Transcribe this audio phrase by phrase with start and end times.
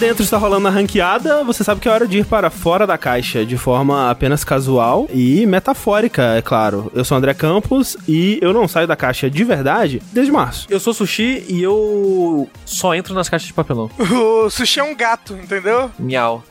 [0.00, 2.96] dentro está rolando a ranqueada, você sabe que é hora de ir para fora da
[2.96, 6.90] caixa, de forma apenas casual e metafórica, é claro.
[6.94, 10.66] Eu sou o André Campos e eu não saio da caixa de verdade desde março.
[10.70, 13.90] Eu sou Sushi e eu só entro nas caixas de papelão.
[14.40, 15.90] O sushi é um gato, entendeu?
[15.98, 16.42] Miau.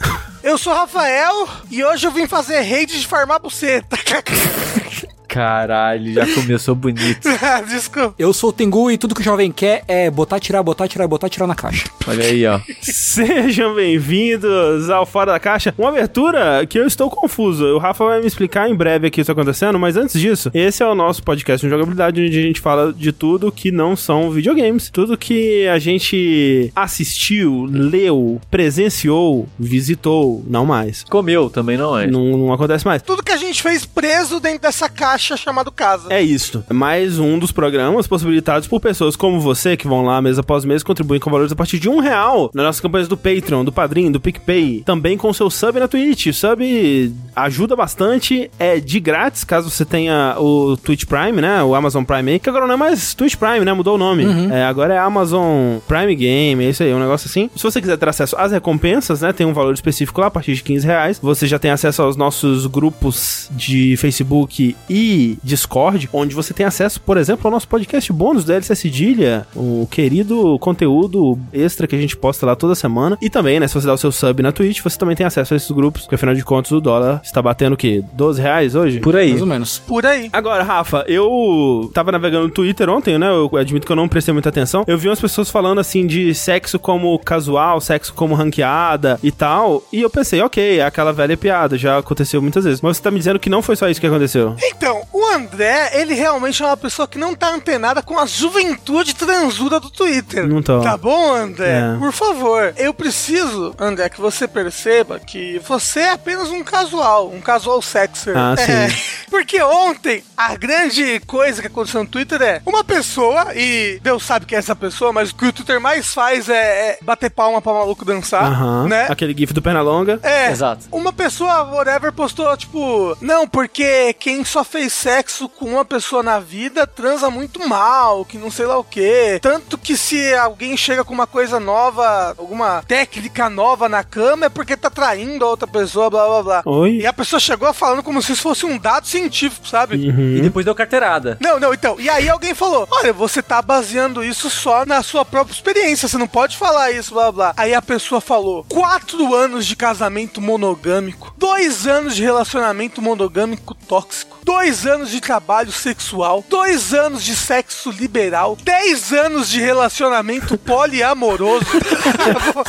[0.44, 3.98] Eu sou o Rafael e hoje eu vim fazer raid de farmar buceta.
[5.30, 7.30] Caralho, já começou bonito.
[7.70, 8.16] Desculpa.
[8.18, 11.08] Eu sou o Tengu e tudo que o jovem quer é botar, tirar, botar, tirar,
[11.08, 11.88] botar, tirar na caixa.
[12.08, 12.60] Olha aí, ó.
[12.82, 15.72] Sejam bem-vindos ao Fora da Caixa.
[15.78, 17.64] Uma abertura que eu estou confuso.
[17.64, 20.88] O Rafa vai me explicar em breve aqui isso acontecendo, mas antes disso, esse é
[20.88, 24.90] o nosso podcast de jogabilidade, onde a gente fala de tudo que não são videogames.
[24.90, 31.04] Tudo que a gente assistiu, leu, presenciou, visitou, não mais.
[31.04, 32.08] Comeu também, não é?
[32.08, 33.04] Não, não acontece mais.
[33.04, 36.12] Tudo que a gente fez preso dentro dessa caixa chamado casa.
[36.12, 36.63] É isso.
[36.71, 40.84] Mais um dos programas possibilitados por pessoas como você, que vão lá mês após mês,
[40.84, 44.12] contribuem com valores a partir de um real nas nossas campanhas do Patreon, do Padrim,
[44.12, 44.84] do PicPay.
[44.85, 46.27] Também com seu sub na Twitch.
[46.27, 51.63] O sub ajuda bastante, é de grátis, caso você tenha o Twitch Prime, né?
[51.63, 53.74] O Amazon Prime aí, que agora não é mais Twitch Prime, né?
[53.74, 54.26] Mudou o nome.
[54.52, 57.49] É, agora é Amazon Prime Game, é isso aí, um negócio assim.
[57.55, 59.34] Se você quiser ter acesso às recompensas, né?
[59.34, 61.20] Tem um valor específico lá, a partir de 15 reais.
[61.21, 65.09] Você já tem acesso aos nossos grupos de Facebook e
[65.44, 69.88] Discord, onde você tem acesso, por exemplo, ao nosso podcast bônus do LC Cedilha, o
[69.90, 73.18] querido conteúdo extra que a gente posta lá toda semana.
[73.22, 75.53] E também, né, se você dá o seu sub na Twitch, você também tem acesso
[75.53, 78.03] a esses grupos, porque afinal de contas o dólar está batendo o quê?
[78.13, 79.00] 12 reais hoje?
[79.00, 79.30] Por aí.
[79.30, 79.80] Mais ou menos.
[79.80, 80.30] Por aí.
[80.31, 83.30] Agora, Rafa, eu tava navegando no Twitter ontem, né?
[83.30, 84.84] Eu admito que eu não prestei muita atenção.
[84.88, 89.84] Eu vi umas pessoas falando assim de sexo como casual, sexo como ranqueada e tal.
[89.91, 92.81] E eu pensei, ok, é aquela velha piada, já aconteceu muitas vezes.
[92.81, 94.56] Mas você tá me dizendo que não foi só isso que aconteceu.
[94.63, 99.14] Então, o André, ele realmente é uma pessoa que não tá antenada com a juventude
[99.16, 100.48] transuda do Twitter.
[100.48, 100.82] Não tô.
[100.82, 101.70] Tá bom, André?
[101.96, 101.98] É.
[101.98, 107.42] Por favor, eu preciso, André, que você perceba que você é apenas um casual, um
[107.42, 108.36] casual sexer.
[108.38, 108.90] Ah, É.
[108.90, 108.98] sim.
[109.30, 114.46] Porque ontem, a grande coisa que aconteceu no Twitter é uma pessoa, e Deus sabe
[114.48, 116.54] que é essa pessoa, mas o que o Twitter mais faz é,
[116.92, 118.88] é bater palma pra maluco dançar, Aham.
[118.88, 119.06] né?
[119.09, 120.20] Aquele gif do Pernalonga.
[120.24, 120.50] É.
[120.50, 120.86] Exato.
[120.92, 126.40] Uma pessoa, whatever, postou, tipo, não, porque quem só fez sexo com uma pessoa na
[126.40, 129.40] vida transa muito mal, que não sei lá o quê.
[129.42, 134.50] Tanto que se alguém chega com uma coisa nova, alguma técnica nova na cama, é
[134.50, 136.62] porque tá traindo a outra pessoa, blá blá blá.
[136.66, 136.98] Oi?
[136.98, 139.96] E a pessoa chegou falando como se isso fosse um dado científico, sabe?
[139.96, 141.38] E depois deu carteirada.
[141.40, 142.00] Não, não, então.
[142.00, 146.08] E aí alguém falou: Olha, você tá baseando isso só na sua própria experiência.
[146.08, 147.54] Você não pode falar isso, blá blá.
[147.58, 154.38] Aí a pessoa falou: quatro anos de casamento monogâmico, dois anos de relacionamento monogâmico tóxico,
[154.44, 161.66] dois anos de trabalho sexual, dois anos de sexo liberal, dez anos de relacionamento poliamoroso.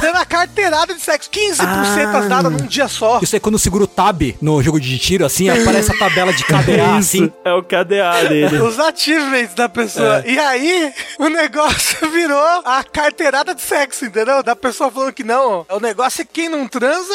[0.00, 2.20] Dando a carteirada de sexo, 15% Ah.
[2.28, 3.20] dadas num dia só.
[3.22, 6.44] Isso é quando segura o tab no jogo de tiro, assim, aparece a tabela de
[6.44, 7.32] KDA, assim.
[7.44, 8.58] é o KDA dele.
[8.58, 10.22] Os achievements da pessoa.
[10.26, 14.42] E aí, o negócio virou a carteirada de sexo, entendeu?
[14.42, 15.66] Da pessoa falando que não.
[15.70, 17.14] O negócio é que quem não transa.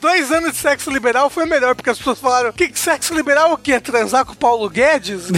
[0.00, 3.50] Dois anos de sexo liberal foi melhor, porque as pessoas falaram: que que sexo liberal
[3.50, 3.80] é o quê?
[3.96, 5.28] Transar com o Paulo Guedes?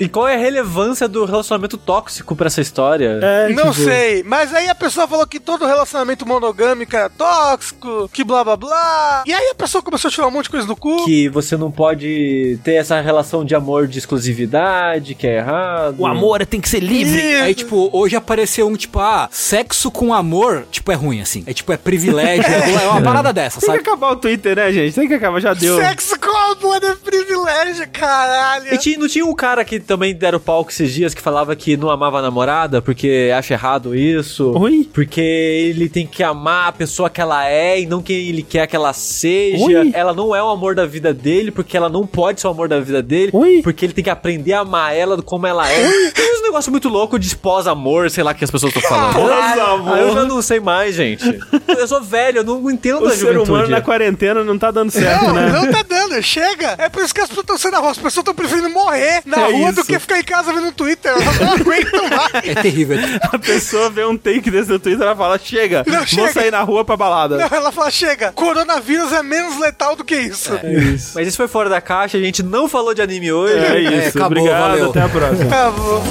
[0.00, 3.18] E qual é a relevância do relacionamento tóxico pra essa história?
[3.22, 4.22] É, não tipo, sei.
[4.22, 9.22] Mas aí a pessoa falou que todo relacionamento monogâmico era tóxico, que blá blá blá.
[9.26, 11.04] E aí a pessoa começou a tirar um monte de coisa do cu.
[11.04, 15.96] Que você não pode ter essa relação de amor de exclusividade, que é errado.
[15.98, 17.20] O amor tem que ser livre.
[17.20, 21.42] E- Aí, tipo, hoje apareceu um, tipo, ah, sexo com amor, tipo, é ruim, assim.
[21.46, 23.88] É tipo, é privilégio, é uma parada dessa, Tem que sabe?
[23.88, 24.94] acabar o Twitter, né, gente?
[24.94, 25.76] Tem que acabar, já deu.
[25.76, 28.74] Sexo com amor é privilégio, caralho.
[28.74, 31.76] E tinha- não tinha um cara que também deram palco esses dias que falava que
[31.76, 34.52] não amava a namorada porque acha errado isso?
[34.58, 34.88] Oi?
[34.92, 38.66] Porque ele tem que amar a pessoa que ela é e não quem ele quer
[38.66, 39.64] que ela seja.
[39.64, 39.90] Oi?
[39.94, 42.68] Ela não é o amor da vida dele porque ela não pode ser o amor
[42.68, 43.30] da vida dele.
[43.32, 43.60] Oi?
[43.62, 46.10] Porque ele tem que aprender a amar ela como ela é.
[46.12, 49.14] Tem uns negócios muito loucos de pós-amor, sei lá que as pessoas estão falando.
[49.14, 49.92] Pós-amor.
[49.98, 51.24] Ah, eu já não sei mais, gente.
[51.68, 53.50] Eu sou velho, eu não entendo O a ser juventude.
[53.50, 55.50] humano na quarentena não tá dando certo, Não, né?
[55.50, 56.74] não tá dando, chega.
[56.78, 57.90] É por isso que as pessoas estão saindo na rua.
[57.90, 59.88] As pessoas estão preferindo morrer na É rua do isso.
[59.90, 61.12] que ficar em casa vendo Twitter.
[61.12, 62.48] Elas não aguentam mais.
[62.48, 62.98] É terrível.
[63.30, 66.32] A pessoa vê um take desse no Twitter e ela fala: chega, Não, vou chega.
[66.32, 67.36] sair na rua pra balada.
[67.36, 70.54] Não, ela fala, chega, coronavírus é menos letal do que isso.
[70.62, 71.12] É isso.
[71.14, 73.54] Mas isso foi fora da caixa, a gente não falou de anime hoje.
[73.58, 73.92] É isso.
[73.92, 74.90] É, acabou, Obrigado, valeu.
[74.90, 75.44] até a próxima.
[75.44, 76.02] Acabou.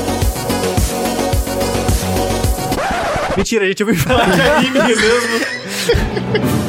[3.37, 5.01] Mentira, a gente ouviu falar de anime mesmo.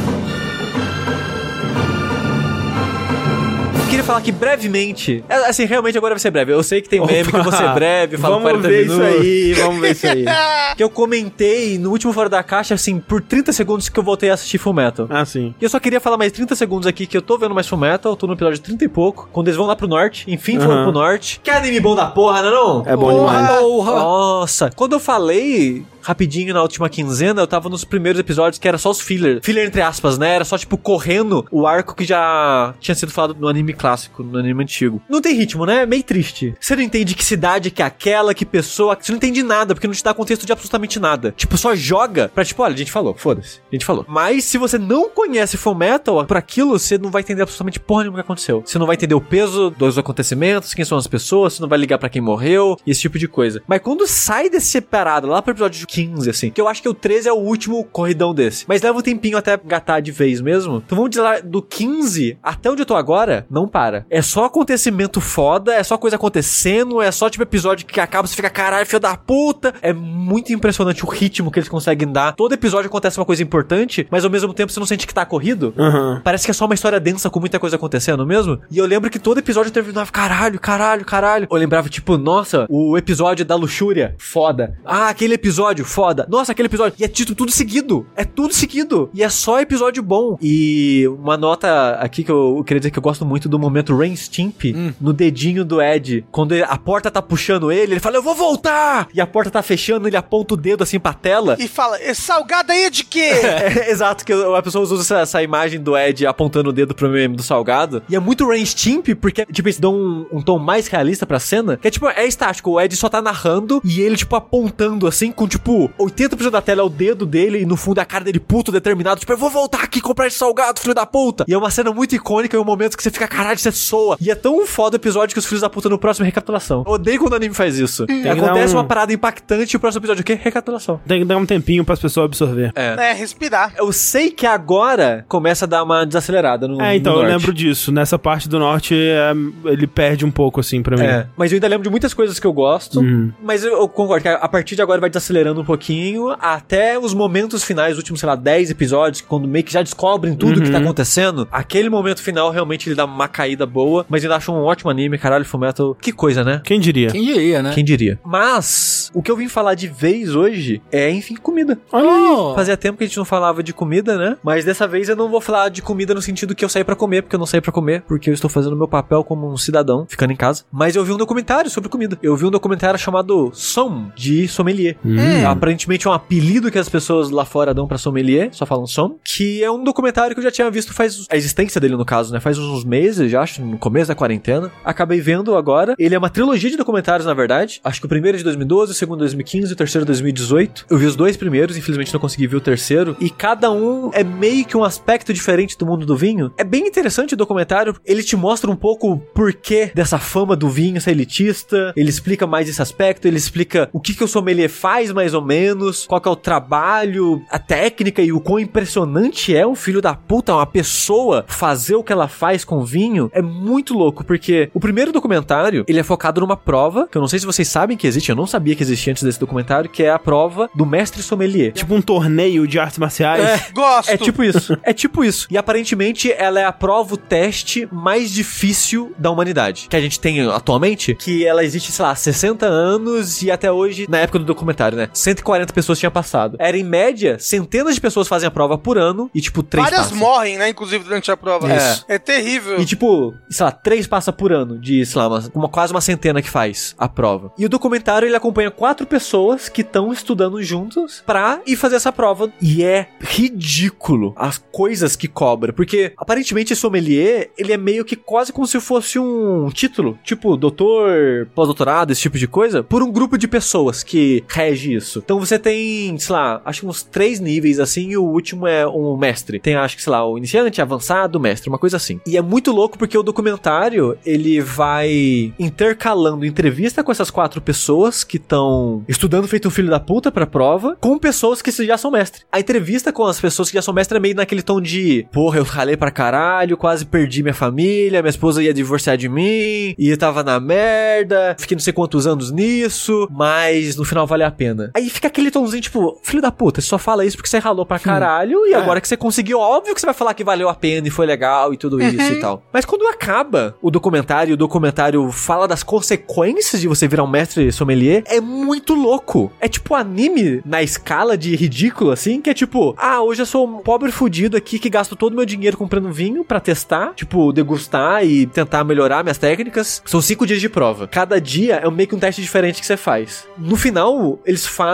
[3.93, 5.23] queria falar aqui brevemente.
[5.29, 6.51] É, Assim, realmente agora vai ser breve.
[6.53, 8.87] Eu sei que tem meme que eu vou ser Opa, breve, falo Vamos 40 ver
[8.89, 9.07] minutos.
[9.09, 10.25] isso aí, vamos ver isso aí.
[10.75, 14.31] Que eu comentei no último Fora da Caixa, assim, por 30 segundos que eu voltei
[14.31, 15.07] a assistir Full Metal.
[15.11, 15.55] Ah, sim.
[15.61, 17.79] E eu só queria falar mais 30 segundos aqui que eu tô vendo mais Full
[17.79, 20.85] Metal, tô no episódio 30 e pouco, quando eles vão lá pro norte, enfim foram
[20.85, 21.41] pro norte.
[21.45, 22.83] Que anime bom da porra, não é não?
[22.87, 23.39] É bom Porra.
[23.43, 23.59] demais.
[23.61, 23.93] Porra!
[23.93, 28.79] Nossa, quando eu falei rapidinho na última quinzena, eu tava nos primeiros episódios que era
[28.79, 29.41] só os filler.
[29.43, 30.35] Filler entre aspas, né?
[30.35, 34.39] Era só tipo correndo o arco que já tinha sido falado no anime clássico, no
[34.39, 35.01] anime antigo.
[35.09, 35.83] Não tem ritmo, né?
[35.83, 36.55] É meio triste.
[36.61, 39.87] Você não entende que cidade que é aquela, que pessoa, você não entende nada, porque
[39.87, 41.33] não te dá contexto de absolutamente nada.
[41.37, 43.61] Tipo, só joga pra tipo, olha, a gente falou, foda-se.
[43.71, 44.05] A gente falou.
[44.09, 48.03] Mas se você não conhece Full Metal, por aquilo, você não vai entender absolutamente porra
[48.03, 48.63] nenhuma que aconteceu.
[48.65, 51.79] Você não vai entender o peso dos acontecimentos, quem são as pessoas, você não vai
[51.79, 53.63] ligar pra quem morreu, esse tipo de coisa.
[53.67, 56.95] Mas quando sai desse separado, lá pro episódio 15, assim, que eu acho que o
[56.95, 58.65] 13 é o último corridão desse.
[58.67, 60.83] Mas leva um tempinho até gatar de vez mesmo.
[60.85, 64.07] Então vamos dizer lá, do 15 até onde eu tô agora, não para.
[64.09, 68.35] É só acontecimento foda, é só coisa acontecendo, é só tipo episódio que acaba, você
[68.35, 69.75] fica, caralho, filho da puta.
[69.83, 72.33] É muito impressionante o ritmo que eles conseguem dar.
[72.33, 75.27] Todo episódio acontece uma coisa importante, mas ao mesmo tempo você não sente que tá
[75.27, 75.75] corrido.
[75.79, 76.23] Aham.
[76.25, 78.59] Parece que é só uma história densa com muita coisa acontecendo mesmo.
[78.71, 81.47] E eu lembro que todo episódio eu terminava, caralho, caralho, caralho.
[81.51, 84.79] Eu lembrava, tipo, nossa, o episódio da luxúria, foda.
[84.85, 86.27] Ah, aquele episódio, foda.
[86.29, 86.95] Nossa, aquele episódio.
[86.99, 88.07] E é tudo, tudo seguido.
[88.17, 89.11] É tudo seguido.
[89.15, 90.37] E é só episódio bom.
[90.41, 94.15] E uma nota aqui que eu, queria dizer que eu gosto muito do momento Rain
[94.17, 94.65] Stimp
[95.01, 96.25] no dedinho do Ed.
[96.31, 99.09] Quando ele- a porta tá puxando ele, ele fala, eu vou voltar!
[99.15, 101.57] E a porta tá fechando, ele aponta o dedo assim pra tela.
[101.59, 103.31] E fala, esse salgado aí é de quê?
[103.63, 107.09] É, exato, que a pessoa usa essa, essa imagem do Ed apontando o dedo pro
[107.09, 108.03] meme do salgado.
[108.09, 111.39] E é muito Rain Stimp, porque, tipo, eles dão um, um tom mais realista pra
[111.39, 111.77] cena.
[111.77, 112.71] Que é, tipo, é estático.
[112.71, 116.81] O Ed só tá narrando e ele, tipo, apontando, assim, com, tipo, 80% da tela
[116.81, 119.21] é o dedo dele e no fundo é a cara dele puto, determinado.
[119.21, 121.45] Tipo, eu vou voltar aqui e comprar esse salgado, filho da puta.
[121.49, 124.17] E é uma cena muito icônica, é um momento que você fica, caralho, você soa.
[124.21, 126.85] E é tão foda o episódio que os filhos da puta no próximo é recapitulação.
[126.87, 128.05] Eu odeio quando o anime faz isso.
[128.31, 130.39] Acontece um- uma parada impactante e o próximo episódio o quê?
[130.41, 131.01] Recapitulação.
[131.07, 132.73] Tem que dar um tempinho pras pessoas absorver.
[132.75, 133.73] é, respirar.
[133.77, 137.53] Eu sei que agora começa a dar uma desacelerada no É, então, no eu lembro
[137.53, 137.93] disso.
[137.93, 139.33] Nessa parte do norte, é,
[139.67, 141.05] ele perde um pouco, assim, pra mim.
[141.05, 143.01] É, mas eu ainda lembro de muitas coisas que eu gosto.
[143.01, 143.33] Uhum.
[143.43, 146.99] Mas eu, eu concordo que a a partir de agora vai desacelerando um pouquinho até
[146.99, 150.59] os momentos finais, os últimos, sei lá, 10 episódios, quando meio que já descobrem tudo
[150.61, 150.85] o que tá Uhum.
[150.85, 151.49] acontecendo.
[151.51, 155.19] Aquele momento final realmente ele dá uma caída boa, mas ainda acho um ótimo anime,
[155.19, 155.95] caralho, Fullmetal.
[156.01, 156.61] Que coisa, né?
[156.65, 157.09] Quem diria?
[157.09, 157.73] Quem diria, né?
[157.75, 158.19] Quem diria?
[158.25, 161.79] Mas, o que eu vim falar de vez hoje é, enfim, comida.
[161.93, 162.33] Olha aí.
[162.37, 164.37] Oh, Fazia tempo que a gente não falava de comida, né?
[164.43, 166.97] Mas dessa vez eu não vou falar de comida no sentido que eu saí pra
[166.97, 169.57] comer, porque eu não saí pra comer, porque eu estou fazendo meu papel como um
[169.57, 170.65] cidadão, ficando em casa.
[170.73, 172.19] Mas eu vi um documentário sobre comida.
[172.23, 174.97] Eu vi um documentário chamado Som, de sommelier.
[175.05, 175.17] Hum.
[175.53, 179.19] Aparentemente é um apelido que as pessoas lá fora dão pra sommelier, só falam som,
[179.23, 182.33] que é um documentário que eu já tinha visto faz a existência dele no caso,
[182.33, 182.41] né?
[182.41, 184.73] Faz uns meses, já acho, no começo da quarentena.
[184.85, 185.95] Acabei vendo agora.
[185.99, 187.81] Ele é uma trilogia de documentários, na verdade.
[187.85, 190.87] Acho que o primeiro é de 2012, o segundo 2015, o terceiro 2018.
[190.89, 193.17] Eu vi os dois primeiros, infelizmente não consegui ver o terceiro.
[193.21, 196.53] E cada um é meio que um aspecto diferente do mundo do vinho.
[196.57, 197.95] É bem interessante o documentário.
[198.05, 201.93] Ele te mostra um pouco o porquê dessa fama do vinho ser elitista.
[201.97, 203.27] Ele explica mais esse aspecto.
[203.27, 206.07] Ele explica o que, que o sommelier faz, mais ou menos.
[206.07, 210.15] Qual que é o trabalho, a técnica e o quão impressionante é um filho da
[210.15, 213.31] puta, uma pessoa fazer o que ela faz com vinho.
[213.33, 217.29] É muito louco, porque o primeiro documentário, ele é focado numa prova, que eu não
[217.29, 220.03] sei se vocês sabem que existe, eu não sabia que existia antes desse documentário, que
[220.03, 221.73] é a prova do mestre sommelier.
[221.73, 223.71] Tipo um torneio de artes marciais.
[223.73, 224.11] Gosto.
[224.11, 224.77] É tipo isso.
[224.83, 225.47] É tipo isso.
[225.51, 229.87] E aparentemente ela é a prova, o teste mais difícil da humanidade.
[229.89, 231.15] Que a gente tem atualmente.
[231.15, 234.97] Que ela existe, sei lá, há 60 anos e até hoje, na época do documentário,
[234.97, 235.09] né?
[235.23, 236.57] 140 pessoas tinham passado.
[236.59, 240.03] Era em média, centenas de pessoas fazem a prova por ano e, tipo, três Várias
[240.11, 240.19] passam.
[240.19, 241.73] morrem, né, inclusive, durante a prova.
[241.75, 242.05] Isso.
[242.09, 242.81] É, terrível.
[242.81, 246.01] E tipo, sei lá, três passa por ano de, sei lá, uma, uma- quase uma
[246.01, 247.53] centena que faz a prova.
[247.59, 252.13] E o documentário ele acompanha quatro pessoas que estão estudando juntos pra ir fazer essa
[252.13, 252.51] prova.
[252.61, 255.73] E é ridículo as coisas que cobra.
[255.73, 260.19] Porque aparentemente esse sommelier, ele é meio que quase como se fosse um título.
[260.25, 262.83] Tipo, doutor, pós-doutorado, esse tipo de coisa.
[262.83, 265.12] Por um grupo de pessoas que rege isso.
[265.21, 268.11] Então você tem, sei lá, acho que uns três níveis assim.
[268.11, 269.59] E o último é um mestre.
[269.59, 272.21] Tem, acho que, sei lá, o iniciante, avançado, mestre, uma coisa assim.
[272.27, 278.25] E é muito louco porque o documentário ele vai intercalando entrevista com essas quatro pessoas
[278.25, 282.11] que estão estudando feito um filho da puta pra prova, com pessoas que já são
[282.11, 282.43] mestre.
[282.51, 285.59] A entrevista com as pessoas que já são mestre é meio naquele tom de, porra,
[285.59, 290.09] eu ralei pra caralho, quase perdi minha família, minha esposa ia divorciar de mim, e
[290.09, 294.51] eu tava na merda, fiquei não sei quantos anos nisso, mas no final vale a
[294.51, 294.91] pena.
[295.03, 297.85] Aí fica aquele tomzinho tipo, filho da puta, você só fala isso porque você ralou
[297.85, 300.75] pra caralho, e agora que você conseguiu, óbvio que você vai falar que valeu a
[300.75, 302.63] pena e foi legal e tudo isso e tal.
[302.73, 307.73] Mas quando acaba o documentário, o documentário fala das consequências de você virar um mestre
[307.73, 309.51] sommelier, é muito louco.
[309.61, 313.67] É tipo anime na escala de ridículo, assim, que é tipo, ah, hoje eu sou
[313.67, 317.53] um pobre fudido aqui que gasto todo o meu dinheiro comprando vinho pra testar, tipo,
[317.53, 320.01] degustar e tentar melhorar minhas técnicas.
[320.05, 321.09] São cinco dias de prova.
[321.09, 323.49] Cada dia é meio que um teste diferente que você faz.
[323.59, 324.92] No final, eles fazem,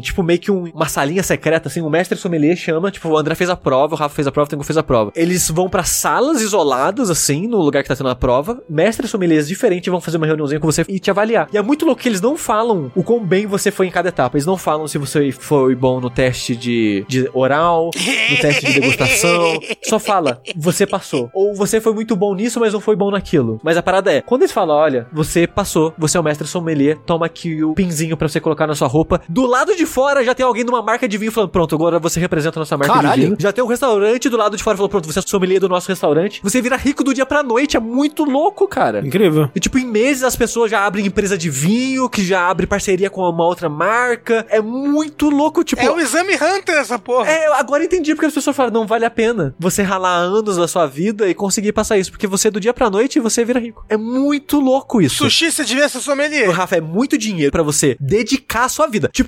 [0.00, 3.34] tipo, meio que um- uma salinha secreta, assim, o mestre sommelier chama, tipo, o André
[3.34, 5.12] fez a prova, o Rafa fez a prova, o Tengu fez a prova.
[5.14, 9.46] Eles vão pra salas isoladas, assim, no lugar que tá tendo a prova, mestres sommeliers
[9.48, 11.48] diferentes vão fazer uma reuniãozinha com você e te avaliar.
[11.52, 14.08] E é muito louco que eles não falam o quão bem você foi em cada
[14.08, 14.36] etapa.
[14.36, 17.90] Eles não falam se você foi bom no teste de, de oral,
[18.30, 19.58] no teste de degustação.
[19.84, 21.30] Só fala, você passou.
[21.34, 23.60] Ou você foi muito bom nisso, mas não foi bom naquilo.
[23.62, 26.98] Mas a parada é, quando eles falam, olha, você passou, você é o mestre sommelier,
[27.06, 29.20] toma aqui o pinzinho pra você colocar na sua roupa.
[29.34, 31.98] Do lado de fora já tem alguém de uma marca de vinho falando, pronto, agora
[31.98, 33.20] você representa a nossa marca Caralho.
[33.20, 33.36] de vinho.
[33.40, 35.88] Já tem um restaurante do lado de fora falando, pronto, você é sommelier do nosso
[35.88, 36.40] restaurante.
[36.40, 39.04] Você vira rico do dia pra noite, é muito louco, cara.
[39.04, 39.50] Incrível.
[39.52, 43.10] E, tipo, em meses as pessoas já abrem empresa de vinho, que já abre parceria
[43.10, 44.46] com uma outra marca.
[44.48, 45.82] É muito louco, tipo.
[45.82, 47.28] É o exame Hunter essa porra.
[47.28, 50.56] É, eu agora entendi porque as pessoas falam, não vale a pena você ralar anos
[50.56, 53.58] da sua vida e conseguir passar isso, porque você do dia pra noite você vira
[53.58, 53.84] rico.
[53.88, 55.16] É muito louco isso.
[55.24, 56.48] Sushi, você devia ser sommelier.
[56.50, 59.10] Rafa, é muito dinheiro pra você dedicar a sua vida.
[59.12, 59.23] Tipo,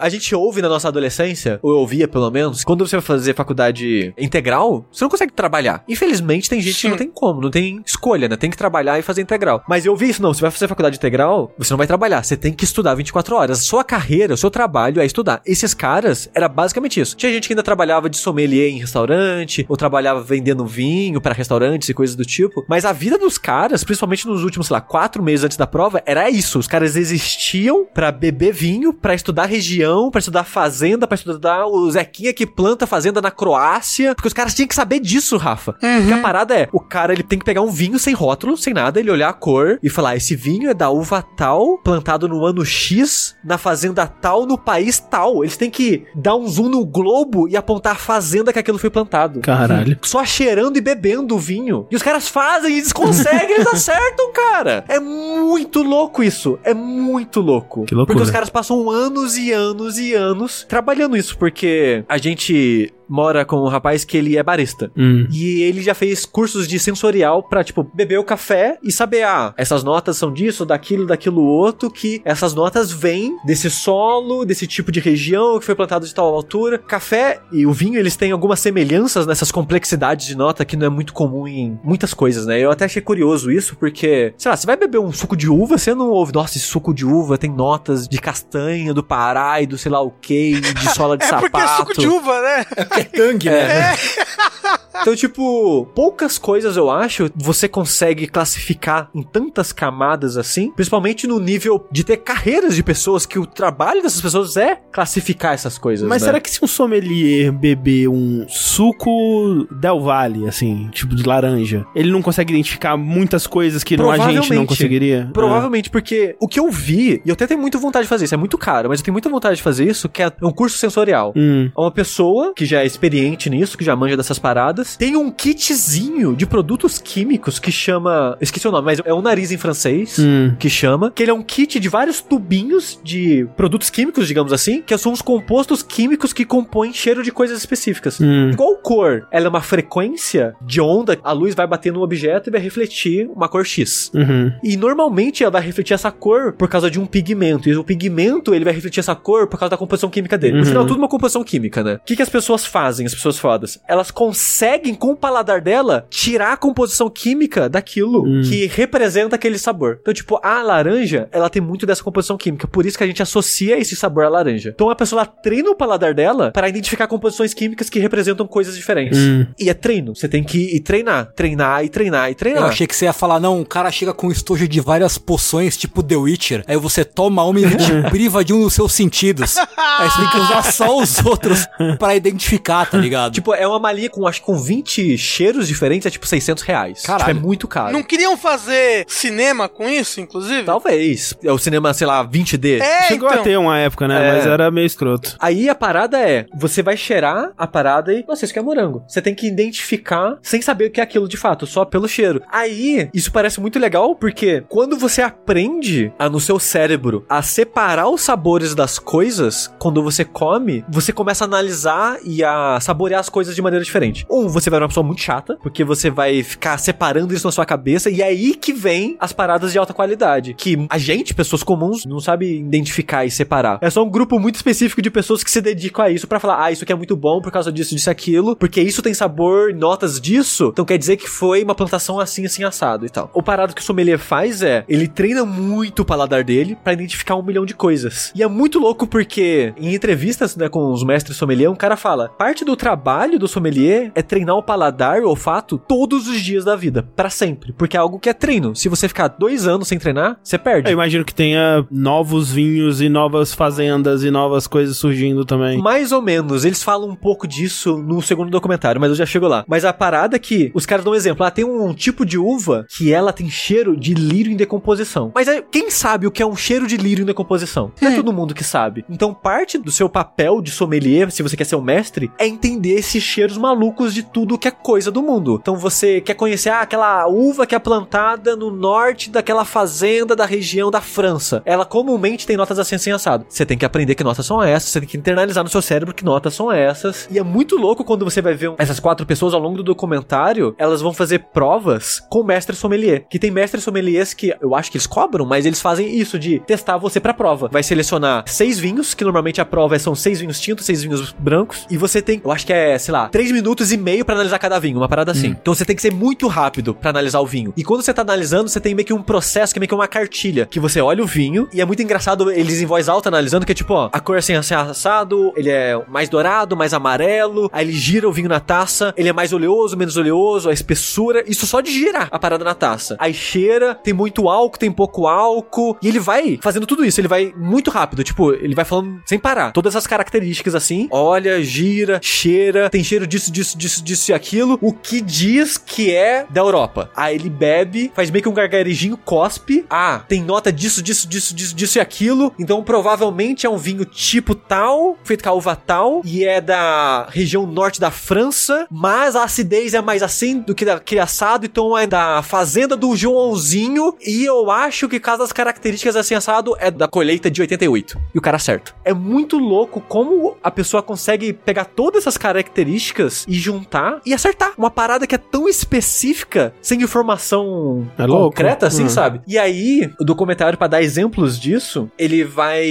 [0.00, 3.34] a gente ouve na nossa adolescência, ou eu ouvia pelo menos, quando você vai fazer
[3.34, 5.84] faculdade integral, você não consegue trabalhar.
[5.88, 6.88] Infelizmente, tem gente que Sim.
[6.90, 8.36] não tem como, não tem escolha, né?
[8.36, 9.62] Tem que trabalhar e fazer integral.
[9.68, 12.36] Mas eu ouvi isso, não, você vai fazer faculdade integral, você não vai trabalhar, você
[12.36, 13.60] tem que estudar 24 horas.
[13.60, 15.40] A sua carreira, o seu trabalho é estudar.
[15.46, 17.16] Esses caras, era basicamente isso.
[17.16, 21.88] Tinha gente que ainda trabalhava de sommelier em restaurante, ou trabalhava vendendo vinho pra restaurantes
[21.88, 25.22] e coisas do tipo, mas a vida dos caras, principalmente nos últimos, sei lá, quatro
[25.22, 26.58] meses antes da prova, era isso.
[26.58, 31.90] Os caras existiam pra beber vinho, pra estudar região, pra estudar fazenda, pra estudar o
[31.90, 35.74] Zequinha que planta fazenda na Croácia, porque os caras tinham que saber disso, Rafa.
[35.74, 38.74] Porque a parada é, o cara ele tem que pegar um vinho sem rótulo, sem
[38.74, 42.44] nada, ele olhar a cor e falar, esse vinho é da uva tal, plantado no
[42.44, 45.44] ano X, na fazenda tal, no país tal.
[45.44, 48.90] Eles têm que dar um zoom no globo e apontar a fazenda que aquilo foi
[48.90, 49.40] plantado.
[49.40, 49.98] Caralho.
[50.02, 51.86] Só cheirando e bebendo o vinho.
[51.90, 54.84] E os caras fazem, e eles conseguem, eles acertam, cara.
[54.88, 56.58] É muito louco isso.
[56.64, 57.84] É muito louco.
[57.84, 58.14] Que loucura.
[58.16, 63.44] Porque os caras passam anos e anos e anos trabalhando isso, porque a gente mora
[63.44, 64.90] com um rapaz que ele é barista.
[64.96, 65.26] Hum.
[65.30, 69.52] E ele já fez cursos de sensorial pra, tipo, beber o café e saber, ah,
[69.58, 74.90] essas notas são disso, daquilo, daquilo outro, que essas notas vêm desse solo, desse tipo
[74.90, 76.78] de região que foi plantado de tal altura.
[76.78, 80.90] Café e o vinho, eles têm algumas semelhanças nessas complexidades de nota que não é
[80.90, 82.58] muito comum em muitas coisas, né?
[82.58, 85.76] Eu até achei curioso isso, porque, sei lá, você vai beber um suco de uva,
[85.76, 89.66] você não ouve, nossa, esse suco de uva tem notas de castanha, do Pará e
[89.66, 91.50] do sei lá o que, de sola de É sapato.
[91.50, 92.64] porque é suco de uva, né?
[92.96, 93.94] É tangue, né?
[95.00, 101.38] Então, tipo, poucas coisas eu acho você consegue classificar em tantas camadas assim, principalmente no
[101.38, 106.06] nível de ter carreiras de pessoas que o trabalho dessas pessoas é classificar essas coisas.
[106.08, 106.26] Mas né?
[106.26, 112.10] será que se um sommelier beber um suco Del Valle, assim, tipo de laranja, ele
[112.10, 115.30] não consegue identificar muitas coisas que a gente não conseguiria?
[115.32, 118.34] Provavelmente, porque o que eu vi, e eu até tenho muita vontade de fazer isso,
[118.34, 120.76] é muito caro, mas eu tenho muita vontade de fazer isso, que é um curso
[120.76, 121.32] sensorial.
[121.36, 121.70] Hum.
[121.76, 126.34] Uma pessoa que já é experiente nisso, que já manja dessas paradas, tem um kitzinho
[126.36, 128.36] de produtos químicos que chama.
[128.40, 130.18] Esqueci o nome, mas é um nariz em francês.
[130.18, 130.54] Hum.
[130.58, 134.82] Que chama, que ele é um kit de vários tubinhos de produtos químicos, digamos assim,
[134.82, 138.20] que são os compostos químicos que compõem cheiro de coisas específicas.
[138.20, 138.50] Hum.
[138.50, 142.52] Igual cor, ela é uma frequência de onda, a luz vai bater no objeto e
[142.52, 144.10] vai refletir uma cor X.
[144.14, 144.52] Uhum.
[144.62, 147.68] E normalmente ela vai refletir essa cor por causa de um pigmento.
[147.68, 150.54] E o pigmento, ele vai refletir essa cor por causa da composição química dele.
[150.54, 150.66] No Uhum.
[150.66, 151.94] final, tudo uma composição química, né?
[151.94, 153.80] O que, que as pessoas fazem, as pessoas fodas?
[153.88, 158.42] Elas conseguem, com o paladar dela, tirar a composição química daquilo Hum.
[158.42, 159.98] que representa aquele sabor.
[160.00, 162.66] Então, tipo, a laranja, ela tem muito dessa composição química.
[162.66, 164.70] Por isso que a gente associa esse sabor à laranja.
[164.74, 169.18] Então, a pessoa treina o paladar dela para identificar composições químicas que representam coisas diferentes.
[169.18, 169.46] Hum.
[169.58, 170.14] E é treino.
[170.14, 172.62] Você tem que ir treinar, treinar e treinar e treinar.
[172.62, 175.76] Eu achei que você ia falar, não, o cara chega com estojo de várias poções,
[175.76, 179.56] tipo The Witcher, aí você toma uma e te priva de um dos seus sentidos.
[179.56, 181.66] Aí você tem que usar só os outros
[181.98, 183.32] pra identificar, tá ligado?
[183.32, 187.02] Tipo, é uma malinha com, acho que com 20 cheiros diferentes, é tipo 600 reais.
[187.02, 187.34] Caralho.
[187.34, 187.92] Tipo, é muito caro.
[187.92, 190.64] Não queriam fazer cinema com isso, inclusive?
[190.64, 191.34] Talvez.
[191.42, 192.80] É o cinema, sei lá, 20D.
[192.80, 193.40] É, Chegou então.
[193.40, 194.28] a ter uma época, né?
[194.28, 194.32] É.
[194.32, 195.36] Mas era meio escroto.
[195.38, 199.04] Aí a parada é, você vai cheirar a parada e, nossa, isso aqui é morango.
[199.08, 202.42] Você tem que identificar sem saber o que é aquilo de fato, só pelo cheiro.
[202.50, 208.08] Aí, isso parece muito legal, porque quando você aprende a, no seu cérebro a separar
[208.08, 213.28] os sabores das coisas, quando você come, você começa a analisar e a saborear as
[213.28, 214.26] coisas de maneira diferente.
[214.30, 217.52] Um você vai ver uma pessoa muito chata, porque você vai ficar separando isso na
[217.52, 220.54] sua cabeça, e é aí que vem as paradas de alta qualidade.
[220.54, 223.78] Que a gente, pessoas comuns, não sabe identificar e separar.
[223.80, 226.64] É só um grupo muito específico de pessoas que se dedicam a isso pra falar,
[226.64, 229.74] ah, isso aqui é muito bom por causa disso, disso aquilo, porque isso tem sabor,
[229.74, 233.30] notas disso, então quer dizer que foi uma plantação assim, assim, assado e tal.
[233.32, 237.36] O parado que o sommelier faz é, ele treina muito o paladar dele pra identificar
[237.36, 238.32] um milhão de coisas.
[238.34, 242.28] E é muito louco porque em entrevistas, né, com os mestres sommelier, um cara fala,
[242.28, 246.64] parte do trabalho do sommelier é treinar o paladar e o olfato todos os dias
[246.64, 248.74] da vida, pra sempre, porque é algo que é treino.
[248.74, 250.88] Se você ficar dois anos sem treinar, você perde.
[250.88, 255.80] Eu imagino que tenha novos vinhos e novas fazendas e novas coisas surgindo também.
[255.80, 256.64] Mais ou menos.
[256.64, 259.64] Eles falam um pouco disso no segundo documentário, mas eu já chego lá.
[259.66, 261.44] Mas a parada é que os caras dão um exemplo.
[261.44, 265.32] Ah, tem um tipo de uva que ela tem cheiro de lírio em decomposição.
[265.34, 267.92] Mas aí, quem sabe o que é um cheiro de lírio em decomposição?
[268.00, 269.04] Não é todo mundo que sabe.
[269.08, 272.94] Então, parte do seu papel de sommelier, se você quer ser um mestre, é entender
[272.94, 275.58] esses cheiros malucos de tudo que é coisa do mundo.
[275.60, 280.46] Então, você quer conhecer ah, aquela uva que é plantada no norte daquela fazenda da
[280.46, 281.62] região da França.
[281.64, 283.46] Ela comumente tem notas assim, assim, assado.
[283.48, 286.14] Você tem que aprender que notas são essas, você tem que internalizar no seu cérebro
[286.14, 287.28] que notas são essas.
[287.30, 290.74] E é muito louco quando você vai ver essas quatro pessoas ao longo do documentário,
[290.78, 293.26] elas vão fazer provas com mestre sommelier.
[293.28, 296.60] Que tem mestres sommeliers que eu acho que eles cobram, mas eles fazem isso de
[296.60, 297.68] testar você pra prova.
[297.70, 301.86] Vai selecionar seis vinhos, que normalmente a prova são seis vinhos tintos, seis vinhos brancos,
[301.90, 304.58] e você tem, eu acho que é, sei lá, três minutos e meio pra analisar
[304.58, 305.48] cada vinho, uma parada assim.
[305.60, 307.72] Então você tem que ser muito rápido pra analisar o vinho.
[307.76, 309.94] E quando você tá analisando, você tem meio que um processo que é meio que
[309.94, 313.28] uma cartilha, que você olha o vinho, e é muito engraçado eles em voz alta
[313.28, 316.76] analisando, que é tipo, ó, a cor é assim, assim, assado, ele é mais dourado,
[316.76, 320.68] mais amarelo, aí ele gira o vinho na taça, ele é mais oleoso, menos oleoso,
[320.68, 323.16] a espessura, isso só de girar a parada na taça.
[323.18, 327.28] Aí cheira, tem muito álcool, tem pouco álcool, e ele vai fazendo tudo isso, ele
[327.28, 329.72] vai muito rápido, tipo, ele vai falando sem parar.
[329.72, 334.78] Todas as características assim, olha, gira, cheira, tem cheiro disso, disso, disso, disso e aquilo,
[334.80, 337.10] o que diz que é da Europa.
[337.16, 341.54] Aí ele bebe, faz meio que um gargarejinho, cospe, ah, tem nota disso, disso, disso,
[341.54, 345.76] disso, disso e aquilo, então provavelmente é um vinho tipo tal, feito com a uva
[345.76, 350.74] tal, e é da região norte da França, mas a acidez é mais assim do
[350.74, 355.52] que daquele assado, então é da fazenda do Joãozinho, e eu acho que caso das
[355.52, 358.20] características assim assado é da colheita de 88.
[358.34, 358.94] E o cara certo.
[359.04, 363.91] É muito louco como a pessoa consegue pegar todas essas características e juntar
[364.24, 364.72] e acertar.
[364.78, 369.08] Uma parada que é tão específica, sem informação É concreta, assim, Hum.
[369.08, 369.40] sabe?
[369.46, 372.86] E aí, o documentário, pra dar exemplos disso, ele vai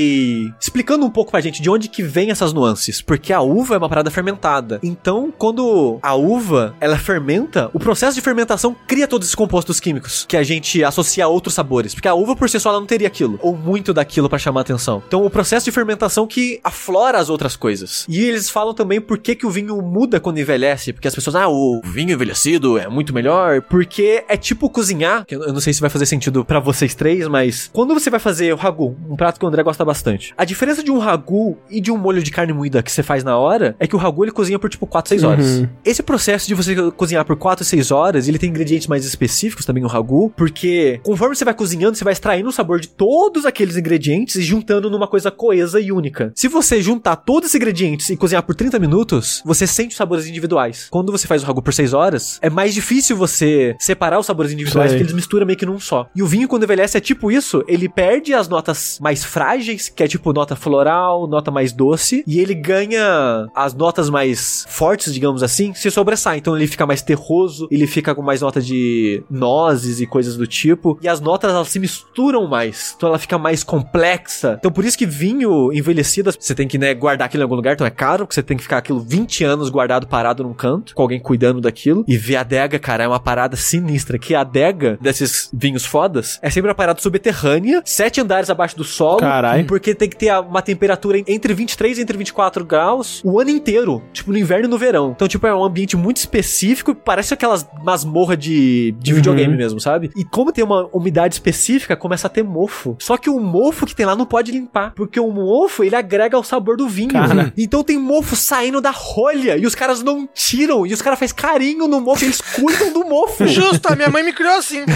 [0.60, 3.02] explicando um pouco pra gente de onde que vem essas nuances.
[3.02, 4.80] Porque a uva é uma parada fermentada.
[4.84, 10.26] Então, quando a uva, ela fermenta, o processo de fermentação cria todos esses compostos químicos
[10.28, 11.94] que a gente associa a outros sabores.
[11.94, 13.40] Porque a uva, por si só, ela não teria aquilo.
[13.42, 15.02] Ou muito daquilo pra chamar atenção.
[15.08, 18.06] Então, o processo de fermentação que aflora as outras coisas.
[18.08, 20.91] E eles falam também por que, que o vinho muda quando envelhece.
[20.94, 23.62] Porque as pessoas, ah, o vinho envelhecido é muito melhor.
[23.62, 25.26] Porque é tipo cozinhar.
[25.26, 28.20] que Eu não sei se vai fazer sentido pra vocês três, mas quando você vai
[28.20, 30.34] fazer o ragu, um prato que o André gosta bastante.
[30.38, 33.24] A diferença de um ragu e de um molho de carne moída que você faz
[33.24, 35.46] na hora é que o ragu ele cozinha por tipo 4, 6 horas.
[35.46, 35.70] Uhum.
[35.84, 39.84] Esse processo de você cozinhar por 4, 6 horas, ele tem ingredientes mais específicos também
[39.84, 43.78] o ragu, porque conforme você vai cozinhando, você vai extraindo o sabor de todos aqueles
[43.78, 46.32] ingredientes e juntando numa coisa coesa e única.
[46.36, 50.28] Se você juntar todos esses ingredientes e cozinhar por 30 minutos, você sente os sabores
[50.28, 50.81] individuais.
[50.90, 54.52] Quando você faz o ragu por 6 horas, é mais difícil você separar os sabores
[54.52, 54.98] individuais, Sei.
[54.98, 56.08] porque eles misturam meio que num só.
[56.16, 60.04] E o vinho, quando envelhece, é tipo isso: ele perde as notas mais frágeis, que
[60.04, 65.44] é tipo nota floral, nota mais doce, e ele ganha as notas mais fortes, digamos
[65.44, 66.38] assim, se sobressai.
[66.38, 70.48] Então ele fica mais terroso, ele fica com mais nota de nozes e coisas do
[70.48, 74.56] tipo, e as notas elas se misturam mais, então ela fica mais complexa.
[74.60, 77.74] Então por isso que vinho envelhecido, você tem que né, guardar aquilo em algum lugar,
[77.74, 80.71] então é caro, porque você tem que ficar aquilo 20 anos guardado parado num canto,
[80.94, 82.04] com alguém cuidando daquilo.
[82.08, 86.40] E ver a adega, cara, é uma parada sinistra, que a adega desses vinhos fodas
[86.42, 89.64] é sempre uma parada subterrânea, sete andares abaixo do solo, Carai.
[89.64, 93.50] porque tem que ter uma temperatura en- entre 23 e entre 24 graus o ano
[93.50, 95.12] inteiro, tipo no inverno e no verão.
[95.16, 99.16] Então, tipo, é um ambiente muito específico, parece aquelas masmorra de, de Uhum.
[99.18, 100.10] videogame mesmo, sabe?
[100.16, 102.96] E como tem uma umidade específica, começa a ter mofo.
[103.00, 106.36] Só que o mofo que tem lá não pode limpar, porque o mofo, ele agrega
[106.38, 107.10] ao sabor do vinho.
[107.12, 107.54] Cara.
[107.58, 111.36] Então tem mofo saindo da rolha e os caras não tiram, e os caras fazem
[111.36, 113.48] carinho no mofo, eles cuidam do mofo.
[113.48, 114.84] Justo, a minha mãe me criou assim.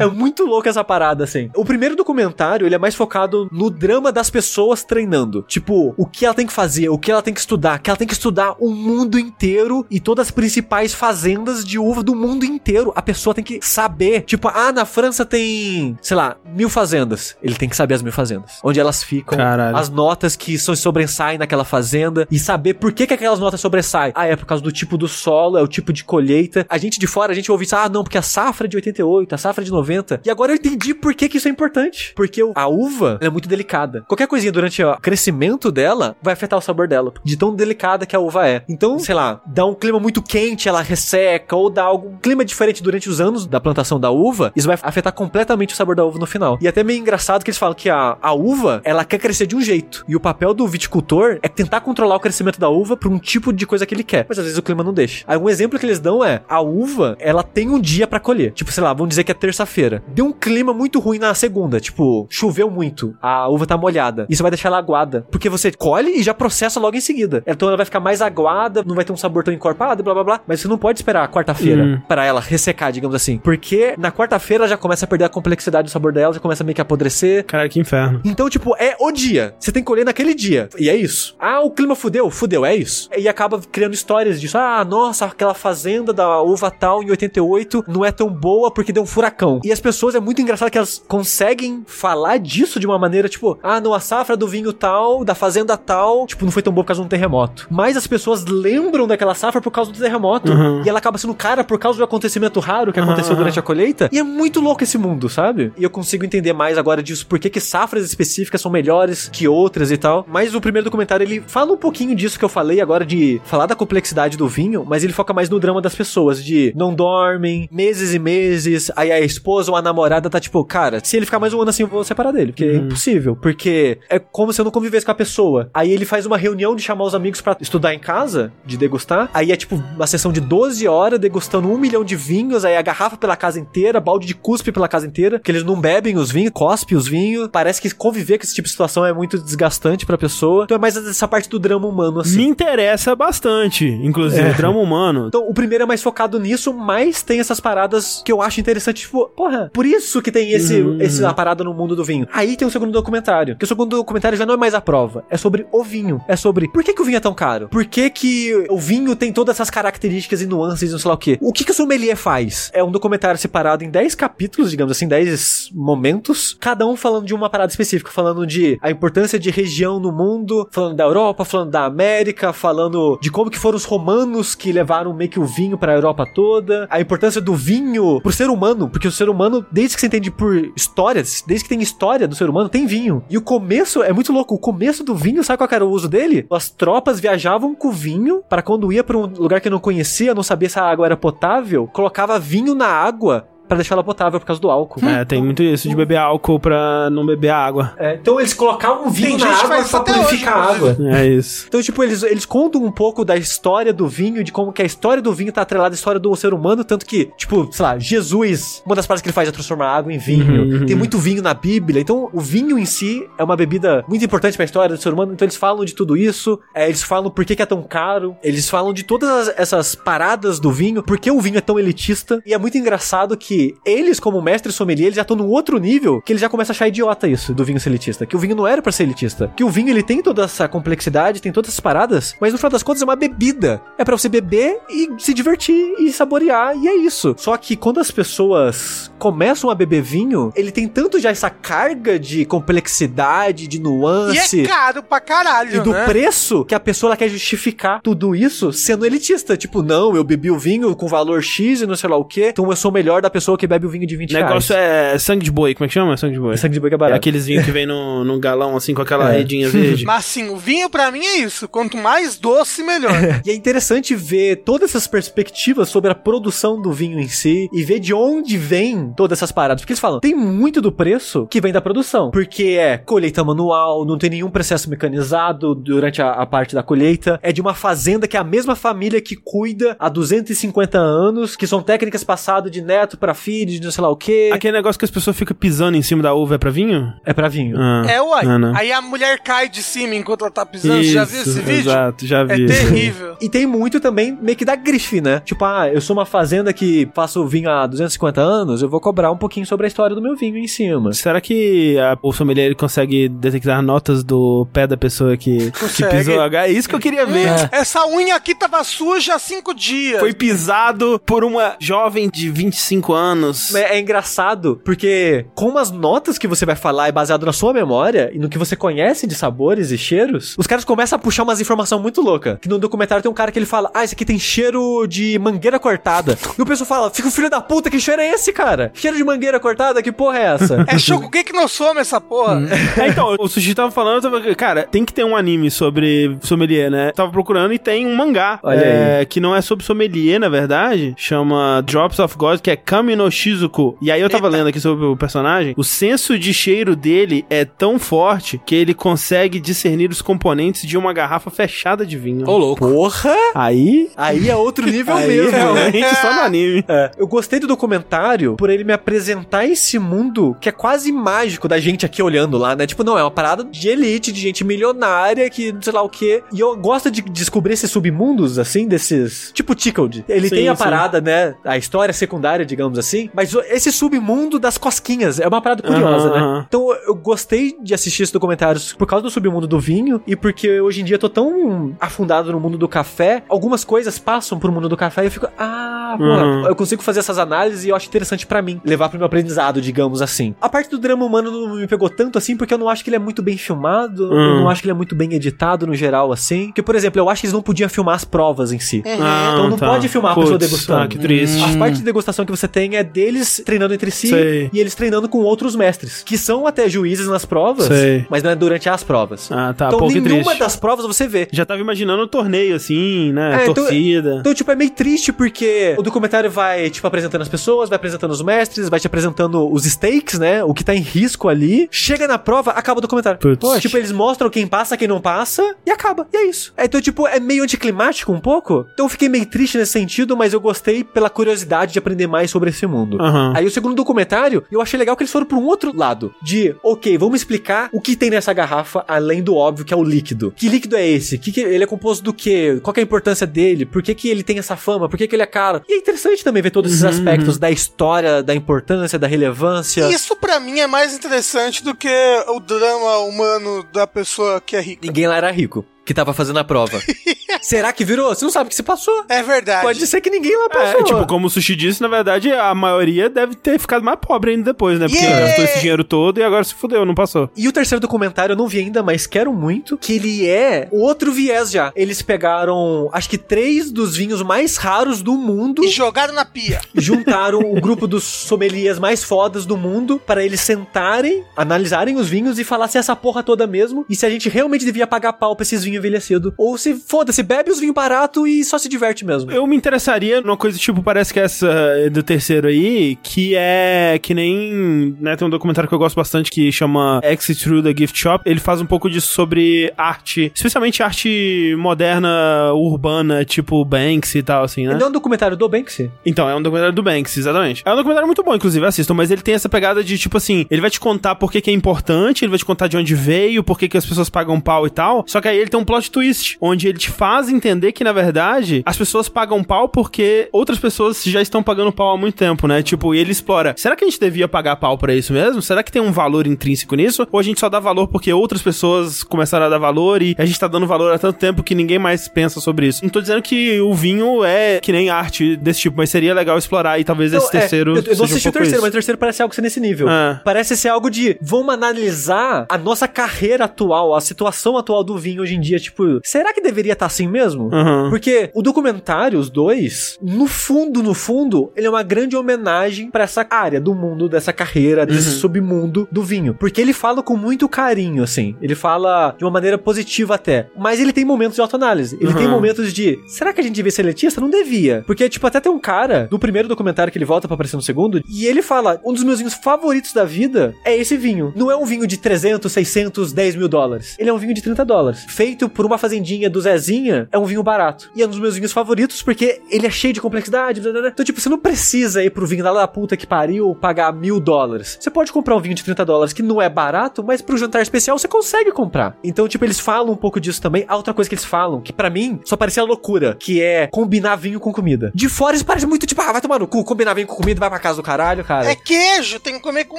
[0.00, 1.50] É muito louco essa parada, assim.
[1.54, 5.44] O primeiro documentário, ele é mais focado no drama das pessoas treinando.
[5.46, 7.78] Tipo, o que ela tem que fazer, o que ela tem que estudar.
[7.78, 12.02] Que ela tem que estudar o mundo inteiro e todas as principais fazendas de uva
[12.02, 12.92] do mundo inteiro.
[12.94, 14.22] A pessoa tem que saber.
[14.22, 17.36] Tipo, ah, na França tem, sei lá, mil fazendas.
[17.42, 18.58] Ele tem que saber as mil fazendas.
[18.62, 19.38] Onde elas ficam.
[19.38, 19.76] Caralho.
[19.76, 22.26] As notas que são, sobressaem naquela fazenda.
[22.30, 24.12] E saber por que, que aquelas notas sobressaem.
[24.14, 26.66] Ah, é por causa do tipo do solo, é o tipo de colheita.
[26.68, 28.76] A gente de fora, a gente ouve isso, ah, não, porque a safra é de
[28.76, 30.20] 88, a safra é de 90.
[30.24, 32.12] E agora eu entendi por que, que isso é importante.
[32.16, 34.04] Porque a uva é muito delicada.
[34.08, 38.16] Qualquer coisinha durante o crescimento dela vai afetar o sabor dela, de tão delicada que
[38.16, 38.64] a uva é.
[38.68, 42.82] Então, sei lá, dá um clima muito quente, ela resseca, ou dá algum clima diferente
[42.82, 46.18] durante os anos da plantação da uva, isso vai afetar completamente o sabor da uva
[46.18, 46.58] no final.
[46.60, 49.54] E até meio engraçado que eles falam que a, a uva, ela quer crescer de
[49.54, 50.04] um jeito.
[50.08, 53.52] E o papel do viticultor é tentar controlar o crescimento da uva pra um tipo
[53.52, 54.26] de coisa que ele quer.
[54.28, 55.24] Mas às vezes o clima não deixa.
[55.26, 58.52] Aí um exemplo que eles dão é, a uva, ela tem um dia pra colher.
[58.52, 60.02] Tipo, sei lá, vamos dizer que é terça-feira.
[60.08, 64.26] Deu um clima muito ruim na segunda, tipo, choveu muito, a uva tá molhada.
[64.28, 67.42] Isso vai deixar ela aguada, porque você colhe e já processa logo em seguida.
[67.46, 70.24] Então ela vai ficar mais aguada, não vai ter um sabor tão encorpado, blá blá
[70.24, 70.40] blá.
[70.46, 72.00] Mas você não pode esperar a quarta-feira Hum.
[72.08, 73.38] pra ela ressecar, digamos assim.
[73.38, 76.62] Porque na quarta-feira ela já começa a perder a complexidade do sabor dela, já começa
[76.64, 77.44] meio que a apodrecer.
[77.44, 78.20] Caralho, que inferno.
[78.24, 79.54] Então, tipo, é o dia.
[79.58, 80.68] Você tem que colher naquele dia.
[80.78, 81.34] E é isso.
[81.38, 82.30] Ah, o clima fudeu?
[82.30, 83.08] Fudeu, é isso.
[83.16, 88.10] E acaba criando histórias Ah, nossa, aquela fazenda da uva tal em 88 não é
[88.10, 89.60] tão boa porque deu um furacão.
[89.64, 93.58] E as pessoas, é muito engraçado que elas conseguem falar disso de uma maneira, tipo,
[93.62, 96.84] ah, não, a safra do vinho tal, da fazenda tal, tipo, não foi tão boa
[96.84, 97.66] por causa de um terremoto.
[97.70, 100.52] Mas as pessoas lembram daquela safra por causa do terremoto.
[100.52, 100.82] Uhum.
[100.84, 103.62] E ela acaba sendo cara por causa do acontecimento raro que Aham, aconteceu durante a
[103.62, 104.08] colheita.
[104.12, 105.72] E é muito louco esse mundo, sabe?
[105.76, 109.48] E eu consigo entender mais agora disso, por que, que safras específicas são melhores que
[109.48, 110.24] outras e tal.
[110.28, 113.66] Mas o primeiro documentário, ele fala um pouquinho disso que eu falei agora, de falar
[113.66, 117.68] da complexidade do vinho, mas ele foca mais no drama das pessoas, de não dormem,
[117.70, 121.38] meses e meses, aí a esposa ou a namorada tá tipo, cara, se ele ficar
[121.38, 124.60] mais um ano assim, eu vou separar dele, porque é impossível, porque é como se
[124.60, 125.70] eu não convivesse com a pessoa.
[125.72, 129.30] Aí ele faz uma reunião de chamar os amigos pra estudar em casa, de degustar,
[129.32, 132.82] aí é tipo uma sessão de 12 horas degustando um milhão de vinhos, aí a
[132.82, 136.30] garrafa pela casa inteira, balde de cuspe pela casa inteira, que eles não bebem os
[136.30, 137.48] vinhos, cospe os vinhos.
[137.50, 140.64] Parece que conviver com esse tipo de situação é muito desgastante pra pessoa.
[140.64, 142.38] Então é mais essa parte do drama humano, assim.
[142.38, 144.52] Me interessa bastante, inclusive, É.
[144.54, 145.26] drama humano.
[145.28, 149.02] Então, o primeiro é mais focado nisso, mas tem essas paradas que eu acho interessante,
[149.02, 152.26] tipo, porra, por isso que tem esse, Uhum, esse a parada no mundo do vinho.
[152.32, 155.24] Aí tem o segundo documentário, que o segundo documentário já não é mais a prova,
[155.30, 156.20] é sobre o vinho.
[156.28, 157.68] É sobre por que, que o vinho é tão caro?
[157.68, 161.14] Por que, que o vinho tem todas essas características e nuances e não sei lá
[161.14, 161.38] o quê?
[161.40, 162.70] O que, que o sommelier faz?
[162.74, 167.34] É um documentário separado em 10 capítulos, digamos assim, 10 momentos, cada um falando de
[167.34, 171.70] uma parada específica, falando de a importância de região no mundo, falando da Europa, falando
[171.70, 173.84] da América, falando de como que foram os
[174.22, 178.32] romanos que levaram meio que o vinho pra Europa toda, a importância do vinho pro
[178.32, 181.82] ser humano, porque o ser humano, desde que você entende por histórias, desde que tem
[181.82, 183.24] história do ser humano, tem vinho.
[183.28, 186.08] E o começo é muito louco, o começo do vinho, sabe qual era o uso
[186.08, 186.46] dele?
[186.50, 190.42] As tropas viajavam com vinho para quando ia pra um lugar que não conhecia, não
[190.42, 194.46] sabia se a água era potável, colocava vinho na água pra deixar ela potável por
[194.46, 195.00] causa do álcool.
[195.08, 197.94] É, tem muito isso de beber álcool pra não beber água.
[197.98, 200.96] É, então eles colocavam vinho Tem na água pra até purificar a água.
[201.16, 201.64] É isso.
[201.68, 204.84] Então, tipo, eles, eles contam um pouco da história do vinho, de como que a
[204.84, 207.98] história do vinho tá atrelada à história do ser humano, tanto que, tipo, sei lá,
[207.98, 210.62] Jesus, uma das partes que ele faz é transformar água em vinho.
[210.64, 210.86] Uhum, uhum.
[210.86, 212.00] Tem muito vinho na Bíblia.
[212.00, 215.32] Então, o vinho em si é uma bebida muito importante pra história do ser humano.
[215.32, 216.58] Então, eles falam de tudo isso.
[216.74, 218.36] é, eles falam por que, que é tão caro.
[218.42, 221.78] Eles falam de todas as- essas paradas do vinho, por que o vinho é tão
[221.78, 222.40] elitista.
[222.46, 226.20] E é muito engraçado que eles, como mestre sommelier, eles já estão num outro nível
[226.22, 228.26] que eles já começam a achar idiota isso do vinho ser elitista.
[228.26, 229.52] Que o vinho não era pra ser elitista.
[229.56, 232.70] Que o vinho ele tem toda essa complexidade, tem todas essas paradas, mas no final
[232.70, 233.80] das contas é uma bebida.
[233.98, 237.34] É pra você beber e se divertir e saborear, e é isso.
[237.38, 242.18] Só que quando as pessoas começam a beber vinho, ele tem tanto já essa carga
[242.18, 242.44] de
[242.92, 244.60] complexidade, de E nuance.
[244.60, 246.04] é caro pra caralho, E do né?
[246.04, 249.56] preço que a pessoa quer justificar tudo isso sendo elitista.
[249.56, 252.48] Tipo, não, eu bebi o vinho com valor X e não sei lá o quê,
[252.50, 255.14] então eu sou melhor da pessoa que bebe o vinho de 20 O negócio reais.
[255.14, 256.16] é sangue de boi, como é que chama?
[256.16, 256.56] Sangue de boi.
[256.56, 257.16] Sangue de boi que é É barato.
[257.16, 259.38] aqueles vinhos que vem no, num galão assim com aquela É.
[259.38, 260.04] redinha verde.
[260.06, 261.68] Mas assim, o vinho pra mim é isso.
[261.68, 263.12] Quanto mais doce, melhor.
[263.44, 267.82] E é interessante ver todas essas perspectivas sobre a produção do vinho em si e
[267.82, 269.82] ver de onde vem todas essas paradas.
[269.82, 272.30] Porque eles falam, tem muito do preço que vem da produção.
[272.30, 277.38] Porque é colheita manual, não tem nenhum processo mecanizado durante a, a parte da colheita.
[277.42, 281.66] É de uma fazenda que é a mesma família que cuida há 250 anos, que
[281.66, 284.50] são técnicas passadas de neto pra de não sei lá o quê.
[284.52, 287.12] Aquele negócio que as pessoas ficam pisando em cima da uva é pra vinho?
[287.24, 287.76] É pra vinho.
[287.78, 288.04] Ah.
[288.08, 288.44] É, uai.
[288.46, 288.72] Ah.
[288.78, 291.02] Aí a mulher cai de cima enquanto ela tá pisando.
[291.02, 291.90] Você já viu Isso, esse vídeo?
[291.90, 292.66] Exato, já É vi.
[292.66, 293.36] terrível.
[293.40, 295.40] E tem muito também meio que da grife, né?
[295.44, 299.30] Tipo, ah, eu sou uma fazenda que faço vinho há 250 anos, eu vou cobrar
[299.30, 301.12] um pouquinho sobre a história do meu vinho em cima.
[301.12, 305.80] Será que a, o sommelier ele consegue detectar notas do pé da pessoa que, que
[305.80, 306.16] Consegue.
[306.18, 306.42] pisou?
[306.42, 307.48] É isso que eu queria ver.
[307.72, 310.20] Essa unha aqui tava suja há cinco dias.
[310.20, 313.74] Foi pisado por uma jovem de 25 E anos.
[313.74, 317.72] É, é engraçado, porque como as notas que você vai falar é baseado na sua
[317.72, 321.42] memória e no que você conhece de sabores e cheiros, os caras começam a puxar
[321.44, 322.58] umas informações muito loucas.
[322.60, 325.38] Que no documentário tem um cara que ele fala, ah, esse aqui tem cheiro de
[325.38, 326.36] mangueira cortada.
[326.58, 328.90] E o pessoal fala, fica o filho da puta, que cheiro é esse, cara?
[328.94, 330.84] Cheiro de mangueira cortada, que porra é essa?
[330.92, 332.62] É Shokugeki no Soma essa porra.
[332.98, 336.36] É, então, o Sushi tava falando, eu tava, cara, tem que ter um anime sobre
[336.42, 337.12] sommelier, né?
[337.12, 338.58] Tava procurando e tem um mangá.
[338.62, 341.14] Olha é, Que não é sobre sommelier, na verdade.
[341.16, 342.76] Chama Drops of God, que é
[343.12, 343.96] Kami no Shizuku.
[344.00, 344.56] E aí eu tava Eita.
[344.58, 345.74] lendo aqui sobre o personagem.
[345.76, 350.96] O senso de cheiro dele é tão forte que ele consegue discernir os componentes de
[350.96, 352.48] uma garrafa fechada de vinho.
[352.48, 352.86] Ô, louco.
[352.86, 353.34] Porra!
[353.54, 354.10] Aí.
[354.16, 355.50] Aí é outro nível Aí mesmo.
[355.50, 356.84] realmente só no anime.
[356.88, 361.68] É, eu gostei do documentário por ele me apresentar esse mundo que é quase mágico
[361.68, 362.86] da gente aqui olhando lá, né?
[362.86, 366.42] Tipo, não, é uma parada de elite, de gente milionária, que sei lá o quê.
[366.52, 369.50] E eu gosto de descobrir esses submundos, assim, desses.
[369.54, 370.24] Tipo Tickled.
[370.28, 370.82] Ele Sim, tem a sim.
[370.82, 371.54] parada, né?
[371.64, 373.30] A história secundária, digamos assim.
[373.34, 376.64] Mas esse submundo das cosquinhas é uma parada curiosa, Aham, né?
[376.68, 380.80] Então eu gostei de assistir esses documentários por causa do submundo do vinho e porque
[380.80, 384.72] hoje em dia eu tô tão afundado no mundo do café, algumas coisas passam pro
[384.72, 386.66] mundo do café e eu fico, ah, pô, Uhum.
[386.66, 389.80] eu consigo fazer essas análises e eu acho interessante pra mim, levar pro meu aprendizado,
[389.80, 390.54] digamos assim.
[390.60, 393.08] A parte do drama humano não me pegou tanto assim porque eu não acho que
[393.10, 394.60] ele é muito bem filmado, eu Hum.
[394.60, 396.66] não acho que ele é muito bem editado no geral assim.
[396.66, 399.02] Porque, por exemplo, eu acho que eles não podiam filmar as provas em si.
[399.06, 399.86] Ah, Então não tá.
[399.88, 401.02] pode filmar a pessoa degustando.
[401.02, 401.62] Ah, que triste.
[401.62, 404.70] As partes de degustação que você tem é deles treinando entre si Sei.
[404.72, 408.26] e eles treinando com outros mestres, que são até juízes nas provas, Sei.
[408.30, 409.50] mas não é durante as provas.
[409.50, 409.86] Ah, tá.
[409.88, 410.58] então Pô, nenhuma triste.
[410.58, 411.48] das provas você vê.
[411.52, 413.60] Já tava imaginando um torneio assim, né?
[413.60, 414.36] É, então- Torcida.
[414.40, 418.30] Então, tipo, é meio triste porque o documentário vai, tipo, apresentando as pessoas, vai apresentando
[418.30, 420.62] os mestres, vai te apresentando os stakes, né?
[420.64, 421.88] O que tá em risco ali.
[421.90, 423.38] Chega na prova, acaba o documentário.
[423.38, 423.80] Putz.
[423.80, 426.26] Tipo, eles mostram quem passa, quem não passa, e acaba.
[426.32, 426.72] E é isso.
[426.76, 428.86] É, então, tipo, é meio anticlimático um pouco.
[428.92, 432.50] Então eu fiquei meio triste nesse sentido, mas eu gostei pela curiosidade de aprender mais
[432.50, 433.20] sobre esse mundo.
[433.20, 433.52] Aham.
[433.54, 436.34] Aí o segundo documentário, eu achei legal que eles foram pra um outro lado.
[436.42, 440.02] De, ok, vamos explicar o que tem nessa garrafa, além do óbvio, que é o
[440.02, 440.52] líquido.
[440.56, 441.38] Que líquido é esse?
[441.38, 442.80] Que que ele é composto do quê?
[442.82, 443.84] Qual que é a importância dele?
[443.84, 445.08] Por que, que ele tem essa fama?
[445.08, 445.82] Por que, que ele é caro?
[445.88, 450.08] E é interessante também ver todos esses aspectos da história, da importância, da relevância.
[450.08, 452.08] Isso pra mim é mais interessante do que
[452.48, 455.06] o drama humano da pessoa que é rica.
[455.06, 457.00] Ninguém lá era rico, que tava fazendo a prova.
[457.60, 458.34] Será que virou?
[458.34, 459.24] Você não sabe o que se passou.
[459.28, 459.82] É verdade.
[459.82, 461.00] Pode ser que ninguém lá passou.
[461.00, 464.50] É, tipo, como o Sushi disse, na verdade, a maioria deve ter ficado mais pobre
[464.52, 465.06] ainda depois, né?
[465.06, 465.46] Porque Yeah!
[465.46, 467.48] gastou esse dinheiro todo e agora se fudeu, não passou.
[467.56, 471.30] E o terceiro documentário eu não vi ainda, mas quero muito, que ele é outro
[471.32, 471.92] viés já.
[471.94, 476.80] Eles pegaram, acho que três dos vinhos mais raros do mundo E jogaram na pia.
[476.96, 482.58] juntaram o grupo dos sommeliers mais fodas do mundo para eles sentarem, analisarem os vinhos
[482.58, 485.34] e falar se é essa porra toda mesmo e se a gente realmente devia pagar
[485.34, 486.52] pau pra esses vinhos envelhecidos.
[486.56, 489.50] Ou se, foda-se, bebe os vinhos baratos e só se diverte mesmo.
[489.50, 491.70] Eu me interessaria numa coisa tipo, parece que essa
[492.10, 496.50] do terceiro aí, que é que nem, né, tem um documentário que eu gosto bastante
[496.50, 498.42] que chama Exit Through the Gift Shop.
[498.48, 504.64] Ele faz um pouco disso sobre arte, especialmente arte moderna, urbana, tipo Banks e tal,
[504.64, 504.94] assim, né?
[504.94, 506.10] Não é um documentário do Banksy?
[506.24, 507.82] Então, é um documentário do Banks, exatamente.
[507.84, 510.66] É um documentário muito bom, inclusive, assistam, mas ele tem essa pegada de, tipo assim,
[510.70, 513.14] ele vai te contar por que, que é importante, ele vai te contar de onde
[513.14, 515.24] veio, por que, que as pessoas pagam pau e tal.
[515.26, 518.12] Só que aí ele tem um plot twist, onde ele te faz entender que, na
[518.12, 522.66] verdade, as pessoas pagam pau porque outras pessoas já estão pagando pau há muito tempo,
[522.66, 522.82] né?
[522.82, 525.62] Tipo, e ele explora, será que a gente devia pagar pau pra isso mesmo?
[525.62, 527.26] Será que tem um valor intrínseco nisso?
[527.30, 530.44] Ou a gente só dá valor porque outras pessoas começaram a dar valor e a
[530.44, 533.02] gente tá dando valor há tanto tempo que ninguém mais pensa sobre isso?
[533.02, 536.56] Não tô dizendo que o vinho é que nem arte desse tipo, mas seria legal
[536.58, 537.96] explorar e talvez esse Não, é, terceiro.
[537.96, 538.82] eu, eu não um assisti o pouco terceiro, isso.
[538.82, 540.08] mas o terceiro parece algo ser nesse nível.
[540.08, 540.40] É.
[540.44, 545.42] Parece ser algo de vamos analisar a nossa carreira atual, a situação atual do vinho
[545.42, 545.71] hoje em dia.
[545.80, 547.64] Tipo, será que deveria estar assim mesmo?
[547.72, 548.10] Uhum.
[548.10, 553.24] Porque o documentário, os dois, no fundo, no fundo, ele é uma grande homenagem pra
[553.24, 555.34] essa área do mundo, dessa carreira, desse Uhum.
[555.40, 556.54] submundo do vinho.
[556.54, 558.56] Porque ele fala com muito carinho, assim.
[558.60, 560.68] Ele fala de uma maneira positiva até.
[560.76, 562.16] Mas ele tem momentos de autoanálise.
[562.20, 562.52] Ele tem Uhum.
[562.52, 564.40] momentos de, será que a gente devia ser elitista?
[564.40, 565.02] Não devia.
[565.06, 567.82] Porque, tipo, até tem um cara, no primeiro documentário que ele volta pra aparecer no
[567.82, 571.52] segundo, e ele fala, um dos meus vinhos favoritos da vida é esse vinho.
[571.56, 574.16] Não é um vinho de 300, 600, 10 mil dólares.
[574.18, 575.24] Ele é um vinho de 30 dólares.
[575.28, 578.10] Feito por uma fazendinha do Zezinha, é um vinho barato.
[578.14, 580.80] E é um dos meus vinhos favoritos porque ele é cheio de complexidade.
[580.80, 581.10] blá, blá, blá.
[581.10, 584.38] Então, tipo, você não precisa ir pro vinho lá da puta que pariu pagar mil
[584.40, 584.96] dólares.
[585.00, 587.82] Você pode comprar um vinho de 30 dólares que não é barato, mas pro jantar
[587.82, 589.16] especial você consegue comprar.
[589.22, 590.84] Então, tipo, eles falam um pouco disso também.
[590.88, 594.36] A outra coisa que eles falam, que pra mim só parecia loucura, que é combinar
[594.36, 595.10] vinho com comida.
[595.14, 597.60] De fora isso parece muito tipo, ah, vai tomar no cu, combinar vinho com comida,
[597.60, 598.70] vai pra casa do caralho, cara.
[598.70, 599.98] É queijo, tem que comer com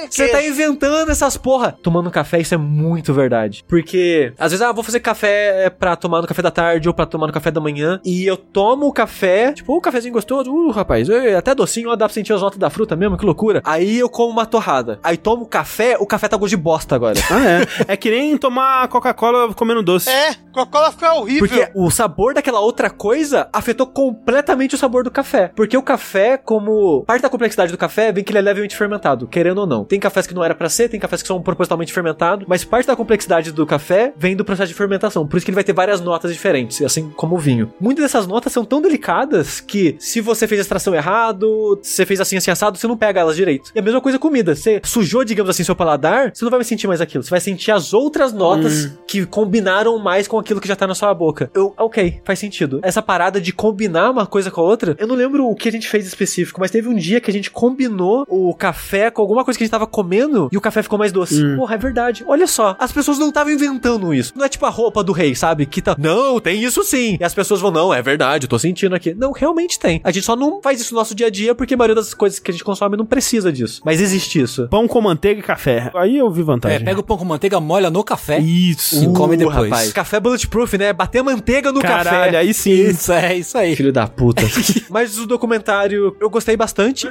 [0.00, 0.32] Você queijo.
[0.32, 1.76] tá inventando essas porra.
[1.82, 3.64] Tomando café, isso é muito verdade.
[3.68, 6.94] Porque, às vezes, ah, vou fazer café café pra tomar no café da tarde ou
[6.94, 8.00] pra tomar no café da manhã.
[8.04, 11.96] E eu tomo o café, tipo, um cafezinho gostoso, uh, rapaz, é, até docinho, ó,
[11.96, 13.62] dá pra sentir as notas da fruta mesmo, que loucura.
[13.64, 14.98] Aí eu como uma torrada.
[15.02, 17.18] Aí tomo café, o café tá gosto de bosta agora.
[17.30, 17.64] Ah, é.
[17.94, 20.08] É que nem tomar Coca-Cola comendo doce.
[20.08, 21.46] É, Coca-Cola fica horrível.
[21.46, 25.50] Porque o sabor daquela outra coisa afetou completamente o sabor do café.
[25.54, 29.26] Porque o café, como parte da complexidade do café, vem que ele é levemente fermentado,
[29.26, 29.84] querendo ou não.
[29.84, 32.86] Tem cafés que não era pra ser, tem cafés que são propositalmente fermentados, mas parte
[32.86, 35.26] da complexidade do café vem do processo de fermentação.
[35.26, 37.72] Por isso que ele vai ter várias notas diferentes, assim como o vinho.
[37.80, 42.06] Muitas dessas notas são tão delicadas que se você fez a extração errado, se você
[42.06, 43.70] fez assim, assim assado, você não pega elas direito.
[43.74, 44.54] E a mesma coisa comida.
[44.54, 47.22] Você sujou, digamos assim, seu paladar, você não vai sentir mais aquilo.
[47.22, 50.94] Você vai sentir as outras notas que combinaram mais com aquilo que já tá na
[50.94, 51.50] sua boca.
[51.54, 52.80] Eu, ok, faz sentido.
[52.82, 55.72] Essa parada de combinar uma coisa com a outra, eu não lembro o que a
[55.72, 59.44] gente fez específico, mas teve um dia que a gente combinou o café com alguma
[59.44, 61.42] coisa que a gente tava comendo e o café ficou mais doce.
[61.56, 62.24] Porra, é verdade.
[62.26, 64.32] Olha só, as pessoas não estavam inventando isso.
[64.36, 65.66] Não é tipo a roupa do rei, sabe?
[65.66, 67.16] Que tá, não, tem isso sim.
[67.20, 69.14] E as pessoas vão, não, é verdade, eu tô sentindo aqui.
[69.14, 70.00] Não, realmente tem.
[70.04, 72.14] A gente só não faz isso no nosso dia a dia porque a maioria das
[72.14, 73.80] coisas que a gente consome não precisa disso.
[73.84, 74.68] Mas existe isso.
[74.68, 75.90] Pão com manteiga e café.
[75.94, 76.84] Aí eu vi É, vantagem.
[76.84, 78.38] pega o pão com manteiga, molha no café.
[78.38, 79.02] Isso.
[79.04, 79.56] E come depois.
[79.56, 80.92] Uh, Rapaz, café bulletproof, né?
[80.92, 82.36] Bater manteiga no Caralho, café.
[82.36, 82.70] aí sim.
[82.72, 83.74] Isso, é isso aí.
[83.76, 84.42] Filho da puta.
[84.90, 87.08] Mas o documentário eu gostei bastante.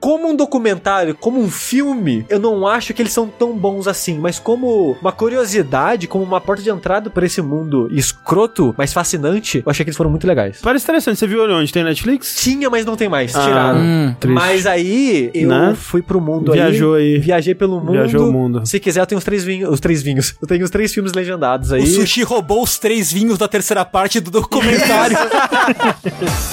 [0.00, 4.18] Como um documentário, como um filme, eu não acho que eles são tão bons assim,
[4.18, 9.62] mas como uma curiosidade, como uma porta de entrada para esse mundo escroto, mas fascinante,
[9.64, 10.58] eu achei que eles foram muito legais.
[10.62, 11.18] Parece interessante.
[11.18, 11.70] Você viu onde?
[11.72, 12.36] Tem Netflix?
[12.40, 13.34] Tinha, mas não tem mais.
[13.36, 13.80] Ah, Tiraram.
[13.80, 14.14] Hum.
[14.28, 15.74] Mas aí eu Né?
[15.76, 17.14] fui pro mundo Viajou aí.
[17.16, 17.18] aí.
[17.20, 17.92] Viajei pelo mundo.
[17.92, 18.66] Viajou o mundo.
[18.66, 19.68] Se quiser, eu tenho os três vinhos.
[19.70, 20.34] Os três vinhos.
[20.40, 21.82] Eu tenho os três filmes legendados aí.
[21.82, 25.16] O sushi roubou os três vinhos da terceira parte do documentário.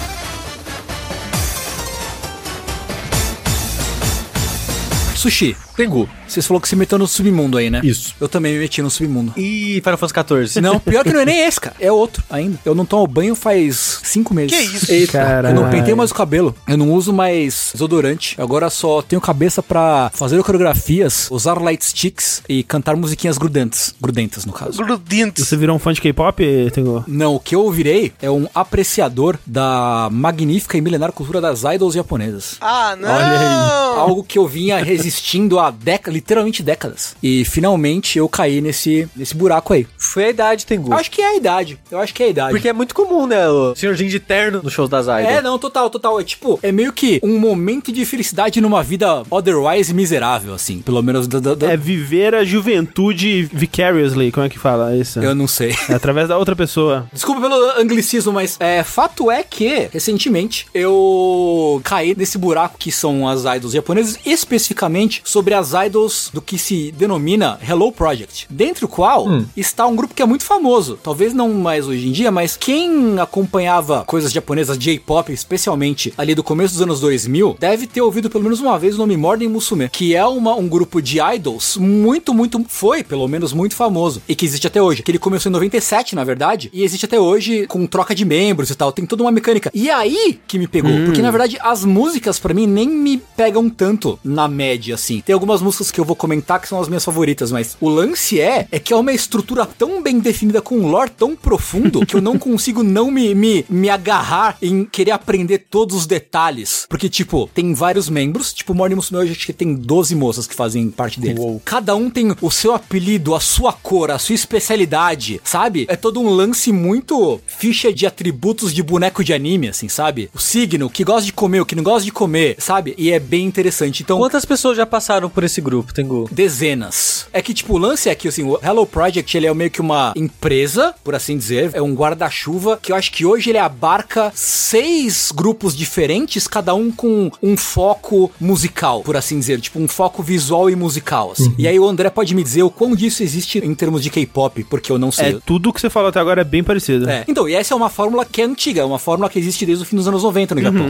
[5.17, 6.07] sushi, Tengu.
[6.27, 7.81] você falou que se meteu no submundo aí, né?
[7.83, 8.13] Isso.
[8.19, 9.33] Eu também me meti no submundo.
[9.37, 10.61] E Final Fantasy XIV.
[10.61, 11.75] Não, pior que não é nem esse, cara.
[11.79, 12.57] É outro ainda.
[12.65, 14.57] Eu não tomo banho faz cinco meses.
[14.57, 14.91] Que isso?
[14.91, 15.11] Eita.
[15.19, 15.55] Caralho.
[15.57, 16.55] Eu não pentei mais o cabelo.
[16.67, 18.35] Eu não uso mais desodorante.
[18.37, 23.93] Eu Agora só tenho cabeça pra fazer coreografias, usar light sticks e cantar musiquinhas grudentas.
[24.01, 24.77] Grudentas, no caso.
[24.81, 25.45] Grudintos.
[25.47, 27.03] Você virou um fã de K-pop, Tengo?
[27.07, 31.93] Não, o que eu virei é um apreciador da magnífica e milenar cultura das idols
[31.93, 32.55] japonesas.
[32.61, 33.09] Ah, não!
[33.09, 33.99] Olha aí.
[33.99, 37.15] Algo que eu vinha resistindo há décadas, literalmente décadas.
[37.23, 39.87] E finalmente eu caí nesse, nesse buraco aí.
[39.97, 40.91] Foi a idade, Tengu.
[40.91, 41.79] Eu acho que é a idade.
[41.89, 42.51] Eu acho que é a idade.
[42.51, 43.47] Porque é muito comum, né?
[43.49, 45.25] O senhorzinho de terno nos shows das idols.
[45.37, 46.19] É, não, total, total.
[46.19, 50.79] É tipo, é meio que um momento de felicidade numa vida otherwise miserável, assim.
[50.81, 51.39] Pelo menos da.
[51.39, 55.19] da- da- É viver a juventude vicariously, como é que fala isso?
[55.19, 55.73] Eu não sei.
[55.89, 57.07] É através da outra pessoa.
[57.13, 63.27] Desculpa pelo anglicismo, mas é, fato é que, recentemente, eu caí nesse buraco que são
[63.27, 68.87] as idols japonesas, especificamente sobre as idols do que se denomina Hello Project, dentro do
[68.87, 72.57] qual está um grupo que é muito famoso, talvez não mais hoje em dia, mas
[72.57, 78.29] quem acompanhava coisas japonesas, J-pop, especialmente ali do começo dos anos 2000, deve ter ouvido
[78.29, 81.77] pelo menos uma vez o nome Morden Musume, que é uma, um grupo de idols
[81.77, 85.49] muito, muito, foi pelo menos muito famoso, e que existe até hoje, que ele começou
[85.49, 89.05] em 97, na verdade, e existe até hoje com troca de membros e tal, tem
[89.05, 89.69] toda uma mecânica.
[89.73, 93.69] E aí que me pegou, porque na verdade as músicas pra mim nem me pegam
[93.69, 95.21] tanto na média assim.
[95.21, 98.39] Tem algumas músicas que eu vou comentar que são as minhas favoritas, mas o lance
[98.39, 102.15] é é que é uma estrutura tão bem definida com um lore tão profundo que
[102.15, 107.09] eu não consigo não me, me, me agarrar em querer aprender todos os detalhes, porque
[107.09, 110.55] tipo, tem vários membros, tipo o Morning Musume hoje acho que tem 12 moças que
[110.55, 111.39] fazem parte deles.
[111.63, 115.85] Cada um tem o seu apelido, a sua cor, a sua especialidade, sabe?
[115.89, 120.29] É todo um lance muito ficha de atributos de boneco de anime, assim, sabe?
[120.33, 122.93] O signo, o que gosta de comer, o que não gosta de comer, sabe?
[122.97, 124.03] E é bem interessante.
[124.03, 126.27] Então, Quantas pessoas já passaram por esse grupo, Tengu?
[126.31, 127.27] dezenas.
[127.33, 129.81] É que, tipo, o lance é que, assim, o Hello Project, ele é meio que
[129.81, 134.31] uma empresa, por assim dizer, é um guarda-chuva, que eu acho que hoje ele abarca
[134.35, 140.21] seis grupos diferentes, cada um com um foco musical, por assim dizer, tipo, um foco
[140.21, 141.53] visual e musical, assim.
[141.57, 144.63] E aí o André pode me dizer o quão disso existe em termos de K-pop,
[144.65, 145.35] porque eu não sei.
[145.35, 147.09] É, tudo que você falou até agora é bem parecido.
[147.09, 147.23] É.
[147.27, 149.83] Então, e essa é uma fórmula que é antiga, é uma fórmula que existe desde
[149.83, 150.85] o fim dos anos 90 no Japão.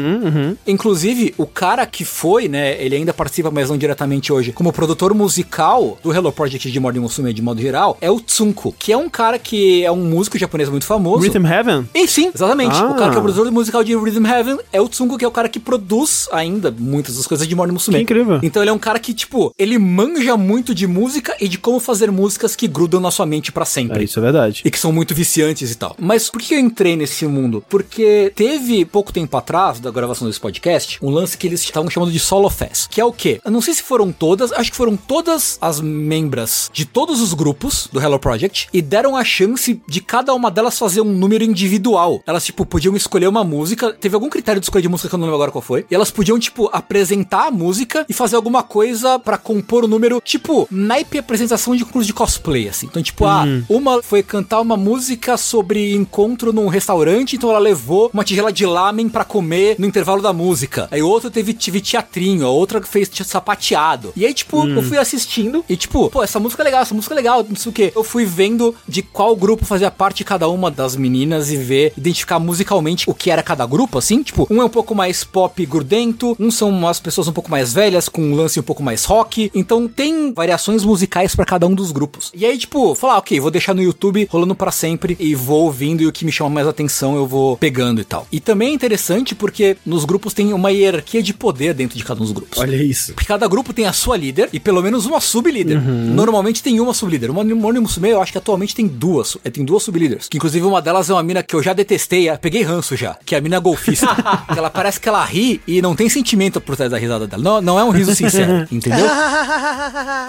[0.65, 5.13] Inclusive, o cara que foi, né, ele ainda participa, mas não diretamente hoje, como produtor
[5.13, 8.97] musical do Hello Project de Morden Musume de modo geral, é o Tsunko, que é
[8.97, 11.23] um cara que é um músico japonês muito famoso.
[11.23, 11.89] Rhythm Heaven?
[11.93, 12.75] E sim, exatamente.
[12.75, 12.91] Ah.
[12.91, 15.27] O cara que é o produtor musical de Rhythm Heaven é o Tsunko, que é
[15.27, 17.97] o cara que produz ainda muitas das coisas de Morden Musume.
[17.97, 18.39] Que incrível.
[18.43, 21.79] Então ele é um cara que, tipo, ele manja muito de música e de como
[21.79, 24.01] fazer músicas que grudam na sua mente pra sempre.
[24.01, 24.61] É, isso é verdade.
[24.63, 25.95] E que são muito viciantes e tal.
[25.99, 27.63] Mas por que eu entrei nesse mundo?
[27.69, 32.11] Porque teve pouco tempo atrás da gravação desse podcast um lance que eles estavam chamando
[32.11, 32.87] de Solo Fest.
[32.89, 33.39] Que é o quê?
[33.43, 37.33] Eu não sei se foram todas, acho que foram todas as membras de todos os
[37.33, 41.43] grupos do Hello Project e deram a chance de cada uma delas fazer um número
[41.43, 42.21] individual.
[42.25, 45.17] Elas, tipo, podiam escolher uma música, teve algum critério de escolha de música que eu
[45.19, 48.63] não lembro agora qual foi, e elas podiam, tipo, apresentar a música e fazer alguma
[48.63, 52.87] coisa pra compor o número, tipo, naipe apresentação de concurso de cosplay, assim.
[52.87, 58.09] Então, tipo, ah, uma foi cantar uma música sobre encontro num restaurante, então ela levou
[58.13, 60.87] uma tigela de lamen pra comer no intervalo da música.
[60.91, 63.23] Aí outra teve, teve teatrinho, a outra fez te-
[63.57, 64.13] sapateado.
[64.15, 67.13] E aí, tipo, eu fui assistindo e, tipo, pô, essa música é legal, essa música
[67.13, 67.91] é legal, não sei o quê.
[67.95, 72.39] Eu fui vendo de qual grupo fazia parte cada uma das meninas e ver, identificar
[72.39, 74.21] musicalmente o que era cada grupo, assim.
[74.23, 77.73] Tipo, um é um pouco mais pop grudento, um são umas pessoas um pouco mais
[77.73, 79.51] velhas, com um lance um pouco mais rock.
[79.53, 82.31] Então tem variações musicais pra cada um dos grupos.
[82.33, 86.01] E aí, tipo, falar, ok, vou deixar no YouTube rolando pra sempre e vou ouvindo
[86.01, 88.27] e o que me chama mais atenção eu vou pegando e tal.
[88.31, 92.19] E também é interessante porque nos grupos tem uma hierarquia de poder dentro de cada
[92.21, 92.59] um dos grupos.
[92.59, 93.13] Olha isso.
[93.13, 95.81] Porque cada grupo tem a sua líder e pelo menos uma sublíder.
[95.81, 97.31] Normalmente tem uma sublíder.
[97.31, 99.37] Uma Morning Musume, eu acho que atualmente tem duas.
[99.43, 100.27] É, tem duas sublíderes.
[100.27, 103.17] Que inclusive uma delas é uma mina que eu já detestei, eu peguei ranço já.
[103.25, 104.07] Que é a mina golfista.
[104.55, 107.41] ela parece que ela ri e não tem sentimento por trás da risada dela.
[107.41, 109.05] Não, não é um riso sincero, entendeu?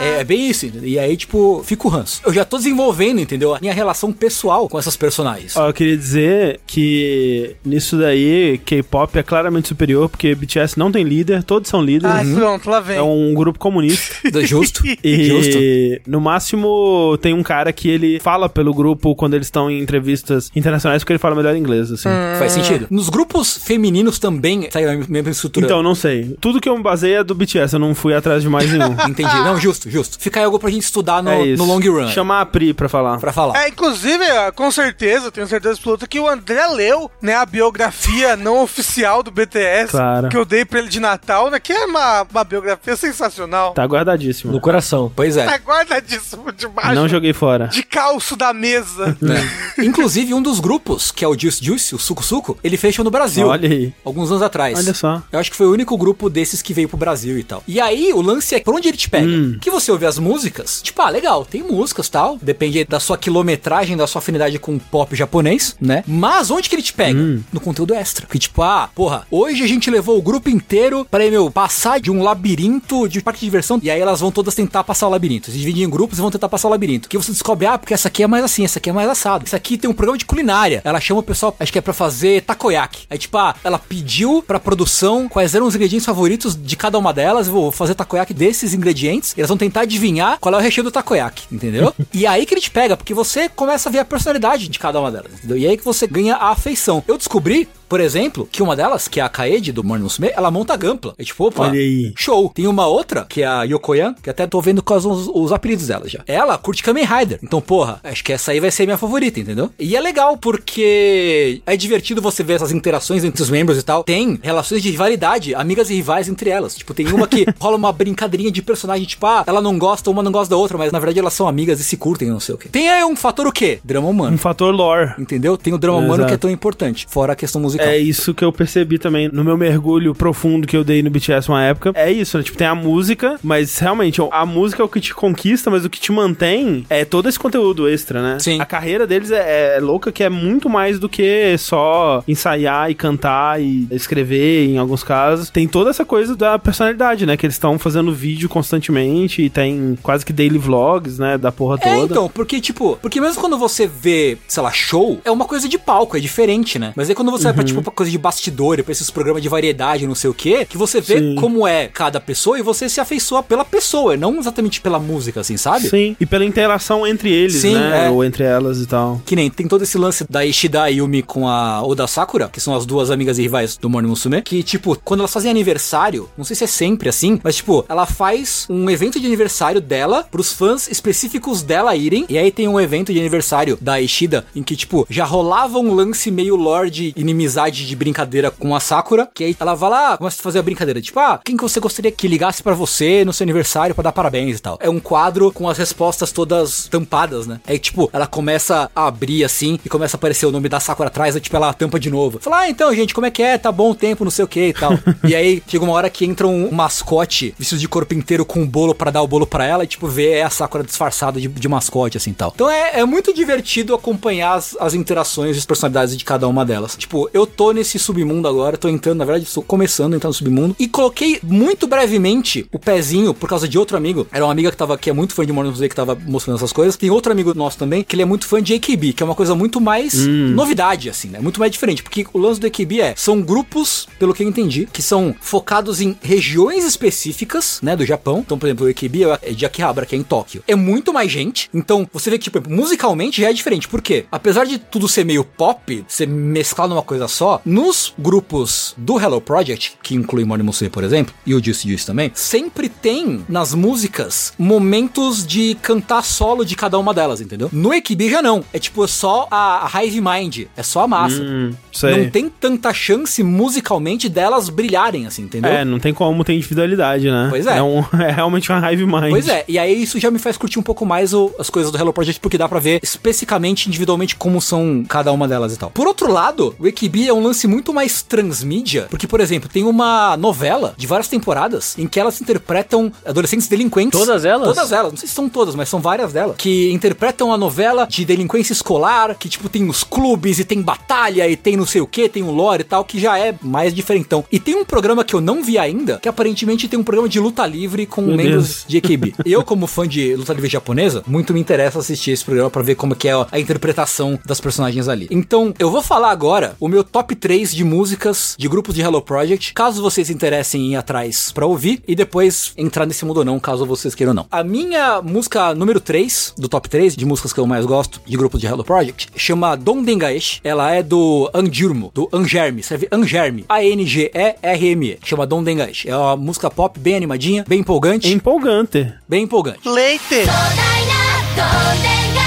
[0.00, 0.66] É, é bem isso.
[0.82, 2.20] E aí, tipo, fico ranço.
[2.24, 3.54] Eu já tô desenvolvendo, entendeu?
[3.54, 5.56] A minha relação pessoal com essas personagens.
[5.56, 11.04] Ó, eu queria dizer que nisso daí, K-pop é claramente superior, porque BTS não tem
[11.04, 12.16] líder, todos são líderes.
[12.16, 12.97] Ai, pronto, lá vem.
[12.98, 14.14] É um grupo comunista.
[14.44, 14.82] Justo.
[15.02, 15.58] E Justo.
[16.06, 20.50] no máximo tem um cara que ele fala pelo grupo quando eles estão em entrevistas
[20.54, 22.08] internacionais porque ele fala melhor inglês, assim.
[22.38, 22.86] Faz sentido.
[22.90, 25.66] Nos grupos femininos também sai a mesma estrutura.
[25.66, 26.36] Então, não sei.
[26.40, 28.92] Tudo que eu me baseio é do BTS, eu não fui atrás de mais nenhum.
[29.08, 29.34] Entendi.
[29.34, 30.18] Não, justo, justo.
[30.18, 32.08] Fica aí algo pra gente estudar no, é no long run.
[32.08, 33.18] Chamar a Pri pra falar.
[33.18, 33.62] Pra falar.
[33.64, 38.36] É, inclusive, é, com certeza, tenho certeza absoluta que o André leu, né, a biografia
[38.36, 40.28] não oficial do BTS Claro.
[40.28, 43.72] que eu dei pra ele de Natal, né, que é uma, uma biografia sensacional.
[43.72, 44.52] Tá guardadíssimo.
[44.52, 45.12] No coração.
[45.14, 45.44] Pois é.
[45.46, 47.66] Tá guardadíssimo debaixo Não joguei fora.
[47.68, 49.16] de calço da mesa.
[49.78, 53.10] Inclusive, um dos grupos, que é o Juice Juice, o Suco Suco, ele fechou no
[53.10, 53.46] Brasil.
[53.46, 53.92] Olha aí.
[54.04, 54.78] Alguns anos atrás.
[54.78, 55.22] Olha só.
[55.30, 57.62] Eu acho que foi o único grupo desses que veio pro Brasil e tal.
[57.66, 59.26] E aí, o lance é por onde ele te pega.
[59.28, 59.58] Hum.
[59.60, 62.38] Que você ouve as músicas, tipo, ah, legal, tem músicas tal.
[62.40, 66.02] Depende da sua quilometragem, da sua afinidade com pop japonês, né?
[66.06, 67.18] Mas onde que ele te pega?
[67.18, 67.42] Hum.
[67.52, 68.26] No conteúdo extra.
[68.26, 72.10] Que tipo, ah, porra, hoje a gente levou o grupo inteiro pra, meu, passar de
[72.10, 72.77] um labirinto
[73.08, 73.78] de parque de diversão.
[73.82, 75.50] E aí elas vão todas tentar passar o labirinto.
[75.50, 77.08] Se dividem em grupos e vão tentar passar o labirinto.
[77.08, 79.44] Que você descobre, ah, porque essa aqui é mais assim, essa aqui é mais assado.
[79.46, 80.80] Essa aqui tem um programa de culinária.
[80.84, 83.06] Ela chama o pessoal, acho que é pra fazer takoyaki.
[83.10, 87.12] Aí, tipo, ah, ela pediu pra produção quais eram os ingredientes favoritos de cada uma
[87.12, 87.46] delas.
[87.46, 89.34] Eu vou fazer takoyaki desses ingredientes.
[89.36, 91.94] Elas vão tentar adivinhar qual é o recheio do takoyaki, entendeu?
[92.12, 95.00] e aí que ele te pega, porque você começa a ver a personalidade de cada
[95.00, 95.58] uma delas, entendeu?
[95.58, 97.02] E aí que você ganha a afeição.
[97.06, 100.50] Eu descobri por exemplo, que uma delas, que é a Kaede do Morning Musume, ela
[100.50, 101.14] monta gampla.
[101.18, 102.12] É tipo, opa, Olha aí.
[102.16, 102.50] show.
[102.54, 105.86] Tem uma outra, que é a Yokoyan, que até tô vendo quais os, os apelidos
[105.86, 106.20] dela já.
[106.26, 107.38] Ela curte Kamen Rider.
[107.42, 109.70] Então, porra, acho que essa aí vai ser a minha favorita, entendeu?
[109.78, 114.04] E é legal porque é divertido você ver essas interações entre os membros e tal.
[114.04, 116.74] Tem relações de rivalidade, amigas e rivais entre elas.
[116.74, 120.22] Tipo, tem uma que rola uma brincadeirinha de personagem, tipo, ah, ela não gosta, uma
[120.22, 122.54] não gosta da outra, mas na verdade elas são amigas e se curtem, não sei
[122.54, 122.68] o quê.
[122.70, 123.78] Tem aí um fator o quê?
[123.84, 124.34] Drama humano.
[124.34, 125.14] Um fator lore.
[125.18, 125.56] Entendeu?
[125.56, 126.28] Tem o drama humano Exato.
[126.28, 127.77] que é tão importante, fora a questão musical.
[127.80, 131.48] É isso que eu percebi também no meu mergulho profundo que eu dei no BTS
[131.48, 131.92] uma época.
[131.94, 132.44] É isso, né?
[132.44, 135.90] Tipo, tem a música, mas realmente a música é o que te conquista, mas o
[135.90, 138.38] que te mantém é todo esse conteúdo extra, né?
[138.40, 138.60] Sim.
[138.60, 142.94] A carreira deles é, é louca, que é muito mais do que só ensaiar e
[142.94, 145.50] cantar e escrever, em alguns casos.
[145.50, 147.36] Tem toda essa coisa da personalidade, né?
[147.36, 151.36] Que eles estão fazendo vídeo constantemente e tem quase que daily vlogs, né?
[151.38, 152.12] Da porra É, toda.
[152.12, 155.78] então, porque, tipo, porque mesmo quando você vê, sei lá, show, é uma coisa de
[155.78, 156.92] palco, é diferente, né?
[156.96, 159.48] Mas aí quando você vai pra, tipo, pra coisa de bastidor, pra esses programas de
[159.48, 161.34] variedade, não sei o quê, que você vê Sim.
[161.36, 165.56] como é cada pessoa e você se afeiçoa pela pessoa, não exatamente pela música, assim,
[165.56, 165.88] sabe?
[165.88, 168.06] Sim, e pela interação entre eles, Sim, né?
[168.06, 168.10] é.
[168.10, 169.20] Ou entre elas e tal.
[169.24, 172.74] Que nem tem todo esse lance da Ishida Yumi com a Oda Sakura, que são
[172.74, 176.44] as duas amigas e rivais do Morning Musume, que, tipo, quando elas fazem aniversário, não
[176.44, 180.52] sei se é sempre assim, mas, tipo, ela faz um evento de aniversário dela pros
[180.52, 184.76] fãs específicos dela irem, e aí tem um evento de aniversário da Ishida, em que,
[184.76, 187.14] tipo, já rolava um lance meio lore de
[187.58, 190.62] inimizade de brincadeira com a Sakura, que aí ela vai lá, começa a fazer a
[190.62, 194.04] brincadeira, tipo, ah, quem que você gostaria que ligasse pra você no seu aniversário pra
[194.04, 194.78] dar parabéns e tal.
[194.80, 197.60] É um quadro com as respostas todas tampadas, né?
[197.66, 201.08] Aí, tipo, ela começa a abrir assim e começa a aparecer o nome da Sakura
[201.08, 202.38] atrás, aí, tipo, ela tampa de novo.
[202.40, 203.58] Fala, ah, então, gente, como é que é?
[203.58, 204.92] Tá bom o tempo, não sei o que e tal.
[205.26, 208.66] e aí, chega uma hora que entra um mascote vestido de corpo inteiro com um
[208.66, 211.48] bolo pra dar o bolo pra ela e, tipo, vê é a Sakura disfarçada de,
[211.48, 212.52] de mascote, assim tal.
[212.54, 216.64] Então é, é muito divertido acompanhar as, as interações e as personalidades de cada uma
[216.64, 216.94] delas.
[216.96, 220.34] Tipo, eu tô nesse submundo agora, tô entrando, na verdade, estou começando a entrar no
[220.34, 220.76] submundo.
[220.78, 224.26] E coloquei muito brevemente o pezinho por causa de outro amigo.
[224.30, 226.56] Era uma amiga que tava, que é muito fã de Morning Musume que tava mostrando
[226.56, 226.96] essas coisas.
[226.96, 229.34] Tem outro amigo nosso também, que ele é muito fã de AKB, que é uma
[229.34, 231.40] coisa muito mais novidade, assim, né?
[231.40, 232.02] Muito mais diferente.
[232.02, 236.00] Porque o lance do AKB é, são grupos, pelo que eu entendi, que são focados
[236.00, 238.40] em regiões específicas, né, do Japão.
[238.44, 240.62] Então, por exemplo, o AKB é de Akihabara, que é em Tóquio.
[240.66, 241.68] É muito mais gente.
[241.72, 243.88] Então, você vê que, tipo, musicalmente já é diferente.
[243.88, 244.26] Por quê?
[244.30, 249.40] Apesar de tudo ser meio pop, ser mesclado numa coisa só, nos grupos do Hello
[249.40, 253.74] Project, que inclui Morning Musume, por exemplo, e o Juice Juice também, sempre tem nas
[253.74, 257.68] músicas momentos de cantar solo de cada uma delas, entendeu?
[257.72, 257.92] No
[258.30, 258.64] já não.
[258.72, 261.42] É tipo só a, a Hive Mind, é só a massa.
[261.42, 262.24] Hum, sei.
[262.24, 265.70] Não tem tanta chance musicalmente delas brilharem, assim, entendeu?
[265.70, 267.46] É, não tem como ter individualidade, né?
[267.50, 267.78] Pois é.
[267.78, 269.30] É, um- é realmente uma hive mind.
[269.30, 271.90] Pois é, e aí isso já me faz curtir um pouco mais o- as coisas
[271.92, 275.78] do Hello Project, porque dá pra ver especificamente, individualmente, como são cada uma delas e
[275.78, 275.90] tal.
[275.90, 279.84] Por outro lado, o AKB é um lance muito mais transmídia, porque, por exemplo, tem
[279.84, 284.18] uma novela de várias temporadas em que elas interpretam adolescentes delinquentes.
[284.18, 284.68] Todas elas?
[284.74, 288.06] Todas elas, não sei se são todas, mas são várias delas, que interpretam a novela
[288.06, 292.00] de delinquência escolar, que, tipo, tem os clubes e tem batalha e tem não sei
[292.00, 294.44] o que, tem o lore e tal, que já é mais diferentão.
[294.52, 297.40] E tem um programa que eu não vi ainda, que aparentemente tem um programa de
[297.40, 298.84] luta livre com Meu membros Deus.
[298.86, 299.34] de AKB.
[299.44, 302.94] Eu, como fã de luta livre japonesa, muito me interessa assistir esse programa pra ver
[302.94, 305.26] como que é a interpretação das personagens ali.
[305.30, 309.22] Então, eu vou falar agora o meu top 3 de músicas de grupos de Hello
[309.22, 313.38] Project, caso vocês se interessem em ir atrás pra ouvir, e depois entrar nesse mundo
[313.38, 314.46] ou não, caso vocês queiram ou não.
[314.50, 318.36] A minha música número 3, do top 3 de músicas que eu mais gosto de
[318.36, 320.60] grupos de Hello Project, chama Don Dengaesh.
[320.62, 326.05] Ela é do Anjurmo, do Angerme, serve Angerme, A-N-G-E-R-M-E, chama Don Dengaesh.
[326.05, 329.13] É uma música pop bem animadinha, bem empolgante, É empolgante.
[329.27, 329.87] bem empolgante.
[329.87, 330.45] Leite.
[330.45, 331.13] 壮大な
[331.55, 331.61] ど
[331.99, 332.46] んでん返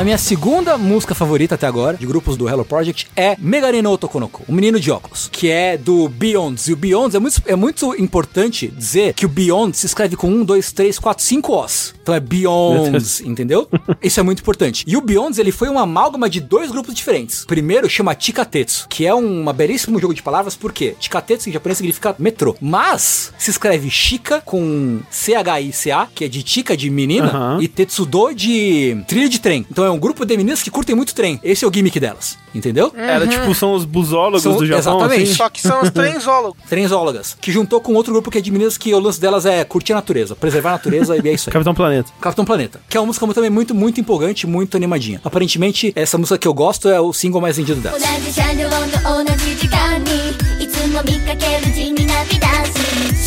[0.00, 3.90] A minha segunda música favorita até agora, de grupos do Hello Project, é Megane no
[3.90, 6.68] Otokonoko, o menino de óculos, que é do Beyonds.
[6.68, 10.30] E o Beyonds é muito, é muito importante dizer que o Beyond se escreve com
[10.30, 11.92] um, dois, três, quatro, cinco Os.
[12.00, 13.68] Então é Beyonds, entendeu?
[14.02, 14.86] Isso é muito importante.
[14.86, 17.42] E o Beyonds, ele foi uma amálgama de dois grupos diferentes.
[17.42, 21.76] O primeiro chama Chikatetsu, que é um belíssimo jogo de palavras, porque Chikatetsu em japonês
[21.76, 22.56] significa metrô.
[22.58, 27.58] Mas se escreve Chika com C-H-I-C-A, que é de Chika, de menina, Aham.
[27.60, 29.66] e Tetsudo de trilha de trem.
[29.70, 31.40] Então é um grupo de meninas que curtem muito trem.
[31.42, 32.92] Esse é o gimmick delas, entendeu?
[32.96, 35.22] Era tipo, são os busólogos São- do Japão, exatamente.
[35.24, 35.34] assim?
[35.34, 36.56] Só que são os trenzólogos.
[36.68, 37.36] Trenzólogas.
[37.40, 39.92] Que juntou com outro grupo que é de meninas que o lance delas é curtir
[39.92, 41.52] a natureza, preservar a natureza e é isso aí.
[41.52, 42.10] Capitão Planeta.
[42.20, 42.80] Capitão Planeta.
[42.88, 45.20] Que é uma música também muito, muito empolgante, muito animadinha.
[45.24, 47.98] Aparentemente, essa música que eu gosto é o single mais vendido 同 dela.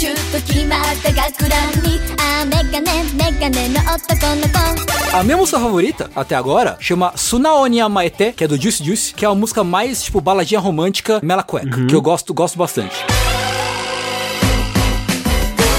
[0.03, 9.15] シュッと決まった学ランにあメガネメガネの男の子 A minha música favorita, até agora, chama Sunaoni Amaete, que é do Juice Juice,
[9.15, 12.95] que é a música mais, tipo, baladinha romântica, mela cueca, que eu gosto, gosto bastante.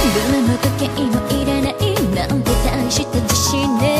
[0.09, 1.73] ブーム時計もいらない
[2.15, 3.92] なんて大した自信ね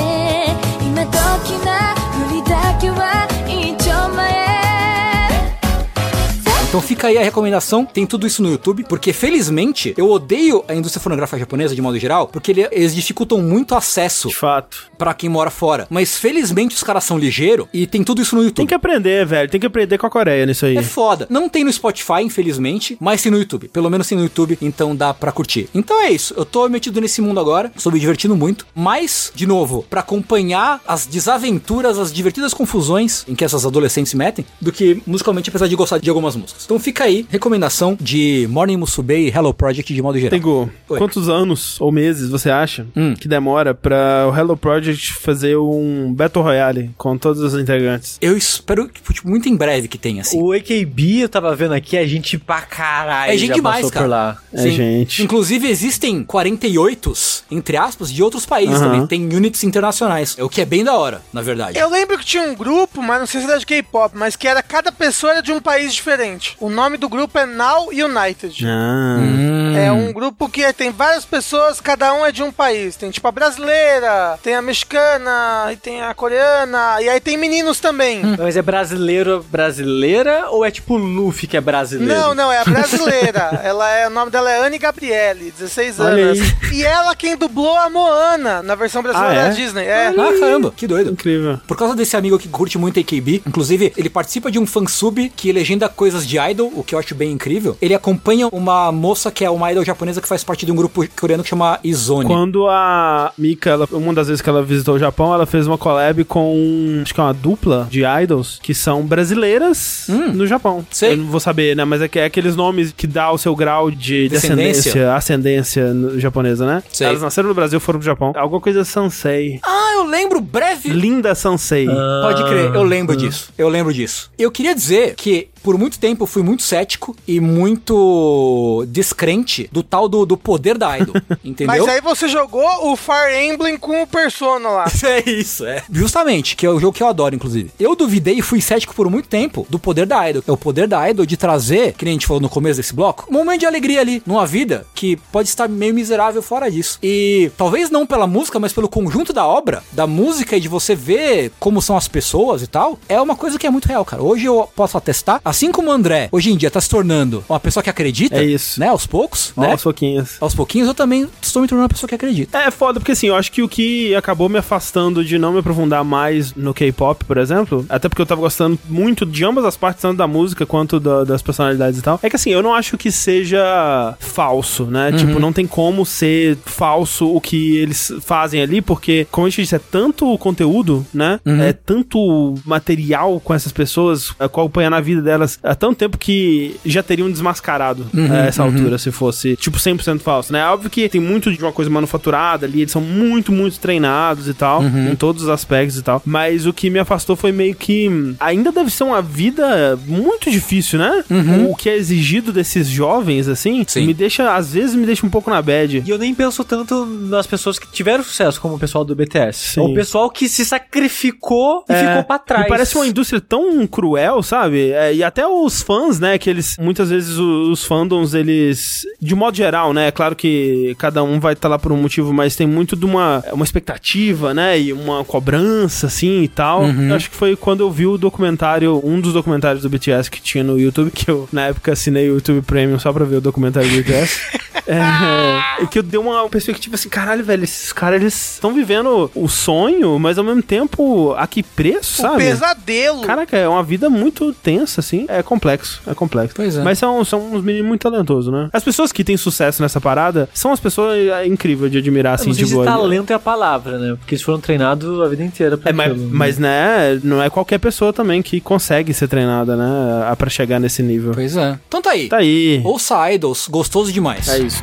[6.74, 10.74] Então fica aí a recomendação, tem tudo isso no YouTube, porque felizmente eu odeio a
[10.74, 14.88] indústria fonográfica japonesa de modo geral, porque ele- eles dificultam muito o acesso De fato.
[14.98, 15.86] pra quem mora fora.
[15.88, 18.56] Mas felizmente os caras são ligeiros e tem tudo isso no YouTube.
[18.56, 19.48] Tem que aprender, velho.
[19.48, 20.76] Tem que aprender com a Coreia nisso aí.
[20.76, 21.28] É foda.
[21.30, 23.68] Não tem no Spotify, infelizmente, mas tem no YouTube.
[23.68, 25.68] Pelo menos tem no YouTube, então dá pra curtir.
[25.72, 26.34] Então é isso.
[26.36, 28.66] Eu tô metido nesse mundo agora, estou me divertindo muito.
[28.74, 34.16] Mas, de novo, pra acompanhar as desaventuras, as divertidas confusões em que essas adolescentes se
[34.16, 36.63] metem, do que musicalmente, apesar de gostar de algumas músicas.
[36.64, 40.30] Então fica aí, recomendação de Morning Musume e Hello Project de modo geral.
[40.30, 40.98] Tengu, Oi.
[40.98, 43.14] quantos anos ou meses você acha Hum.
[43.14, 48.16] que demora pra o Hello Project fazer um Battle Royale com todos os integrantes?
[48.20, 50.40] Eu espero, tipo, tipo, muito em breve que tenha, assim.
[50.40, 53.32] O AKB, eu tava vendo aqui, é gente pra caralho.
[53.32, 54.04] É gente já demais, passou cara.
[54.04, 54.38] por lá.
[54.52, 55.22] É gente.
[55.22, 57.12] Inclusive, existem 48,
[57.50, 58.90] entre aspas, de outros países Aham.
[58.90, 59.06] também.
[59.06, 60.34] Tem units internacionais.
[60.38, 61.78] É o que é bem da hora, na verdade.
[61.78, 64.48] Eu lembro que tinha um grupo, mas não sei se era de K-pop, mas que
[64.48, 66.53] era cada pessoa era de um país diferente.
[66.60, 68.64] O nome do grupo é Now United.
[68.66, 69.16] Ah.
[69.18, 69.76] Hum.
[69.76, 72.94] É um grupo que tem várias pessoas, cada um é de um país.
[72.96, 77.80] Tem tipo a brasileira, tem a mexicana, e tem a coreana, e aí tem meninos
[77.80, 78.22] também.
[78.38, 82.14] Mas é brasileiro, brasileira ou é tipo Luffy que é brasileiro?
[82.14, 83.60] Não, não, é a brasileira.
[83.64, 86.40] ela é, o nome dela é Anne Gabriele, 16 Olha anos.
[86.40, 86.54] aí.
[86.78, 89.48] E ela quem dublou a Moana na versão brasileira Ah, é?
[89.48, 89.84] da Disney.
[89.86, 90.08] É.
[90.08, 91.10] Ah, caramba, que doido.
[91.10, 91.58] Incrível.
[91.66, 95.50] Por causa desse amigo que curte muito AKB, inclusive ele participa de um fansub que
[95.52, 97.76] legenda coisas de idol, o que eu acho bem incrível.
[97.80, 101.04] Ele acompanha uma moça que é uma idol japonesa que faz parte de um grupo
[101.20, 102.26] coreano que chama Izone.
[102.26, 105.78] Quando a Mika, ela- uma das vezes que ela visitou o Japão, ela fez uma
[105.78, 110.78] collab com, acho que é uma dupla de idols, que são brasileiras no Japão.
[110.78, 110.84] Hum.
[110.90, 111.12] Sei.
[111.12, 111.84] Eu não vou saber, né?
[111.84, 114.72] Mas é, que é aqueles nomes que dá o seu grau de Descendência.
[114.92, 116.82] descendência, ascendência no- japonesa, né?
[116.92, 117.06] Sei.
[117.08, 118.32] Elas nasceram no Brasil, foram pro Japão.
[118.36, 119.60] Alguma coisa Sansei.
[119.62, 120.88] Ah, eu lembro breve.
[120.88, 121.86] Linda Sansei.
[122.22, 123.50] Pode crer, eu lembro disso.
[123.56, 124.30] Eu lembro disso.
[124.38, 129.82] Eu queria dizer que por muito tempo eu fui muito cético e muito descrente do
[129.82, 131.14] tal do, do poder da idol.
[131.42, 131.66] entendeu?
[131.66, 134.84] Mas aí você jogou o Fire Emblem com o Persona lá.
[135.04, 135.82] É isso, é.
[135.92, 137.70] Justamente, que é o jogo que eu adoro, inclusive.
[137.78, 140.42] Eu duvidei e fui cético por muito tempo do poder da Idol.
[140.46, 142.94] É o poder da Idol de trazer, que nem a gente falou no começo desse
[142.94, 146.98] bloco, um momento de alegria ali, numa vida que pode estar meio miserável fora disso.
[147.02, 150.94] E talvez não pela música, mas pelo conjunto da obra, da música e de você
[150.94, 154.22] ver como são as pessoas e tal, é uma coisa que é muito real, cara.
[154.22, 157.60] Hoje eu posso atestar, assim como o André, hoje em dia tá se tornando uma
[157.60, 158.80] pessoa que acredita, É isso.
[158.80, 159.74] né, aos poucos, Ó, né?
[159.74, 160.36] os foquinhos.
[160.40, 162.58] Aos pouquinhos eu também estou me tornando uma pessoa que acredita.
[162.58, 165.60] É foda, porque assim, eu acho que o que acabou me afastando de não me
[165.60, 169.76] aprofundar mais no K-pop, por exemplo, até porque eu tava gostando muito de ambas as
[169.76, 172.74] partes, tanto da música quanto da- das personalidades e tal, é que assim, eu não
[172.74, 175.12] acho que seja falso, né?
[175.12, 179.62] Tipo, não tem como ser falso o que eles fazem ali, porque, como a gente
[179.62, 181.38] disse, é tanto conteúdo, né?
[181.44, 186.76] É tanto material com essas pessoas, é, acompanhando a vida delas há tanto tempo que
[186.84, 190.64] já teriam desmascarado a essa altura, se fosse, tipo, 100% falso, né?
[190.66, 194.54] Óbvio que tem muito de uma coisa manufaturada ali, eles são muito, muito treinados e
[194.54, 198.10] tal, em todos os aspectos e tal, mas o que me afastou foi meio que
[198.40, 201.24] ainda deve ser uma vida muito difícil, né?
[201.70, 204.06] O que é exigido desses jovens, assim, Sim.
[204.06, 206.02] me deixa, às vezes me deixa um pouco na bad.
[206.04, 209.58] E eu nem penso tanto nas pessoas que tiveram sucesso, como o pessoal do BTS.
[209.74, 209.80] Sim.
[209.80, 212.66] É o pessoal que se sacrificou e É, ficou pra trás.
[212.66, 214.90] E parece uma indústria tão cruel, sabe?
[214.90, 216.38] É, e até os fãs, né?
[216.38, 216.76] Que eles.
[216.78, 219.02] Muitas vezes o- os fandoms, eles.
[219.20, 220.06] De modo geral, né?
[220.08, 223.04] É claro que cada um vai estar lá por um motivo, mas tem muito de
[223.04, 224.78] uma, uma expectativa, né?
[224.78, 226.82] E uma cobrança, assim e tal.
[226.82, 227.08] Uhum.
[227.08, 230.40] Eu acho que foi quando eu vi o documentário, um dos documentários do BTS que
[230.40, 233.40] tinha no YouTube, que eu, na época, assinei o YouTube Premium só pra ver o
[233.40, 234.40] documentário do BTS.
[234.86, 239.30] É, e que eu dei uma perspectiva assim, caralho, velho, esses caras, eles estão vivendo
[239.34, 242.44] o sonho, mas ao mesmo tempo, a que preço, O sabe?
[242.44, 243.22] pesadelo.
[243.22, 245.23] Caraca, é uma vida muito tensa, assim.
[245.28, 246.54] É complexo, é complexo.
[246.54, 246.82] Pois é.
[246.82, 248.68] Mas são, são uns meninos muito talentosos, né?
[248.72, 252.52] As pessoas que têm sucesso nessa parada são as pessoas é, incríveis de admirar, assim,
[252.52, 252.80] sei tipo...
[252.80, 254.16] se talento é a palavra, né?
[254.18, 256.30] Porque eles foram treinados a vida inteira pra É, mas, aquilo.
[256.32, 261.02] mas, né, não é qualquer pessoa também que consegue ser treinada, né, pra chegar nesse
[261.02, 261.32] nível.
[261.32, 261.78] Pois é.
[261.88, 262.28] Então tá aí.
[262.28, 262.80] Tá aí.
[262.84, 264.48] Ouça Idols, gostoso demais.
[264.48, 264.82] É isso.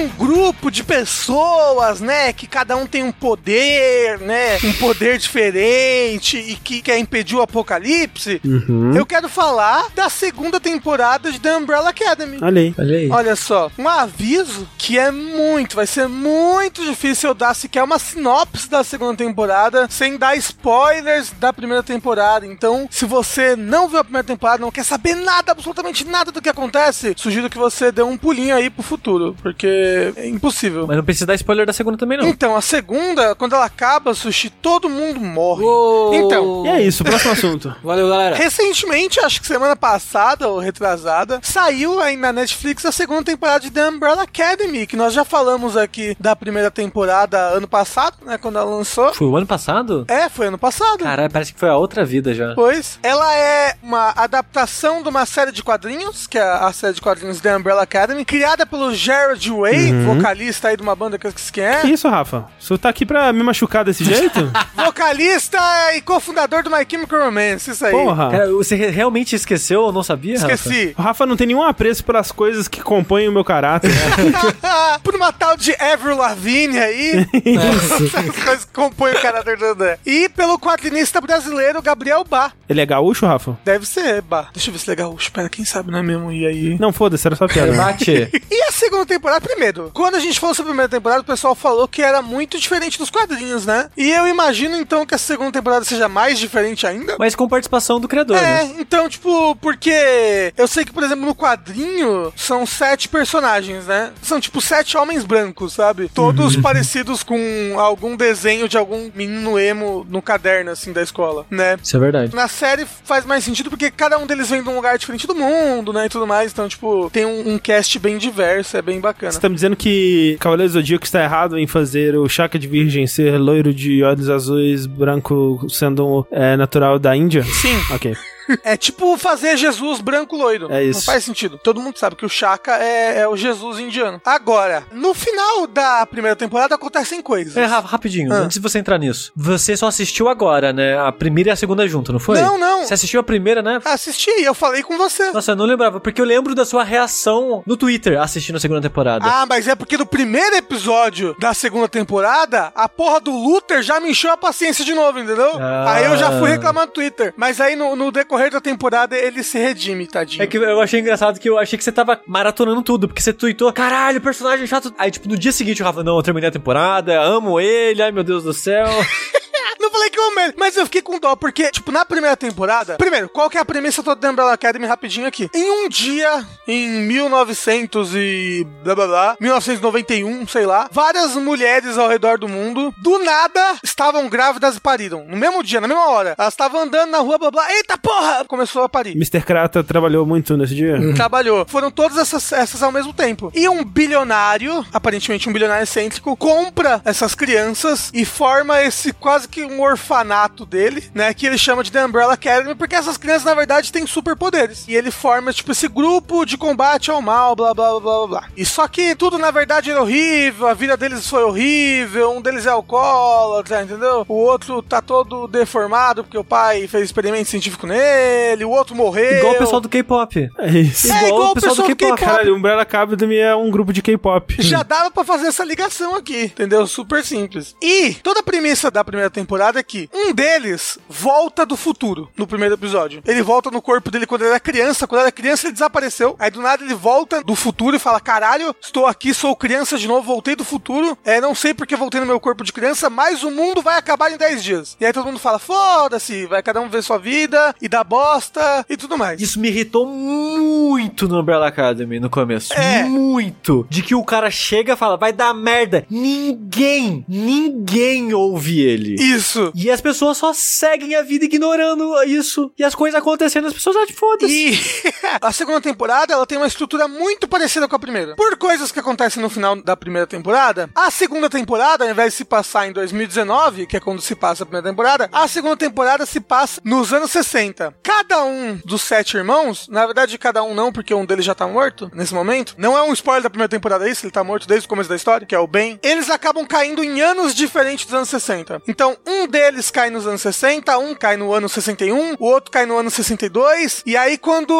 [0.00, 6.36] Um grupo de pessoas, né, que cada um tem um poder, né, um poder diferente
[6.38, 8.94] e que quer impedir o apocalipse, Uhum.
[8.96, 12.38] eu quero falar da segunda temporada de The Umbrella Academy.
[12.42, 12.74] Olha aí.
[12.78, 13.10] Olha aí.
[13.10, 17.98] Olha só, um aviso que é muito, vai ser muito difícil eu dar sequer uma
[17.98, 22.46] sinopse da segunda temporada sem dar spoilers da primeira temporada.
[22.46, 26.40] Então, se você não viu a primeira temporada, não quer saber nada, absolutamente nada do
[26.40, 30.86] que acontece, sugiro que você dê um pulinho aí pro futuro, porque é impossível.
[30.86, 32.26] Mas não precisa dar spoiler da segunda também, não.
[32.26, 35.62] Então, a segunda, quando ela acaba, Sushi, todo mundo morre.
[35.64, 36.14] Uou.
[36.14, 37.74] Então, E é isso, próximo assunto.
[37.82, 38.36] Valeu, galera.
[38.36, 43.70] Recentemente, acho que semana passada ou retrasada, saiu aí na Netflix a segunda temporada de
[43.70, 48.58] The Umbrella Academy, que nós já falamos aqui da primeira temporada ano passado, né, quando
[48.58, 49.12] ela lançou.
[49.14, 50.04] Foi o ano passado?
[50.08, 50.98] É, foi ano passado.
[51.04, 52.54] Caralho, parece que foi a outra vida já.
[52.54, 52.98] Pois.
[53.02, 57.40] Ela é uma adaptação de uma série de quadrinhos, que é a série de quadrinhos
[57.40, 61.52] The Umbrella Academy, criada pelo Jared Way, vocalista aí de uma banda que eu esqueci
[61.52, 61.80] quem é.
[61.80, 62.46] Que isso, Rafa?
[62.58, 64.50] Você tá aqui pra me machucar desse jeito?
[64.74, 65.58] Vocalista
[65.96, 67.92] e cofundador do My Chemical Romance, isso aí.
[67.92, 68.30] Porra.
[68.30, 70.52] Cara, você re- realmente esqueceu ou não sabia, Rafa?
[70.54, 70.94] Esqueci.
[70.98, 73.90] O Rafa não tem nenhum apreço pelas coisas que compõem o meu caráter.
[75.02, 77.26] Por uma tal de Avril Lavigne aí.
[77.44, 79.98] Essas coisas que compõem o caráter do André.
[80.04, 82.52] E pelo quadrinista brasileiro Gabriel Bá.
[82.68, 83.58] Ele é gaúcho, Rafa?
[83.64, 84.48] Deve ser, Bá.
[84.52, 85.30] Deixa eu ver se ele é gaúcho.
[85.32, 86.32] Pera, quem sabe não é mesmo?
[86.32, 86.76] E aí?
[86.78, 87.72] Não, foda-se, era só piada.
[87.72, 88.28] Bate.
[88.50, 91.54] E a segunda temporada, primeiro, quando a gente falou sobre a primeira temporada, o pessoal
[91.54, 93.88] falou que era muito diferente dos quadrinhos, né?
[93.96, 97.16] E eu imagino então que a segunda temporada seja mais diferente ainda.
[97.18, 98.74] Mas com participação do criador, É, né?
[98.78, 104.12] então, tipo, porque eu sei que, por exemplo, no quadrinho são sete personagens, né?
[104.22, 106.08] São, tipo, sete homens brancos, sabe?
[106.12, 107.38] Todos parecidos com
[107.78, 111.76] algum desenho de algum menino emo no caderno, assim, da escola, né?
[111.82, 112.34] Isso é verdade.
[112.34, 115.34] Na série faz mais sentido porque cada um deles vem de um lugar diferente do
[115.34, 116.06] mundo, né?
[116.06, 116.52] E tudo mais.
[116.52, 119.32] Então, tipo, tem um, um cast bem diverso, é bem bacana.
[119.32, 123.06] Você tá me dizendo que Cavaleiro Zodíaco está errado em fazer o Chaka de Virgem
[123.06, 127.42] ser loiro de olhos azuis, branco, sendo é, natural da Índia?
[127.42, 127.76] Sim.
[127.94, 128.16] Ok.
[128.64, 130.70] É tipo fazer Jesus branco loiro.
[130.72, 131.00] É isso.
[131.00, 131.58] Não faz sentido.
[131.58, 134.20] Todo mundo sabe que o Chaka é, é o Jesus indiano.
[134.24, 137.56] Agora, no final da primeira temporada acontecem coisas.
[137.56, 138.36] É, rapidinho, Ah.
[138.38, 139.32] antes de você entrar nisso.
[139.36, 140.98] Você só assistiu agora, né?
[140.98, 142.40] A primeira e a segunda junto, não foi?
[142.40, 142.84] Não, não.
[142.84, 143.80] Você assistiu a primeira, né?
[143.84, 145.30] Assisti, eu falei com você.
[145.32, 148.80] Nossa, eu não lembrava, porque eu lembro da sua reação no Twitter assistindo a segunda
[148.80, 149.24] temporada.
[149.26, 154.00] Ah, mas é porque no primeiro episódio da segunda temporada, a porra do Luther já
[154.00, 155.58] me encheu a paciência de novo, entendeu?
[155.60, 155.92] Ah.
[155.92, 157.32] Aí eu já fui reclamar no Twitter.
[157.36, 160.42] Mas aí no, no decorrer da temporada ele se redime, tadinho.
[160.42, 163.32] É que eu achei engraçado que eu achei que você tava maratonando tudo, porque você
[163.32, 164.94] tweetou, caralho, personagem chato.
[164.96, 168.12] Aí, tipo, no dia seguinte o Rafa, não, eu terminei a temporada, amo ele, ai
[168.12, 168.86] meu Deus do céu.
[169.80, 172.96] Não falei que eu amei, mas eu fiquei com dó, porque, tipo, na primeira temporada.
[172.96, 175.48] Primeiro, qual que é a premissa toda da Umbrella Academy rapidinho aqui?
[175.54, 178.66] Em um dia, em 1900 e.
[178.84, 184.28] blá blá blá, 1991, sei lá, várias mulheres ao redor do mundo, do nada, estavam
[184.28, 185.24] grávidas e pariram.
[185.24, 186.34] No mesmo dia, na mesma hora.
[186.38, 188.44] Elas estavam andando na rua, blá blá, eita porra!
[188.46, 189.12] Começou a parir.
[189.12, 189.40] Mr.
[189.40, 190.98] Krata trabalhou muito nesse dia?
[191.16, 191.64] Trabalhou.
[191.66, 193.50] Foram todas essas, essas ao mesmo tempo.
[193.54, 199.69] E um bilionário, aparentemente um bilionário excêntrico, compra essas crianças e forma esse quase que
[199.70, 201.32] um orfanato dele, né?
[201.32, 204.86] Que ele chama de The Umbrella Academy, porque essas crianças, na verdade, têm superpoderes.
[204.88, 208.44] E ele forma, tipo, esse grupo de combate ao mal, blá blá blá blá blá.
[208.56, 212.66] E só que tudo, na verdade, era horrível, a vida deles foi horrível, um deles
[212.66, 214.24] é alcoólatra, entendeu?
[214.28, 219.38] O outro tá todo deformado porque o pai fez experimento científico nele, o outro morreu.
[219.38, 220.50] Igual o pessoal do K-pop.
[220.58, 221.12] É isso.
[221.12, 222.20] É, igual o pessoal do K-pop.
[222.20, 224.56] Caralho, Umbrella Academy é um grupo de K-pop.
[224.58, 226.86] Já dava pra fazer essa ligação aqui, entendeu?
[226.86, 227.74] Super simples.
[227.82, 232.46] E toda a premissa da primeira temporada é que um deles volta do futuro no
[232.46, 233.22] primeiro episódio.
[233.26, 235.06] Ele volta no corpo dele quando ele era criança.
[235.06, 236.36] Quando ele era criança, ele desapareceu.
[236.38, 240.08] Aí do nada ele volta do futuro e fala: Caralho, estou aqui, sou criança de
[240.08, 241.16] novo, voltei do futuro.
[241.24, 244.32] É, não sei porque voltei no meu corpo de criança, mas o mundo vai acabar
[244.32, 244.96] em 10 dias.
[245.00, 248.84] E aí todo mundo fala: Foda-se, vai cada um ver sua vida e dá bosta
[248.88, 249.40] e tudo mais.
[249.40, 252.72] Isso me irritou muito no Umbrella Academy no começo.
[252.74, 253.04] É.
[253.04, 253.86] Muito.
[253.88, 256.04] De que o cara chega e fala, vai dar merda.
[256.10, 259.14] Ninguém, ninguém ouve ele.
[259.14, 259.49] Isso.
[259.74, 262.72] E as pessoas só seguem a vida ignorando isso.
[262.78, 264.52] E as coisas acontecendo, as pessoas, ah, foda-se.
[264.52, 264.78] E
[265.40, 268.36] a segunda temporada ela tem uma estrutura muito parecida com a primeira.
[268.36, 272.38] Por coisas que acontecem no final da primeira temporada, a segunda temporada, ao invés de
[272.38, 276.26] se passar em 2019, que é quando se passa a primeira temporada, a segunda temporada
[276.26, 277.94] se passa nos anos 60.
[278.02, 281.66] Cada um dos sete irmãos, na verdade, cada um não, porque um deles já tá
[281.66, 282.74] morto nesse momento.
[282.78, 285.16] Não é um spoiler da primeira temporada isso, ele tá morto desde o começo da
[285.16, 285.98] história, que é o Ben.
[286.02, 288.82] Eles acabam caindo em anos diferentes dos anos 60.
[288.86, 292.86] Então, um deles cai nos anos 60, um cai no ano 61, o outro cai
[292.86, 294.70] no ano 62, e aí quando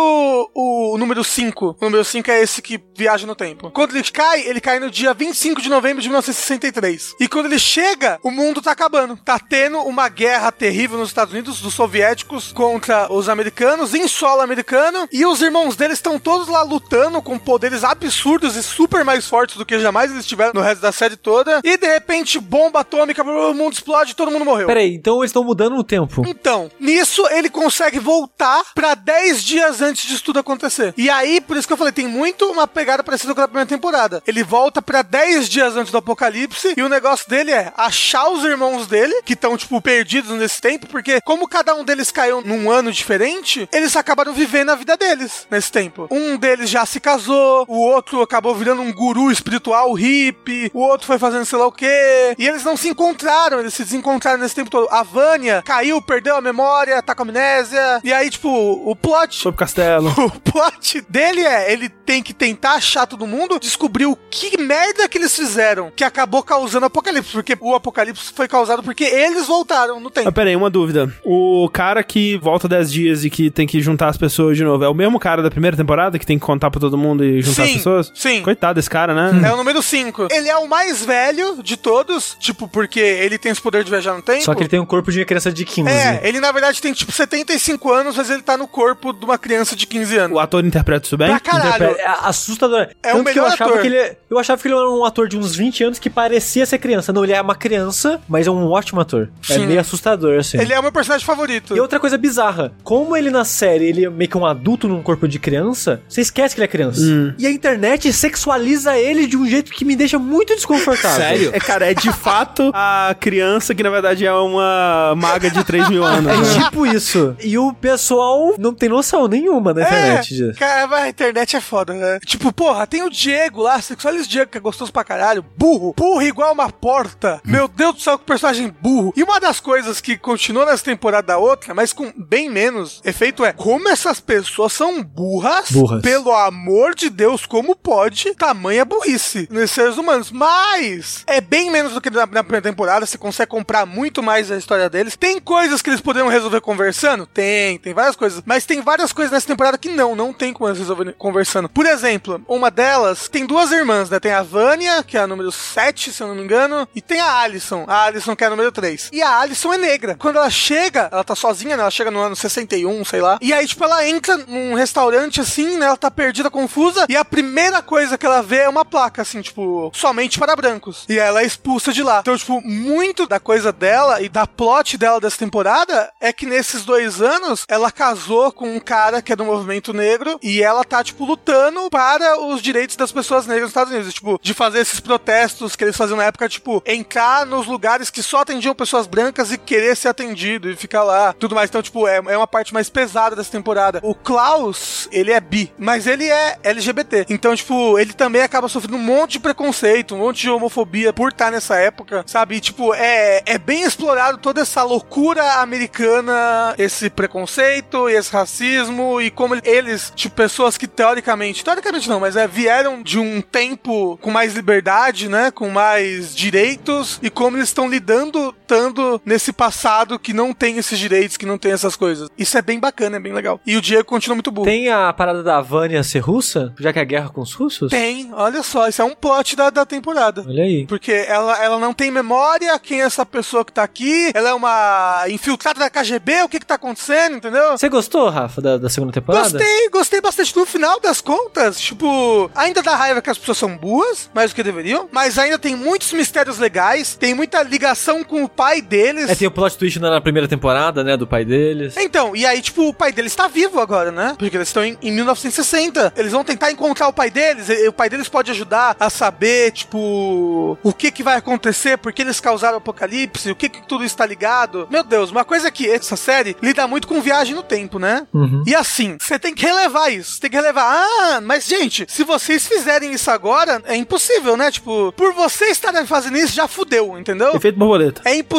[0.54, 3.70] o, o número 5, o número 5 é esse que viaja no tempo.
[3.70, 7.16] Quando ele cai, ele cai no dia 25 de novembro de 1963.
[7.20, 9.16] E quando ele chega, o mundo tá acabando.
[9.16, 14.42] Tá tendo uma guerra terrível nos Estados Unidos, dos soviéticos contra os americanos, em solo
[14.42, 19.26] americano, e os irmãos deles estão todos lá lutando com poderes absurdos e super mais
[19.26, 21.60] fortes do que jamais eles tiveram no resto da série toda.
[21.64, 24.66] E de repente, bomba atômica, o mundo explode todo mundo morreu.
[24.66, 26.22] Peraí, então eles estão mudando o tempo.
[26.26, 30.92] Então, nisso ele consegue voltar pra 10 dias antes disso tudo acontecer.
[30.96, 33.68] E aí, por isso que eu falei, tem muito uma pegada parecida com a primeira
[33.68, 34.22] temporada.
[34.26, 38.44] Ele volta pra 10 dias antes do apocalipse e o negócio dele é achar os
[38.44, 42.70] irmãos dele, que estão, tipo, perdidos nesse tempo, porque como cada um deles caiu num
[42.70, 46.08] ano diferente, eles acabaram vivendo a vida deles nesse tempo.
[46.10, 51.06] Um deles já se casou, o outro acabou virando um guru espiritual hippie, o outro
[51.06, 52.34] foi fazendo sei lá o quê.
[52.38, 54.88] E eles não se encontraram, eles se desencontraram nesse tempo todo.
[54.90, 58.00] A Vânia caiu, perdeu a memória, tá com amnésia.
[58.02, 60.08] E aí, tipo, o plot Sobre o castelo.
[60.18, 65.08] o plot dele é, ele tem que tentar achar todo mundo, descobrir o que merda
[65.08, 69.46] que eles fizeram que acabou causando o apocalipse, porque o apocalipse foi causado porque eles
[69.46, 70.32] voltaram no Ah, tempo.
[70.32, 71.12] peraí, uma dúvida.
[71.24, 74.84] O cara que volta 10 dias e que tem que juntar as pessoas de novo,
[74.84, 77.42] é o mesmo cara da primeira temporada que tem que contar pra todo mundo e
[77.42, 78.12] juntar Sim, as pessoas?
[78.14, 78.42] sim.
[78.42, 79.48] Coitado desse cara, né?
[79.48, 80.28] É o número 5.
[80.30, 84.14] Ele é o mais velho de todos, tipo, porque ele tem esse poder de viajar
[84.14, 84.29] no tempo.
[84.40, 85.88] Só que ele tem um corpo de uma criança de 15.
[85.90, 89.38] É, ele na verdade tem tipo 75 anos, mas ele tá no corpo de uma
[89.38, 90.36] criança de 15 anos.
[90.36, 91.28] O ator interpreta isso bem?
[91.28, 91.68] Pra caralho.
[91.90, 92.80] Interpreta- É assustador.
[92.80, 93.82] É o Tanto que eu melhor achava ator.
[93.82, 96.64] que ele Eu achava que ele era um ator de uns 20 anos que parecia
[96.66, 97.12] ser criança.
[97.12, 99.28] Não, ele é uma criança, mas é um ótimo ator.
[99.48, 99.66] É Sim.
[99.66, 100.58] meio assustador, assim.
[100.58, 101.74] Ele é o meu personagem favorito.
[101.76, 105.02] E outra coisa bizarra, como ele na série, ele é meio que um adulto num
[105.02, 107.00] corpo de criança, você esquece que ele é criança.
[107.00, 107.34] Hum.
[107.38, 111.50] E a internet sexualiza ele de um jeito que me deixa muito desconfortável.
[111.52, 115.62] É, cara, é de fato a criança que na verdade é é uma maga de
[115.62, 116.32] 3 mil anos.
[116.32, 116.64] É né?
[116.64, 117.36] tipo isso.
[117.40, 120.58] E o pessoal não tem noção nenhuma na internet disso.
[120.58, 122.18] Cara, mas a internet é foda, né?
[122.24, 125.44] Tipo, porra, tem o Diego lá, Sexualis Diego, que é gostoso pra caralho.
[125.56, 125.94] Burro.
[125.96, 127.40] Burro igual uma porta.
[127.44, 129.12] Meu Deus do céu, que personagem burro.
[129.16, 133.44] E uma das coisas que continuou nessa temporada da outra, mas com bem menos efeito,
[133.44, 135.70] é como essas pessoas são burras.
[135.70, 136.02] Burras.
[136.02, 140.30] Pelo amor de Deus, como pode tamanha burrice nesses seres humanos?
[140.30, 143.04] Mas é bem menos do que na, na primeira temporada.
[143.04, 145.16] Você consegue comprar muito mais a história deles.
[145.16, 147.26] Tem coisas que eles poderiam resolver conversando?
[147.26, 148.42] Tem, tem várias coisas.
[148.44, 151.68] Mas tem várias coisas nessa temporada que não, não tem como eles resolverem conversando.
[151.68, 154.18] Por exemplo, uma delas tem duas irmãs, né?
[154.18, 157.20] Tem a Vânia, que é a número 7, se eu não me engano, e tem
[157.20, 159.10] a Alison, a Alison que é a número 3.
[159.12, 160.16] E a Alison é negra.
[160.18, 161.82] Quando ela chega, ela tá sozinha, né?
[161.82, 163.38] Ela chega no ano 61, sei lá.
[163.40, 165.86] E aí, tipo, ela entra num restaurante assim, né?
[165.86, 167.06] Ela tá perdida, confusa.
[167.08, 171.04] E a primeira coisa que ela vê é uma placa, assim, tipo, somente para brancos.
[171.08, 172.20] E ela é expulsa de lá.
[172.20, 173.89] Então, tipo, muito da coisa dela
[174.20, 178.78] e da plot dela dessa temporada é que nesses dois anos ela casou com um
[178.78, 183.10] cara que é do movimento negro e ela tá, tipo, lutando para os direitos das
[183.10, 184.14] pessoas negras nos Estados Unidos.
[184.14, 188.22] Tipo, de fazer esses protestos que eles faziam na época, tipo, entrar nos lugares que
[188.22, 191.32] só atendiam pessoas brancas e querer ser atendido e ficar lá.
[191.32, 191.68] Tudo mais.
[191.68, 194.00] Então, tipo, é, é uma parte mais pesada dessa temporada.
[194.02, 197.26] O Klaus, ele é bi, mas ele é LGBT.
[197.28, 201.30] Então, tipo, ele também acaba sofrendo um monte de preconceito, um monte de homofobia por
[201.30, 202.56] estar nessa época, sabe?
[202.56, 209.20] E, tipo, é, é bem explorado toda essa loucura americana, esse preconceito e esse racismo
[209.20, 214.18] e como eles, tipo, pessoas que teoricamente, teoricamente não, mas é, vieram de um tempo
[214.18, 215.50] com mais liberdade, né?
[215.50, 220.96] Com mais direitos e como eles estão lidando tanto nesse passado que não tem esses
[220.96, 222.28] direitos, que não tem essas coisas.
[222.38, 223.60] Isso é bem bacana, é bem legal.
[223.66, 224.64] E o Diego continua muito burro.
[224.64, 227.90] Tem a parada da Vânia ser russa, já que é a guerra com os russos?
[227.90, 230.44] Tem, olha só, isso é um plot da, da temporada.
[230.46, 230.86] Olha aí.
[230.86, 234.54] Porque ela, ela não tem memória, quem é essa pessoa que tá aqui, ela é
[234.54, 237.72] uma infiltrada da KGB, o que que tá acontecendo, entendeu?
[237.72, 239.50] Você gostou, Rafa, da, da segunda temporada?
[239.50, 240.56] Gostei, gostei bastante.
[240.56, 244.54] No final das contas, tipo, ainda dá raiva que as pessoas são boas, mais do
[244.54, 249.30] que deveriam, mas ainda tem muitos mistérios legais, tem muita ligação com o pai deles.
[249.30, 251.96] É, tem o plot twist na primeira temporada, né, do pai deles.
[251.96, 254.34] Então, e aí, tipo, o pai deles tá vivo agora, né?
[254.38, 256.12] Porque eles estão em, em 1960.
[256.14, 257.70] Eles vão tentar encontrar o pai deles.
[257.70, 262.12] e- o pai deles pode ajudar a saber, tipo, o que que vai acontecer, por
[262.12, 264.86] que eles causaram o apocalipse, o que que tudo está ligado.
[264.90, 268.26] Meu Deus, uma coisa que essa série lida muito com viagem no tempo, né?
[268.34, 268.62] Uhum.
[268.66, 270.32] E assim, você tem que relevar isso.
[270.34, 270.84] Você tem que relevar.
[270.84, 274.70] Ah, mas gente, se vocês fizerem isso agora, é impossível, né?
[274.70, 277.54] Tipo, por vocês estarem fazendo isso, já fudeu, entendeu?
[277.56, 278.20] Efeito borboleta.
[278.26, 278.49] É impossível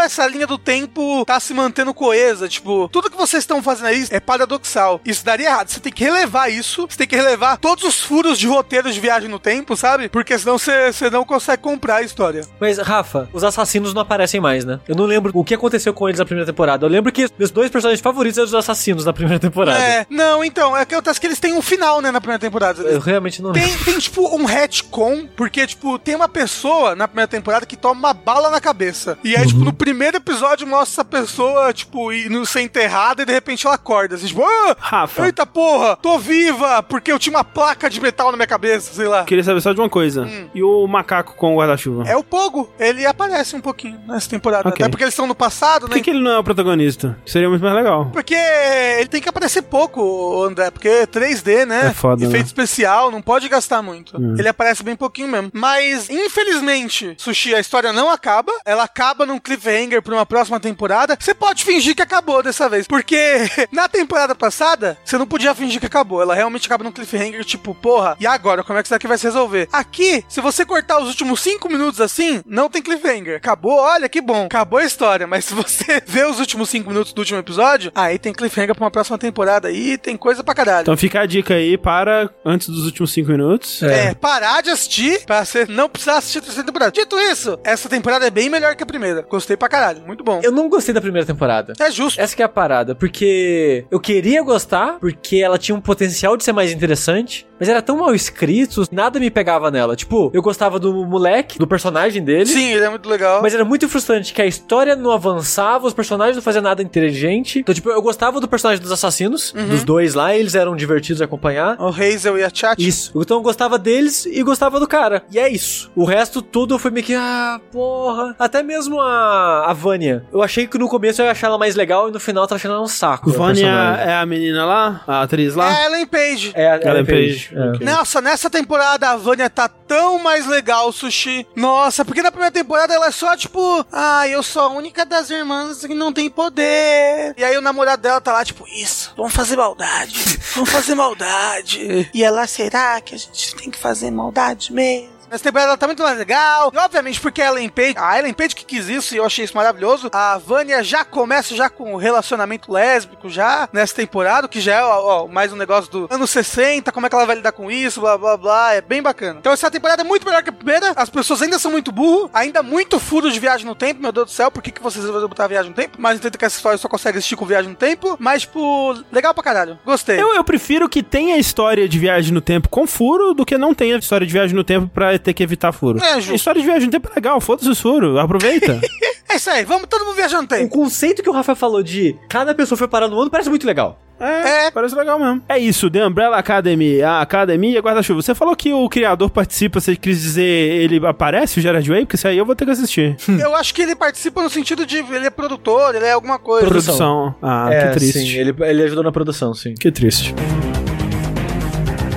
[0.00, 2.48] essa linha do tempo tá se mantendo coesa.
[2.48, 5.00] Tipo, tudo que vocês estão fazendo aí é paradoxal.
[5.04, 5.68] Isso daria errado.
[5.68, 6.86] Você tem que relevar isso.
[6.88, 10.08] Você tem que relevar todos os furos de roteiros de viagem no tempo, sabe?
[10.08, 12.46] Porque senão você, você não consegue comprar a história.
[12.60, 14.80] Mas, Rafa, os assassinos não aparecem mais, né?
[14.88, 16.86] Eu não lembro o que aconteceu com eles na primeira temporada.
[16.86, 19.78] Eu lembro que meus dois personagens favoritos eram os assassinos na primeira temporada.
[19.78, 22.82] É, não, então, é que acontece que eles têm um final, né, na primeira temporada.
[22.82, 23.68] Eu realmente não lembro.
[23.68, 27.94] Tem, tem, tipo, um retcon, porque, tipo, tem uma pessoa na primeira temporada que toma
[27.94, 29.18] uma bala na cabeça.
[29.22, 33.32] E aí, tipo, no primeiro episódio mostra essa pessoa, tipo, indo ser enterrada e de
[33.32, 37.44] repente ela acorda, assim, tipo, ah, Rafa, eita porra, tô viva, porque eu tinha uma
[37.44, 39.24] placa de metal na minha cabeça, sei lá.
[39.24, 40.28] queria saber só de uma coisa.
[40.54, 42.04] E o macaco com o guarda-chuva?
[42.08, 44.68] É o Pogo, ele aparece um pouquinho nessa temporada.
[44.68, 44.82] Ok.
[44.84, 45.96] Até porque eles estão no passado, Por né?
[45.96, 47.18] que, que ele não é o protagonista?
[47.24, 48.10] Seria muito mais legal.
[48.12, 51.88] Porque ele tem que aparecer pouco, André, porque é 3D, né?
[51.88, 52.46] É foda, Efeito né?
[52.46, 54.20] especial, não pode gastar muito.
[54.20, 54.34] Hum.
[54.38, 55.50] Ele aparece bem pouquinho mesmo.
[55.52, 58.52] Mas, infelizmente, Sushi, a história não acaba.
[58.64, 61.16] Ela acaba num cliffhanger pra uma próxima temporada.
[61.18, 63.16] Você pode fingir que acabou dessa vez, porque
[63.72, 66.22] na temporada passada, você não podia fingir que acabou.
[66.22, 68.62] Ela realmente acaba num cliffhanger, tipo, porra, e agora?
[68.62, 69.68] Como é que isso daqui vai se resolver?
[69.72, 73.36] Aqui, se você cortar os últimos 5 minutos assim, não tem cliffhanger.
[73.36, 74.46] Acabou, olha que bom.
[74.46, 78.18] Acabou a história, mas se você vê os últimos 5 minutos do último episódio, aí
[78.18, 80.82] tem cliffhanger pra uma próxima temporada aí, tem coisa pra caralho.
[80.82, 83.82] Então fica a dica aí para antes dos últimos cinco minutos.
[83.82, 86.92] É, parar de assistir pra você não precisar assistir a terceira temporada.
[86.92, 89.05] Dito isso, essa temporada é bem melhor que a primeira.
[89.28, 90.40] Gostei pra caralho, muito bom.
[90.42, 91.72] Eu não gostei da primeira temporada.
[91.78, 92.20] É justo.
[92.20, 96.44] Essa que é a parada, porque eu queria gostar, porque ela tinha um potencial de
[96.44, 99.96] ser mais interessante, mas era tão mal escrito, nada me pegava nela.
[99.96, 102.46] Tipo, eu gostava do moleque, do personagem dele.
[102.46, 103.40] Sim, ele é muito legal.
[103.42, 107.60] Mas era muito frustrante que a história não avançava, os personagens não faziam nada inteligente.
[107.60, 111.24] Então, tipo, eu gostava do personagem dos assassinos, dos dois lá, eles eram divertidos de
[111.24, 111.80] acompanhar.
[111.80, 112.86] O Hazel e a Chat.
[112.86, 113.12] Isso.
[113.16, 115.24] Então eu gostava deles e gostava do cara.
[115.30, 115.90] E é isso.
[115.94, 118.34] O resto tudo foi meio que, ah, porra.
[118.38, 120.24] Até mesmo igualzinho a, a Vânia.
[120.32, 122.48] Eu achei que no começo eu ia achar ela mais legal e no final eu
[122.48, 123.30] tava achando ela um saco.
[123.30, 125.02] a Vânia é a menina lá?
[125.06, 125.72] A atriz lá?
[125.72, 126.52] É Ellen Page.
[126.54, 127.50] É, a Ellen Page.
[127.54, 127.68] É.
[127.70, 127.86] Ok.
[127.86, 131.46] Nossa, nessa temporada a Vânia tá tão mais legal, Sushi.
[131.54, 135.30] Nossa, porque na primeira temporada ela é só tipo, ah, eu sou a única das
[135.30, 137.34] irmãs que não tem poder.
[137.36, 142.10] E aí o namorado dela tá lá, tipo, isso, vamos fazer maldade, vamos fazer maldade.
[142.16, 145.15] E ela, será que a gente tem que fazer maldade mesmo?
[145.30, 146.70] Nessa temporada ela tá muito mais legal.
[146.72, 149.44] E obviamente, porque a Ellen Page, a Ellen Page que quis isso e eu achei
[149.44, 150.08] isso maravilhoso.
[150.12, 154.82] A Vânia já começa já com o relacionamento lésbico já nessa temporada, que já é
[154.84, 158.00] ó, mais um negócio do anos 60, como é que ela vai lidar com isso,
[158.00, 158.74] blá blá blá.
[158.74, 159.38] É bem bacana.
[159.40, 160.92] Então essa temporada é muito melhor que a primeira.
[160.96, 164.00] As pessoas ainda são muito burro, ainda muito furo de viagem no tempo.
[164.00, 165.96] Meu Deus do céu, por que, que vocês resolveram botar viagem no tempo?
[165.98, 168.16] Mas entendo que essa história só consegue existir com viagem no tempo.
[168.18, 169.78] Mas, tipo, legal pra caralho.
[169.84, 170.20] Gostei.
[170.20, 173.74] Eu, eu prefiro que tenha história de viagem no tempo com furo do que não
[173.74, 176.02] tenha história de viagem no tempo pra ter que evitar furo.
[176.02, 176.34] É, justo.
[176.34, 178.80] História de viagem no tempo é legal, foda-se os furos, aproveita.
[179.28, 180.68] É isso aí, vamos todo mundo viajar no O tempo.
[180.70, 183.98] conceito que o Rafael falou de cada pessoa foi parar no ano parece muito legal.
[184.20, 184.70] É, É.
[184.70, 185.42] parece legal mesmo.
[185.48, 188.22] É isso, The Umbrella Academy, a academia guarda-chuva.
[188.22, 192.02] Você falou que o criador participa, você quis dizer ele aparece, o Gerard Way?
[192.06, 193.16] Porque isso aí eu vou ter que assistir.
[193.38, 196.64] Eu acho que ele participa no sentido de ele é produtor, ele é alguma coisa.
[196.66, 197.34] Produção.
[197.42, 198.18] Ah, é, que triste.
[198.20, 199.74] Sim, ele, ele ajudou na produção, sim.
[199.74, 200.34] Que triste.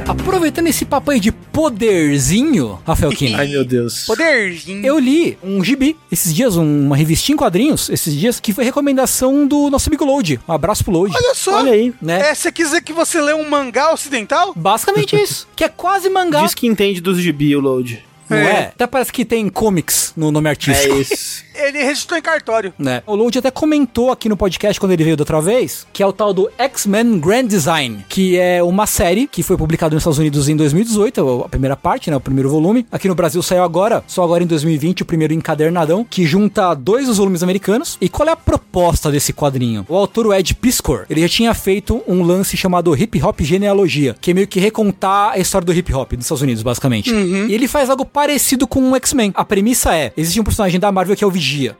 [0.09, 3.37] Aproveitando esse papo aí de poderzinho, Rafael Kina.
[3.45, 4.05] Ai, meu Deus.
[4.07, 4.83] Poderzinho.
[4.83, 8.63] Eu li um gibi esses dias, um- uma revistinha em quadrinhos esses dias, que foi
[8.63, 10.39] recomendação do nosso amigo Load.
[10.47, 11.13] Um abraço pro Load.
[11.15, 11.57] Olha só.
[11.57, 11.93] Olha aí.
[12.01, 12.31] Né?
[12.31, 14.51] É, você quer dizer que você lê um mangá ocidental?
[14.55, 15.47] Basicamente isso.
[15.55, 16.41] Que é quase mangá.
[16.41, 18.03] Diz que entende dos gibi, o Load.
[18.27, 18.41] Não é.
[18.51, 18.59] É.
[18.73, 20.95] Até parece que tem comics no nome artístico.
[21.01, 21.43] isso.
[21.59, 22.73] Ele registrou em cartório.
[22.77, 23.01] né?
[23.05, 26.05] O Load até comentou aqui no podcast quando ele veio da outra vez, que é
[26.07, 30.19] o tal do X-Men Grand Design, que é uma série que foi publicada nos Estados
[30.19, 32.85] Unidos em 2018, a primeira parte, né, o primeiro volume.
[32.91, 37.07] Aqui no Brasil saiu agora, só agora em 2020, o primeiro encadernadão, que junta dois
[37.07, 37.97] dos volumes americanos.
[37.99, 39.85] E qual é a proposta desse quadrinho?
[39.89, 44.15] O autor, o Ed Piscor, ele já tinha feito um lance chamado Hip Hop Genealogia,
[44.19, 47.11] que é meio que recontar a história do hip hop dos Estados Unidos, basicamente.
[47.13, 49.31] E ele faz algo parecido com o X-Men.
[49.35, 51.31] A premissa é: existe um personagem da Marvel que é o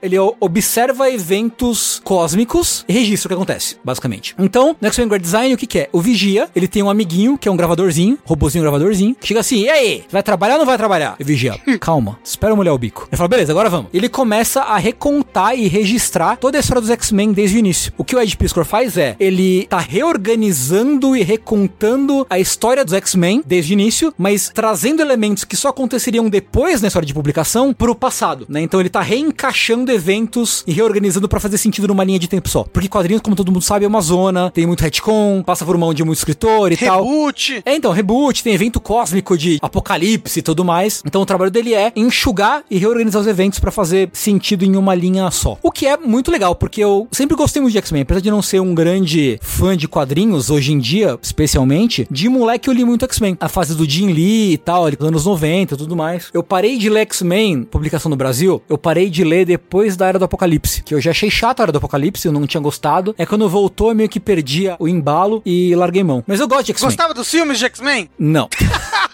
[0.02, 4.36] Ele observa eventos cósmicos e registra o que acontece, basicamente.
[4.38, 5.90] Então, no X-Men Design, o que, que é?
[5.92, 9.64] O Vigia, ele tem um amiguinho, que é um gravadorzinho, robozinho gravadorzinho, que chega assim,
[9.64, 10.04] e aí?
[10.12, 11.16] Vai trabalhar ou não vai trabalhar?
[11.20, 13.08] E Vigia, calma, espera eu molhar o bico.
[13.12, 13.90] Ele fala, beleza, agora vamos.
[13.94, 17.94] Ele começa a recontar e registrar toda a história dos X-Men desde o início.
[17.98, 22.94] O que o Ed Piscor faz é, ele tá reorganizando e recontando a história dos
[22.94, 27.74] X-Men desde o início, mas trazendo elementos que só aconteceriam depois na história de publicação
[27.74, 28.62] pro passado, né?
[28.62, 29.59] Então ele tá reencaixando
[29.92, 32.64] eventos e reorganizando pra fazer sentido numa linha de tempo só.
[32.64, 35.94] Porque quadrinhos, como todo mundo sabe, é uma zona, tem muito retcon, passa por mão
[35.94, 37.04] de muito escritor e tal.
[37.04, 37.62] Reboot.
[37.66, 41.02] É, então, reboot, tem evento cósmico de apocalipse e tudo mais.
[41.06, 44.96] Então o trabalho dele é enxugar e reorganizar os eventos pra fazer sentido em uma
[44.96, 45.58] linha só.
[45.62, 48.42] O que é muito legal, porque eu sempre gostei muito de X-Men, apesar de não
[48.42, 53.06] ser um grande fã de quadrinhos hoje em dia, especialmente, de moleque eu li muito
[53.06, 53.38] X-Men.
[53.40, 56.30] A fase do Jim Lee e tal, ali, anos 90 e tudo mais.
[56.34, 60.20] Eu parei de ler X-Men, publicação no Brasil, eu parei de ler depois da Era
[60.20, 63.16] do Apocalipse, que eu já achei chato a Era do Apocalipse, eu não tinha gostado.
[63.18, 66.24] É quando voltou, eu meio que perdia o embalo e larguei mão.
[66.28, 66.88] Mas eu gosto de X-Men.
[66.90, 68.12] Gostava dos filmes de X-Men?
[68.20, 68.48] Não.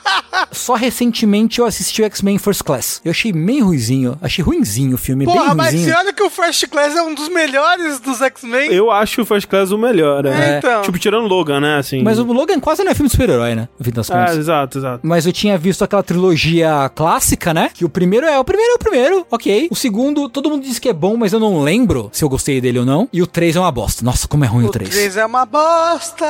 [0.52, 3.02] Só recentemente eu assisti o X-Men First Class.
[3.04, 4.18] Eu achei meio ruizinho.
[4.22, 5.92] Achei ruinzinho o filme, Porra, bem mas ruizinho.
[5.94, 8.72] você olha que o First Class é um dos melhores dos X-Men.
[8.72, 10.58] Eu acho o First Class o melhor, É, é.
[10.58, 10.82] então.
[10.82, 12.02] Tipo, tirando Logan, né, assim.
[12.04, 13.68] Mas o Logan quase não é filme de super-herói, né?
[13.78, 14.38] No fim das É, contas.
[14.38, 15.00] exato, exato.
[15.04, 17.70] Mas eu tinha visto aquela trilogia clássica, né?
[17.74, 19.68] Que o primeiro é o primeiro é o primeiro, ok.
[19.72, 22.60] O segundo, todo mundo diz que é bom, mas eu não lembro se eu gostei
[22.62, 23.08] dele ou não.
[23.12, 24.04] E o 3 é uma bosta.
[24.04, 24.90] Nossa, como é ruim o, O 3.
[24.90, 26.26] 3 é uma bosta.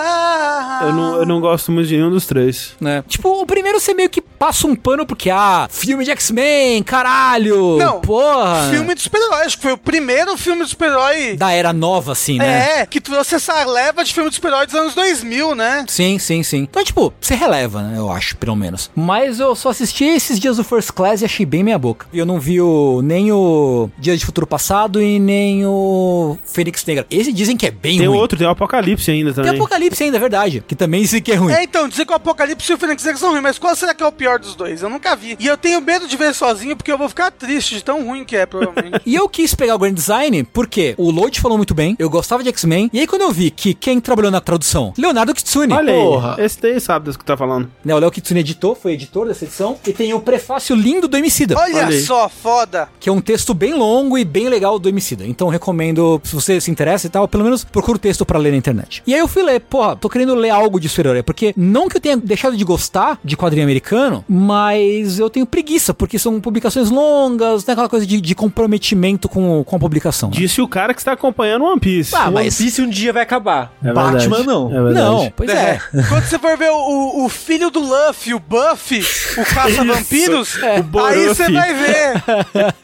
[0.82, 2.74] Eu não, eu não gosto muito de nenhum dos três.
[2.80, 3.04] Né?
[3.08, 7.78] Tipo, o primeiro você meio que passa um pano porque, ah, filme de X-Men, caralho.
[7.78, 8.70] Não, porra.
[8.70, 9.42] Filme de super-herói.
[9.46, 11.36] Acho que foi o primeiro filme de super-herói.
[11.38, 12.82] Da era nova, assim, né?
[12.82, 15.86] É, que trouxe essa leva de filme de super-herói dos anos 2000, né?
[15.88, 16.60] Sim, sim, sim.
[16.70, 17.98] Então, tipo, você releva, né?
[17.98, 18.92] Eu acho, pelo menos.
[18.96, 22.08] Mas eu só assisti esses dias do First Class e achei bem meia boca.
[22.12, 26.86] E eu não vi o, nem o Dia de Futuro Passado e nem o Fênix
[26.86, 27.06] Negra.
[27.10, 28.18] Esse dizem que é bem Tem ruim.
[28.18, 29.60] outro, tem o Apocalipse ainda Tem também.
[29.60, 30.64] Apocalipse ainda, é verdade.
[30.68, 31.54] Que também dizem que é ruim.
[31.54, 33.94] É, então, dizer que o Apocalipse e o Fênix Negra são ruins, mas qual será
[33.94, 34.82] que é o pior dos dois?
[34.82, 35.38] Eu nunca vi.
[35.40, 38.26] E eu tenho medo de ver sozinho, porque eu vou ficar triste de tão ruim
[38.26, 38.96] que é, provavelmente.
[39.06, 42.42] E eu quis pegar o Grand Design porque o Load falou muito bem, eu gostava
[42.42, 44.94] de X-Men, e aí quando eu vi que quem trabalhou na tradução?
[44.98, 45.74] Leonardo Kitsune.
[45.74, 46.36] Olha Porra.
[46.38, 47.70] aí, esse daí sabe do que tá falando.
[47.84, 51.16] Né, o Léo Kitsune editou, foi editor dessa edição, e tem o prefácio lindo do
[51.18, 51.56] Emicida.
[51.58, 52.90] Olha, Olha só, foda.
[53.00, 55.26] que é um texto bem longo e bem legal do Emicida.
[55.26, 58.52] Então recomendo, se você se interessa e tal, pelo menos procura o texto pra ler
[58.52, 59.04] na internet.
[59.06, 61.98] E aí eu fui ler, porra, tô querendo ler algo de super-herói, porque não que
[61.98, 66.90] eu tenha deixado de gostar de quadrinho americano, mas eu tenho preguiça, porque são publicações
[66.90, 70.30] longas, tem aquela coisa de, de comprometimento com, com a publicação.
[70.30, 70.36] né?
[70.38, 72.16] Disse o cara que está acompanhando One Piece.
[72.16, 73.74] Ah, One mas- Piece um dia vai acabar.
[73.84, 74.48] É Batman verdade.
[74.48, 74.72] não.
[74.90, 74.94] É.
[74.94, 75.80] Não, pois é.
[76.10, 79.02] Quando você for ver o, o- filho do Luffy, o Buffy,
[79.38, 80.56] o caça-vampiros,
[80.94, 82.24] o aí você vai ver.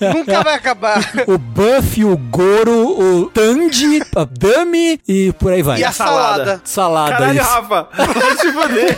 [0.13, 0.99] Nunca vai acabar.
[1.27, 5.79] O Buff, o Goro, o Tandy, a Dami e por aí vai.
[5.79, 6.61] E a salada.
[6.63, 7.49] Salada, Caralho, isso.
[7.49, 7.87] Rafa!
[7.95, 8.97] Vai se fuder!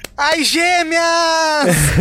[0.23, 1.01] Ai, gêmeas!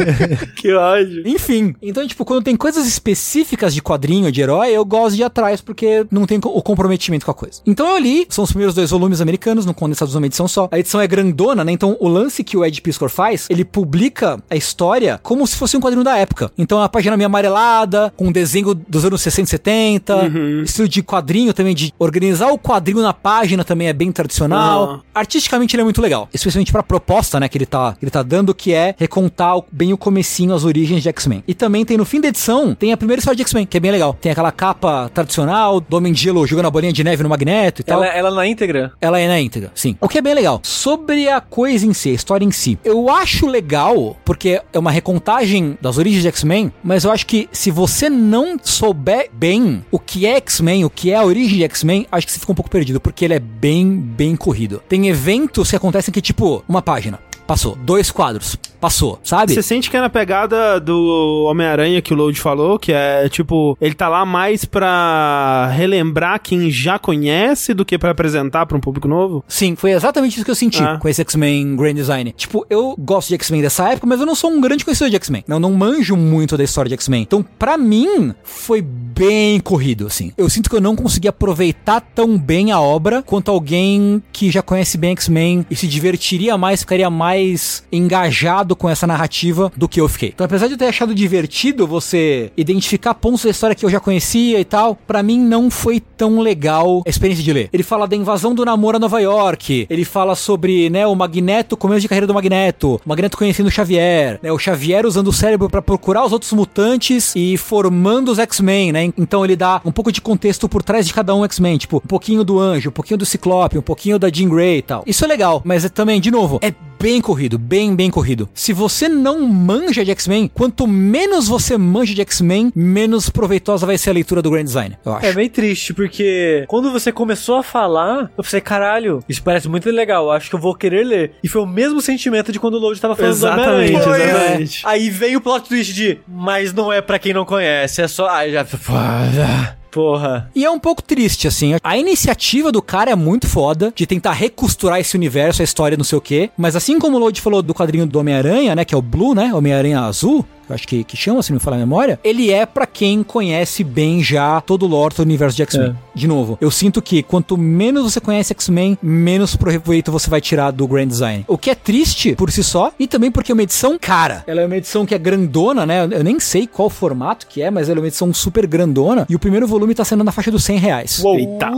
[0.54, 1.26] que ódio.
[1.26, 5.24] Enfim, então, tipo, quando tem coisas específicas de quadrinho, de herói, eu gosto de ir
[5.24, 7.62] atrás, porque não tem o comprometimento com a coisa.
[7.66, 10.68] Então eu li, são os primeiros dois volumes americanos, não condensados numa edição só.
[10.70, 11.72] A edição é grandona, né?
[11.72, 15.78] Então o lance que o Ed Piscor faz, ele publica a história como se fosse
[15.78, 16.52] um quadrinho da época.
[16.58, 20.32] Então a página meio amarelada, com um desenho dos anos 60 e 70,
[20.64, 24.84] estilo de quadrinho também, de organizar o quadrinho na página também é bem tradicional.
[24.84, 25.00] Aham.
[25.14, 28.22] Artisticamente ele é muito legal, especialmente pra proposta, né, que ele tá, que ele tá
[28.22, 31.44] dando, que é recontar bem o comecinho, as origens de X-Men.
[31.46, 33.80] E também tem no fim da edição, tem a primeira história de X-Men, que é
[33.80, 34.16] bem legal.
[34.20, 37.80] Tem aquela capa tradicional do Homem de Gelo jogando a bolinha de neve no Magneto
[37.80, 38.02] e tal.
[38.02, 38.92] Ela, ela na íntegra?
[39.00, 39.96] Ela é na íntegra, sim.
[40.00, 40.60] O que é bem legal.
[40.62, 42.78] Sobre a coisa em si, a história em si.
[42.84, 47.48] Eu acho legal, porque é uma recontagem das origens de X-Men, mas eu acho que
[47.52, 51.64] se você não souber bem o que é X-Men, o que é a origem de
[51.64, 54.82] X-Men, acho que você fica um pouco perdido, porque ele é bem, bem corrido.
[54.88, 57.18] Tem eventos que acontecem que, tipo, uma página.
[57.50, 57.74] Passou.
[57.74, 58.56] Dois quadros.
[58.80, 59.18] Passou.
[59.22, 59.52] Sabe?
[59.52, 63.76] Você sente que é na pegada do Homem-Aranha que o Load falou, que é tipo,
[63.80, 68.80] ele tá lá mais pra relembrar quem já conhece do que pra apresentar pra um
[68.80, 69.44] público novo?
[69.46, 70.98] Sim, foi exatamente isso que eu senti Ah.
[70.98, 72.32] com esse X-Men Grand Design.
[72.36, 75.16] Tipo, eu gosto de X-Men dessa época, mas eu não sou um grande conhecedor de
[75.16, 75.44] X-Men.
[75.46, 77.22] Eu não manjo muito da história de X-Men.
[77.22, 80.32] Então, pra mim, foi bem corrido, assim.
[80.38, 84.62] Eu sinto que eu não consegui aproveitar tão bem a obra quanto alguém que já
[84.62, 90.00] conhece bem X-Men e se divertiria mais, ficaria mais engajado com essa narrativa do que
[90.00, 90.30] eu fiquei.
[90.30, 94.00] Então, apesar de eu ter achado divertido você identificar pontos da história que eu já
[94.00, 97.68] conhecia e tal, pra mim não foi tão legal a experiência de ler.
[97.72, 101.76] Ele fala da invasão do namoro a Nova York, ele fala sobre, né, o Magneto,
[101.76, 105.32] começo de carreira do Magneto, o Magneto conhecendo o Xavier, né, o Xavier usando o
[105.32, 109.12] cérebro pra procurar os outros mutantes e formando os X-Men, né?
[109.16, 112.08] Então ele dá um pouco de contexto por trás de cada um X-Men, tipo, um
[112.08, 115.02] pouquinho do Anjo, um pouquinho do Ciclope, um pouquinho da Jean Grey e tal.
[115.06, 118.48] Isso é legal, mas é também, de novo, é bem corrido, bem, bem corrido.
[118.54, 123.96] Se você não manja de X-Men, quanto menos você manja de X-Men, menos proveitosa vai
[123.96, 125.26] ser a leitura do Grand Design, eu acho.
[125.26, 129.90] É meio triste, porque quando você começou a falar, eu pensei, caralho, isso parece muito
[129.90, 131.32] legal, acho que eu vou querer ler.
[131.42, 134.82] E foi o mesmo sentimento de quando o Load tava falando Exatamente, do exatamente.
[134.84, 138.28] Aí veio o plot twist de, mas não é pra quem não conhece, é só...
[138.28, 138.66] Aí já...
[139.90, 140.50] Porra.
[140.54, 141.74] E é um pouco triste, assim.
[141.82, 146.04] A iniciativa do cara é muito foda de tentar recosturar esse universo, a história, não
[146.04, 146.50] sei o quê.
[146.56, 148.84] Mas assim como o Lodi falou do quadrinho do Homem-Aranha, né?
[148.84, 149.52] Que é o Blue, né?
[149.52, 150.44] Homem-Aranha Azul.
[150.70, 152.18] Eu acho que, que chama, se não me falar a memória.
[152.22, 155.96] Ele é pra quem conhece bem já todo o lore do universo de X-Men.
[156.14, 160.70] De novo, eu sinto que quanto menos você conhece X-Men, menos proveito você vai tirar
[160.70, 161.44] do Grand Design.
[161.48, 164.44] O que é triste por si só, e também porque é uma edição cara.
[164.46, 166.04] Ela é uma edição que é grandona, né?
[166.04, 169.26] Eu nem sei qual formato que é, mas ela é uma edição super grandona.
[169.28, 171.24] E o primeiro volume tá sendo na faixa dos 100 reais.
[171.24, 171.70] Eita.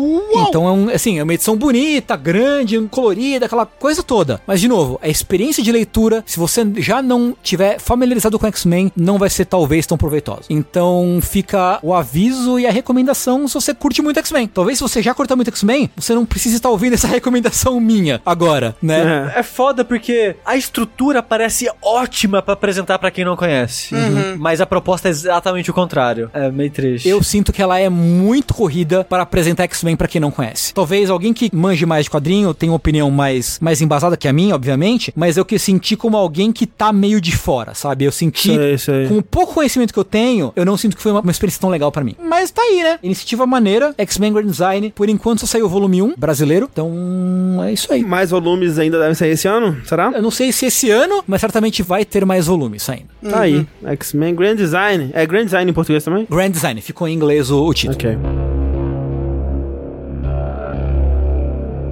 [0.49, 4.41] Então é um, assim, é uma edição bonita, grande, colorida, aquela coisa toda.
[4.47, 8.82] Mas de novo, a experiência de leitura, se você já não tiver familiarizado com X-Men,
[8.97, 10.43] não vai ser talvez tão proveitosa.
[10.49, 14.47] Então fica o aviso e a recomendação se você curte muito X-Men.
[14.49, 18.21] Talvez se você já curta muito X-Men, você não precise estar ouvindo essa recomendação minha
[18.25, 19.31] agora, né?
[19.37, 19.41] É.
[19.41, 23.95] É foda porque a estrutura parece ótima pra apresentar pra quem não conhece.
[24.39, 26.31] Mas a proposta é exatamente o contrário.
[26.33, 27.09] É meio triste.
[27.09, 30.73] Eu sinto que ela é muito corrida para apresentar X-Men pra quem não conhece.
[30.73, 34.33] Talvez alguém que manje mais de quadrinho tenha uma opinião mais, mais embasada que a
[34.33, 38.05] minha, obviamente, mas eu que senti como alguém que tá meio de fora, sabe?
[38.05, 39.09] Eu senti Sei, sei.
[39.09, 41.61] com o pouco conhecimento que eu tenho, eu não sinto que foi uma, uma experiência
[41.61, 42.15] tão legal pra mim.
[42.23, 42.99] Mas tá aí, né?
[43.03, 44.93] Iniciativa maneira, X-Men Grand Design.
[44.95, 48.05] Por enquanto só saiu o volume 1 brasileiro, então é isso aí.
[48.05, 49.77] Mais volumes ainda devem sair esse ano?
[49.85, 50.11] Será?
[50.15, 53.09] Eu não sei se esse ano, mas certamente vai ter mais volumes saindo.
[53.29, 53.67] Tá aí.
[53.85, 55.11] X-Men Grand Design.
[55.13, 56.27] É Grand Design em português também?
[56.31, 57.97] Grand Design, ficou em inglês o, o título.
[57.97, 58.52] Ok.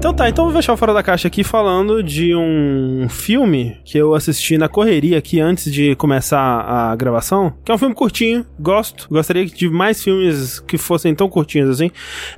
[0.00, 3.76] Então tá, então eu vou fechar o Fora da Caixa aqui falando de um filme
[3.84, 7.94] que eu assisti na correria aqui antes de começar a gravação, que é um filme
[7.94, 11.90] curtinho, gosto, gostaria de mais filmes que fossem tão curtinhos assim.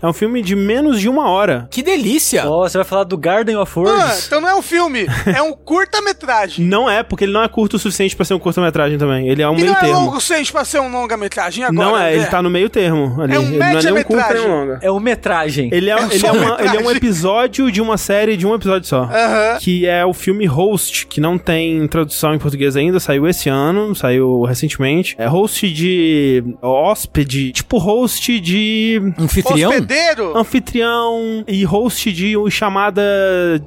[0.03, 1.69] É um filme de menos de uma hora.
[1.71, 2.45] Que delícia!
[2.51, 4.27] Ó, você vai falar do Garden of Ah, Words?
[4.27, 6.67] então não é um filme, é um curta-metragem.
[6.67, 9.29] Não é, porque ele não é curto o suficiente pra ser um curta-metragem também.
[9.29, 9.95] Ele é um E meio não é termo.
[10.01, 11.89] longo o suficiente pra ser um longa-metragem agora?
[11.91, 12.31] não é, ele André?
[12.31, 13.37] tá no meio termo ali.
[13.37, 14.47] É um ele não é nem um nem média-metragem.
[14.51, 14.79] um longa.
[14.83, 15.71] É um metragem.
[15.73, 16.67] Ele é, É ele, é uma- metragem.
[16.67, 19.03] ele é um episódio episódio de uma série de um episódio só.
[19.03, 19.59] Aham.
[19.61, 23.95] Que é o filme Host, que não tem tradução em português ainda, saiu esse ano,
[23.95, 25.15] saiu recentemente.
[25.19, 29.71] É host de hóspede, tipo host de Anfitrião?
[29.71, 30.37] Hospedeiro?
[30.37, 33.03] anfitrião e host de uma chamada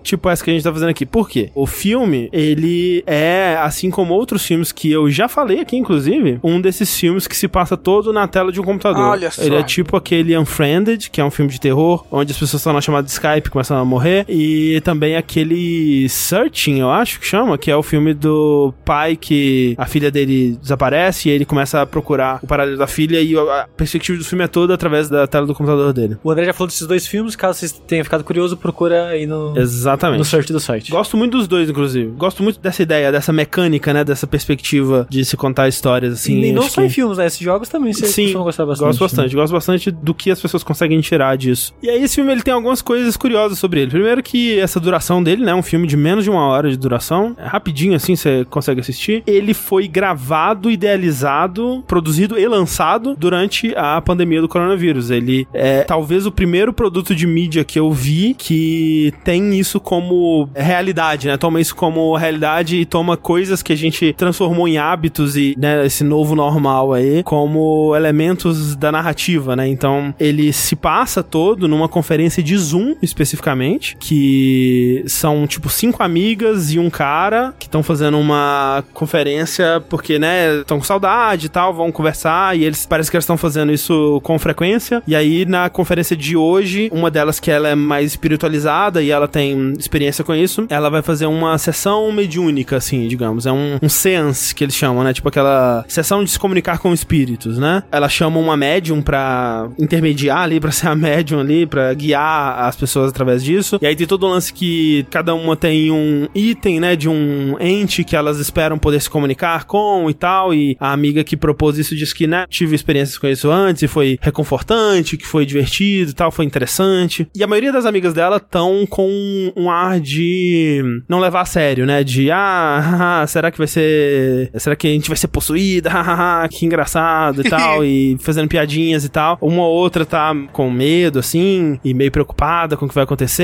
[0.01, 1.05] tipo essa que a gente tá fazendo aqui.
[1.05, 1.51] Por quê?
[1.53, 6.59] O filme, ele é, assim como outros filmes que eu já falei aqui, inclusive, um
[6.59, 9.09] desses filmes que se passa todo na tela de um computador.
[9.09, 9.43] Olha só.
[9.43, 12.73] Ele é tipo aquele Unfriended, que é um filme de terror, onde as pessoas estão
[12.73, 14.25] na chamada de Skype e começam a morrer.
[14.29, 19.75] E também aquele Searching, eu acho que chama, que é o filme do pai que
[19.77, 23.67] a filha dele desaparece e ele começa a procurar o paralelo da filha e a
[23.75, 26.17] perspectiva do filme é toda através da tela do computador dele.
[26.23, 29.57] O André já falou desses dois filmes, caso vocês tenham ficado curioso, procura aí no,
[29.57, 30.19] Exatamente.
[30.19, 30.91] no search do site.
[30.91, 32.11] Gosto muito dos dois, inclusive.
[32.17, 34.03] Gosto muito dessa ideia, dessa mecânica, né?
[34.03, 36.39] Dessa perspectiva de se contar histórias, assim.
[36.41, 37.25] e não só que- em filmes, né?
[37.25, 38.85] Esses jogos também você Sim, costuma gostar bastante.
[38.87, 41.73] Gosto bastante, gosto bastante do que as pessoas conseguem tirar disso.
[41.81, 43.91] E aí esse filme ele tem algumas coisas curiosas sobre ele.
[43.91, 47.35] Primeiro que essa duração dele, né, um filme de menos de uma hora de duração,
[47.37, 49.23] é rapidinho assim, você consegue assistir.
[49.25, 55.09] Ele foi gravado, idealizado, produzido e lançado durante a pandemia do coronavírus.
[55.09, 60.47] Ele é talvez o primeiro produto de mídia que eu vi que tem isso como
[60.55, 61.37] realidade, né?
[61.37, 65.85] Toma isso como realidade e toma coisas que a gente transformou em hábitos e, né,
[65.85, 69.67] esse novo normal aí como elementos da narrativa, né?
[69.67, 73.54] Então, ele se passa todo numa conferência de Zoom, especificamente,
[73.99, 80.59] que são, tipo, cinco amigas e um cara que estão fazendo uma conferência porque, né,
[80.59, 84.37] estão com saudade e tal, vão conversar e eles, parece que estão fazendo isso com
[84.37, 85.01] frequência.
[85.07, 89.27] E aí, na conferência de hoje, uma delas que ela é mais espiritualizada e ela
[89.27, 93.45] tem experiência com isso, ela vai fazer uma sessão mediúnica, assim, digamos.
[93.45, 95.13] É um, um seance que eles chamam, né?
[95.13, 97.83] Tipo aquela sessão de se comunicar com espíritos, né?
[97.91, 102.75] Ela chama uma médium pra intermediar ali, pra ser a médium ali, pra guiar as
[102.75, 103.79] pessoas através disso.
[103.81, 106.95] E aí tem todo o lance que cada uma tem um item, né?
[106.95, 110.53] De um ente que elas esperam poder se comunicar com e tal.
[110.53, 112.45] E a amiga que propôs isso diz que, né?
[112.49, 117.27] Tive experiências com isso antes e foi reconfortante, que foi divertido e tal, foi interessante.
[117.35, 121.85] E a maioria das amigas dela estão com um ar de não levar a sério,
[121.85, 122.03] né?
[122.03, 124.51] De, ah, haha, será que vai ser.
[124.57, 125.91] Será que a gente vai ser possuída?
[126.49, 127.83] Que engraçado e tal.
[127.83, 129.37] e fazendo piadinhas e tal.
[129.41, 133.34] Uma ou outra tá com medo, assim, e meio preocupada com o que vai acontecer.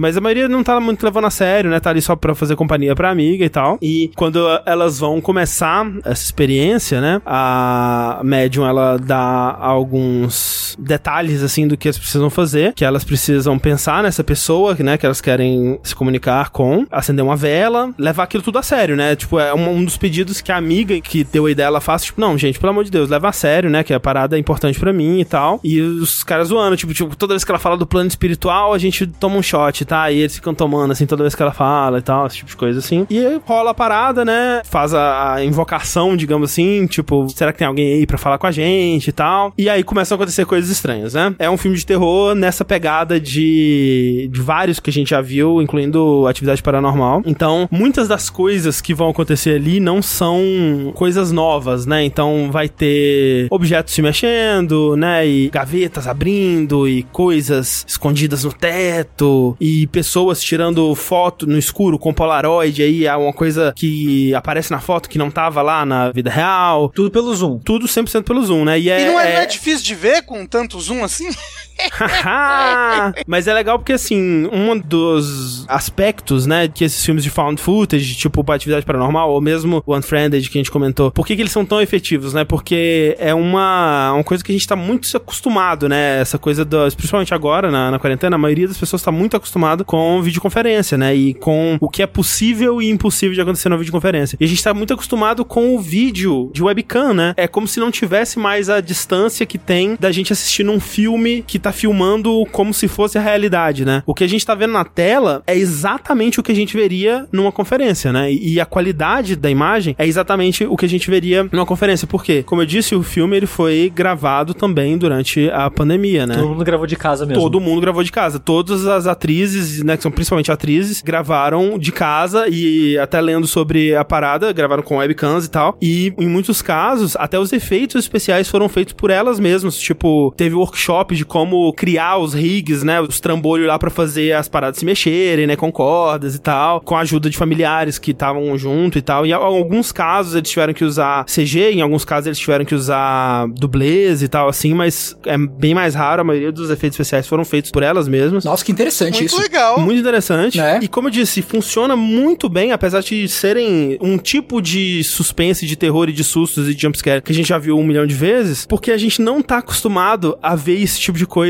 [0.00, 1.80] Mas a maioria não tá muito levando a sério, né?
[1.80, 3.78] Tá ali só pra fazer companhia pra amiga e tal.
[3.80, 7.20] E quando elas vão começar essa experiência, né?
[7.24, 12.72] A médium ela dá alguns detalhes, assim, do que elas precisam fazer.
[12.74, 14.96] Que elas precisam pensar nessa pessoa, né?
[14.96, 19.16] Que elas querem se comunicar com, acender uma vela, levar aquilo tudo a sério, né?
[19.16, 22.20] Tipo, é um, dos pedidos que a amiga que deu a ideia ela faz, tipo,
[22.20, 23.82] não, gente, pelo amor de Deus, leva a sério, né?
[23.82, 25.60] Que a parada é importante pra mim e tal.
[25.62, 28.78] E os caras zoando, tipo, tipo, toda vez que ela fala do plano espiritual, a
[28.78, 30.10] gente toma um shot, tá?
[30.10, 32.56] E eles ficam tomando, assim, toda vez que ela fala e tal, esse tipo de
[32.56, 33.06] coisa, assim.
[33.10, 34.62] E rola a parada, né?
[34.64, 38.46] Faz a, a invocação, digamos assim, tipo, será que tem alguém aí pra falar com
[38.46, 39.52] a gente e tal?
[39.58, 41.34] E aí começam a acontecer coisas estranhas, né?
[41.38, 45.60] É um filme de terror nessa pegada de, de vários que a gente já viu,
[45.60, 47.22] incluindo atividade paranormal.
[47.26, 52.04] Então, muitas das coisas que vão acontecer ali não são coisas novas, né?
[52.04, 55.26] Então, vai ter objetos se mexendo, né?
[55.26, 59.15] E gavetas abrindo e coisas escondidas no teto
[59.60, 62.82] e pessoas tirando foto no escuro com Polaroid.
[62.82, 66.90] Aí é uma coisa que aparece na foto que não tava lá na vida real.
[66.94, 67.58] Tudo pelo Zoom.
[67.58, 68.78] Tudo 100% pelo Zoom, né?
[68.78, 71.28] E, é, E não é, é- não é difícil de ver com tanto zoom assim?
[73.26, 78.14] Mas é legal porque, assim, um dos aspectos, né, que esses filmes de found footage,
[78.14, 81.52] tipo Atividade Paranormal, ou mesmo o Unfriended que a gente comentou, por que, que eles
[81.52, 82.44] são tão efetivos, né?
[82.44, 86.20] Porque é uma, uma coisa que a gente tá muito acostumado, né?
[86.20, 89.84] Essa coisa, das, principalmente agora, na, na quarentena, a maioria das pessoas tá muito acostumado
[89.84, 91.14] com videoconferência, né?
[91.14, 94.36] E com o que é possível e impossível de acontecer na videoconferência.
[94.40, 97.34] E a gente tá muito acostumado com o vídeo de webcam, né?
[97.36, 101.44] É como se não tivesse mais a distância que tem da gente assistindo um filme
[101.46, 104.02] que tá filmando como se fosse a realidade, né?
[104.06, 107.26] O que a gente tá vendo na tela é exatamente o que a gente veria
[107.32, 108.32] numa conferência, né?
[108.32, 112.06] E a qualidade da imagem é exatamente o que a gente veria numa conferência.
[112.06, 112.44] Por quê?
[112.44, 116.36] Como eu disse, o filme ele foi gravado também durante a pandemia, né?
[116.36, 117.42] Todo mundo gravou de casa mesmo.
[117.42, 118.38] Todo mundo gravou de casa.
[118.38, 123.96] Todas as atrizes, né, que são principalmente atrizes, gravaram de casa e até lendo sobre
[123.96, 125.76] a parada, gravaram com webcams e tal.
[125.82, 129.76] E em muitos casos, até os efeitos especiais foram feitos por elas mesmas.
[129.76, 133.00] Tipo, teve workshop de como como criar os rigs, né?
[133.00, 135.56] Os trambolhos lá pra fazer as paradas se mexerem, né?
[135.56, 136.80] Com cordas e tal.
[136.80, 139.24] Com a ajuda de familiares que estavam junto e tal.
[139.24, 142.74] E em alguns casos eles tiveram que usar CG, em alguns casos eles tiveram que
[142.74, 146.20] usar dublês e tal, assim, mas é bem mais raro.
[146.20, 148.44] A maioria dos efeitos especiais foram feitos por elas mesmas.
[148.44, 149.40] Nossa, que interessante Muito isso.
[149.40, 149.80] legal.
[149.80, 150.60] Muito interessante.
[150.60, 150.80] É.
[150.82, 155.76] E como eu disse, funciona muito bem, apesar de serem um tipo de suspense, de
[155.76, 158.14] terror e de sustos e de jumpscare que a gente já viu um milhão de
[158.14, 161.45] vezes, porque a gente não tá acostumado a ver esse tipo de coisa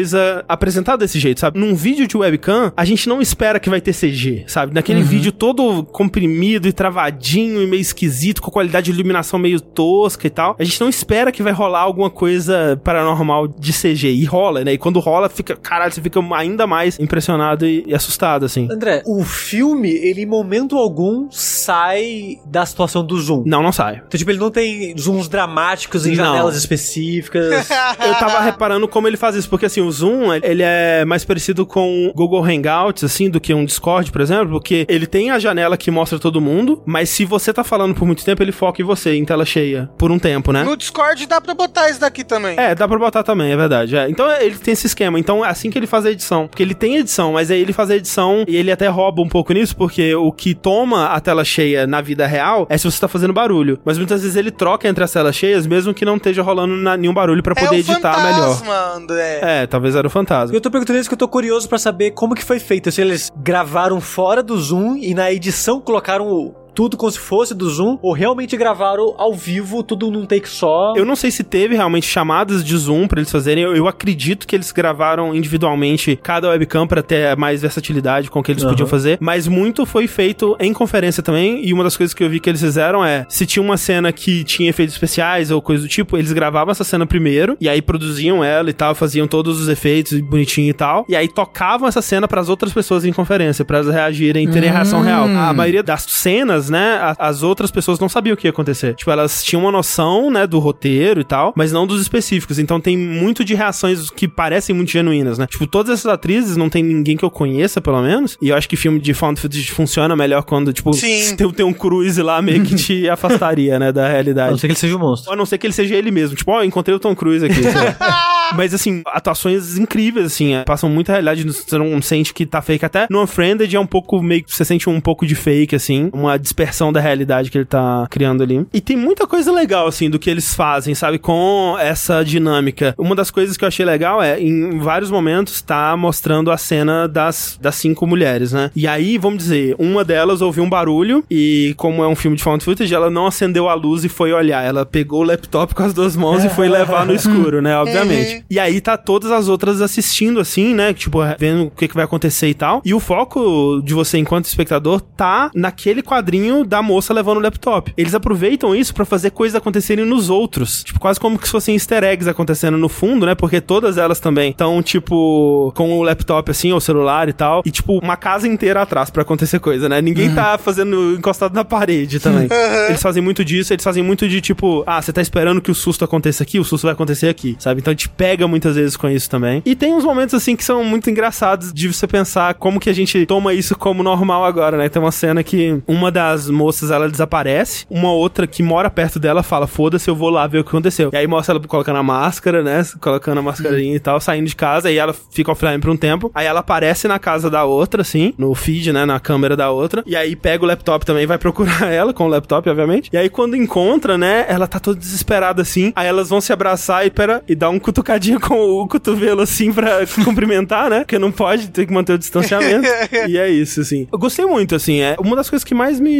[0.48, 1.58] apresentado desse jeito, sabe?
[1.58, 4.74] Num vídeo de webcam, a gente não espera que vai ter CG, sabe?
[4.74, 10.26] Naquele vídeo todo comprimido e travadinho e meio esquisito, com qualidade de iluminação meio tosca
[10.26, 14.08] e tal, a gente não espera que vai rolar alguma coisa paranormal de CG.
[14.08, 14.72] E rola, né?
[14.74, 18.68] E quando rola, fica, caralho, você fica ainda mais impressionado e, e assustado, assim.
[18.70, 23.42] André, o filme, ele em momento algum sai da situação do zoom.
[23.46, 24.02] Não, não sai.
[24.06, 26.24] Então, tipo, ele não tem zooms dramáticos em Não.
[26.24, 27.68] janelas específicas.
[28.00, 31.64] Eu tava reparando como ele faz isso, porque assim, o Zoom, ele é mais parecido
[31.66, 35.38] com o Google Hangouts, assim, do que um Discord, por exemplo, porque ele tem a
[35.38, 38.80] janela que mostra todo mundo, mas se você tá falando por muito tempo, ele foca
[38.82, 40.64] em você, em tela cheia, por um tempo, né?
[40.64, 42.58] No Discord dá pra botar isso daqui também.
[42.58, 43.96] É, dá pra botar também, é verdade.
[43.96, 44.08] é.
[44.08, 45.18] Então ele tem esse esquema.
[45.18, 46.46] Então é assim que ele faz a edição.
[46.48, 49.28] Porque ele tem edição, mas aí ele faz a edição e ele até rouba um
[49.28, 53.00] pouco nisso, porque o que toma a tela cheia na vida real é se você
[53.00, 53.78] tá fazendo barulho.
[53.84, 56.96] Mas muitas vezes ele troca entre as telas cheias, mesmo que não esteja rolando na-
[56.96, 58.54] nenhum barulho pra é poder o editar melhor.
[58.56, 59.40] fantasma, André.
[59.42, 60.56] É, talvez era o fantasma.
[60.56, 62.90] Eu tô perguntando isso que eu tô curioso pra saber como que foi feito.
[62.90, 67.54] Se eles gravaram fora do Zoom e na edição colocaram o- tudo como se fosse
[67.54, 70.92] do Zoom, ou realmente gravaram ao vivo, tudo num take só.
[70.94, 73.64] Eu não sei se teve realmente chamadas de Zoom pra eles fazerem.
[73.64, 78.42] Eu, eu acredito que eles gravaram individualmente cada webcam pra ter mais versatilidade com o
[78.42, 78.72] que eles Aham.
[78.72, 79.16] podiam fazer.
[79.22, 81.66] Mas muito foi feito em conferência também.
[81.66, 84.12] E uma das coisas que eu vi que eles fizeram é: se tinha uma cena
[84.12, 87.56] que tinha efeitos especiais ou coisa do tipo, eles gravavam essa cena primeiro.
[87.58, 91.06] E aí produziam ela e tal, faziam todos os efeitos bonitinho e tal.
[91.08, 94.70] E aí tocavam essa cena pras outras pessoas em conferência, pra elas reagirem e terem
[94.70, 95.26] reação real.
[95.26, 96.94] A maioria das cenas, né?
[97.00, 98.94] a- As outras pessoas não sabiam o que ia acontecer.
[98.94, 102.58] Tipo, elas tinham uma noção, né, do roteiro e tal, mas não dos específicos.
[102.58, 105.46] Então tem muito de reações que parecem muito genuínas, né?
[105.46, 108.36] Tipo, todas essas atrizes, não tem ninguém que eu conheça, pelo menos.
[108.40, 111.34] E eu acho que filme de found footage funciona melhor quando, tipo, Sim.
[111.36, 114.50] tem, tem um cruise lá meio que te afastaria, né, da A realidade.
[114.50, 115.32] não ser que ele seja um monstro.
[115.32, 116.36] A não ser que ele seja ele mesmo.
[116.36, 117.60] Tipo, ó, encontrei o Tom Cruise aqui.
[118.54, 120.54] Mas, assim, atuações incríveis, assim.
[120.54, 121.42] é, passam muita realidade.
[121.44, 122.84] Você não sente que tá fake.
[122.84, 126.10] Até no Unfriended é um pouco meio que você sente um pouco de fake, assim.
[126.12, 128.66] Uma dispersão da realidade que ele tá criando ali.
[128.72, 131.18] E tem muita coisa legal, assim, do que eles fazem, sabe?
[131.18, 132.94] Com essa dinâmica.
[132.96, 137.06] Uma das coisas que eu achei legal é, em vários momentos, tá mostrando a cena
[137.06, 138.70] das, das cinco mulheres, né?
[138.74, 142.42] E aí, vamos dizer, uma delas ouviu um barulho e, como é um filme de
[142.42, 144.64] found footage, ela não acendeu a luz e foi olhar.
[144.64, 147.76] Ela pegou o laptop com as duas mãos e foi levar no escuro, né?
[147.76, 148.44] Obviamente.
[148.48, 150.94] E aí tá todas as outras assistindo, assim, né?
[150.94, 152.80] Tipo, vendo o que, que vai acontecer e tal.
[152.84, 157.92] E o foco de você, enquanto espectador, tá naquele quadrinho da moça levando o laptop.
[157.96, 160.82] Eles aproveitam isso pra fazer coisas acontecerem nos outros.
[160.84, 163.34] Tipo, quase como que se fossem easter eggs acontecendo no fundo, né?
[163.34, 167.62] Porque todas elas também estão, tipo, com o laptop, assim, ou celular e tal.
[167.64, 170.00] E, tipo, uma casa inteira atrás pra acontecer coisa, né?
[170.00, 172.48] Ninguém tá fazendo encostado na parede também.
[172.88, 175.74] Eles fazem muito disso, eles fazem muito de, tipo, ah, você tá esperando que o
[175.74, 177.80] susto aconteça aqui, o susto vai acontecer aqui, sabe?
[177.80, 179.62] Então te pega muitas vezes com isso também.
[179.64, 182.92] E tem uns momentos, assim, que são muito engraçados de você pensar como que a
[182.92, 184.88] gente toma isso como normal agora, né?
[184.88, 189.42] Tem uma cena que uma das moças, ela desaparece, uma outra que mora perto dela
[189.42, 191.10] fala, foda-se, eu vou lá ver o que aconteceu.
[191.12, 192.84] E aí mostra ela colocando a máscara, né?
[193.00, 196.30] Colocando a mascarinha e tal, saindo de casa, e ela fica offline por um tempo.
[196.34, 199.04] Aí ela aparece na casa da outra, assim, no feed, né?
[199.04, 200.02] Na câmera da outra.
[200.06, 203.10] E aí pega o laptop também, vai procurar ela com o laptop, obviamente.
[203.12, 204.46] E aí quando encontra, né?
[204.48, 205.92] Ela tá toda desesperada assim.
[205.94, 209.72] Aí elas vão se abraçar e pera e dá um cutucadinho com o cotovelo assim
[209.72, 211.00] pra cumprimentar, né?
[211.00, 212.88] Porque não pode ter que manter o distanciamento.
[213.28, 214.06] e é isso, assim.
[214.12, 215.00] Eu gostei muito, assim.
[215.00, 216.15] É uma das coisas que mais me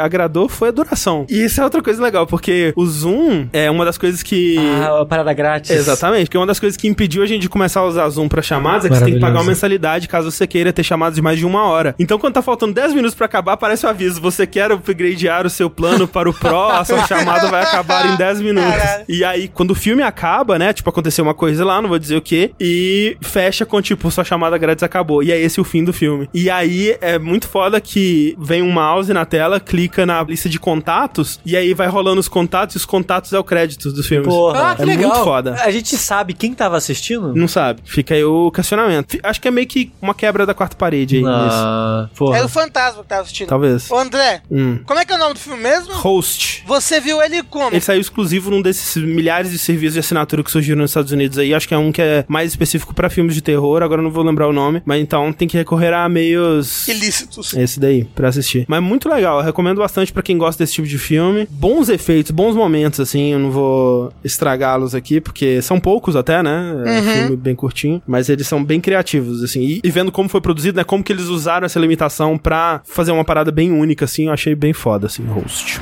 [0.00, 1.26] agradou foi a duração.
[1.28, 4.56] E isso é outra coisa legal, porque o Zoom é uma das coisas que.
[4.58, 5.70] Ah, a parada grátis.
[5.70, 8.42] Exatamente, porque uma das coisas que impediu a gente de começar a usar Zoom pra
[8.42, 11.22] chamadas é que você tem que pagar uma mensalidade caso você queira ter chamadas de
[11.22, 11.94] mais de uma hora.
[11.98, 15.50] Então, quando tá faltando 10 minutos pra acabar, aparece o aviso: você quer upgradear o
[15.50, 18.70] seu plano para o Pro, a sua chamada vai acabar em 10 minutos.
[18.70, 19.04] Caralho.
[19.08, 20.72] E aí, quando o filme acaba, né?
[20.72, 24.24] Tipo, aconteceu uma coisa lá, não vou dizer o que, e fecha com, tipo, sua
[24.24, 25.22] chamada grátis acabou.
[25.22, 26.28] E é esse o fim do filme.
[26.32, 30.58] E aí é muito foda que vem um mouse na tela, clica na lista de
[30.58, 34.28] contatos, e aí vai rolando os contatos, e os contatos é o crédito dos filmes.
[34.28, 34.72] Porra.
[34.72, 35.10] Ah, que é legal.
[35.10, 35.54] muito foda.
[35.62, 37.34] A gente sabe quem tava assistindo?
[37.34, 37.80] Não sabe.
[37.84, 39.18] Fica aí o questionamento.
[39.22, 41.24] Acho que é meio que uma quebra da quarta parede aí.
[41.26, 42.38] Ah, porra.
[42.38, 43.48] É o fantasma que tava assistindo.
[43.48, 43.90] Talvez.
[43.90, 44.78] Ô, André, Hum.
[44.86, 45.92] como é que é o nome do filme mesmo?
[45.94, 46.64] Host.
[46.66, 47.68] Você viu ele como?
[47.72, 51.38] Ele saiu exclusivo num desses milhares de serviços de assinatura que surgiram nos Estados Unidos
[51.38, 51.54] aí.
[51.54, 54.10] Acho que é um que é mais específico pra filmes de terror, agora eu não
[54.10, 54.82] vou lembrar o nome.
[54.84, 56.86] Mas então tem que recorrer a meios.
[56.88, 57.54] Ilícitos.
[57.54, 58.64] Esse daí, pra assistir.
[58.68, 61.46] Mas muito legal, eu recomendo bastante pra quem gosta desse tipo de filme.
[61.50, 66.82] Bons efeitos, bons momentos, assim, eu não vou estragá-los aqui, porque são poucos até, né?
[66.86, 69.60] É um filme bem curtinho, mas eles são bem criativos, assim.
[69.60, 70.84] E, e vendo como foi produzido, né?
[70.84, 74.54] Como que eles usaram essa limitação pra fazer uma parada bem única, assim, eu achei
[74.54, 75.80] bem foda, assim, host.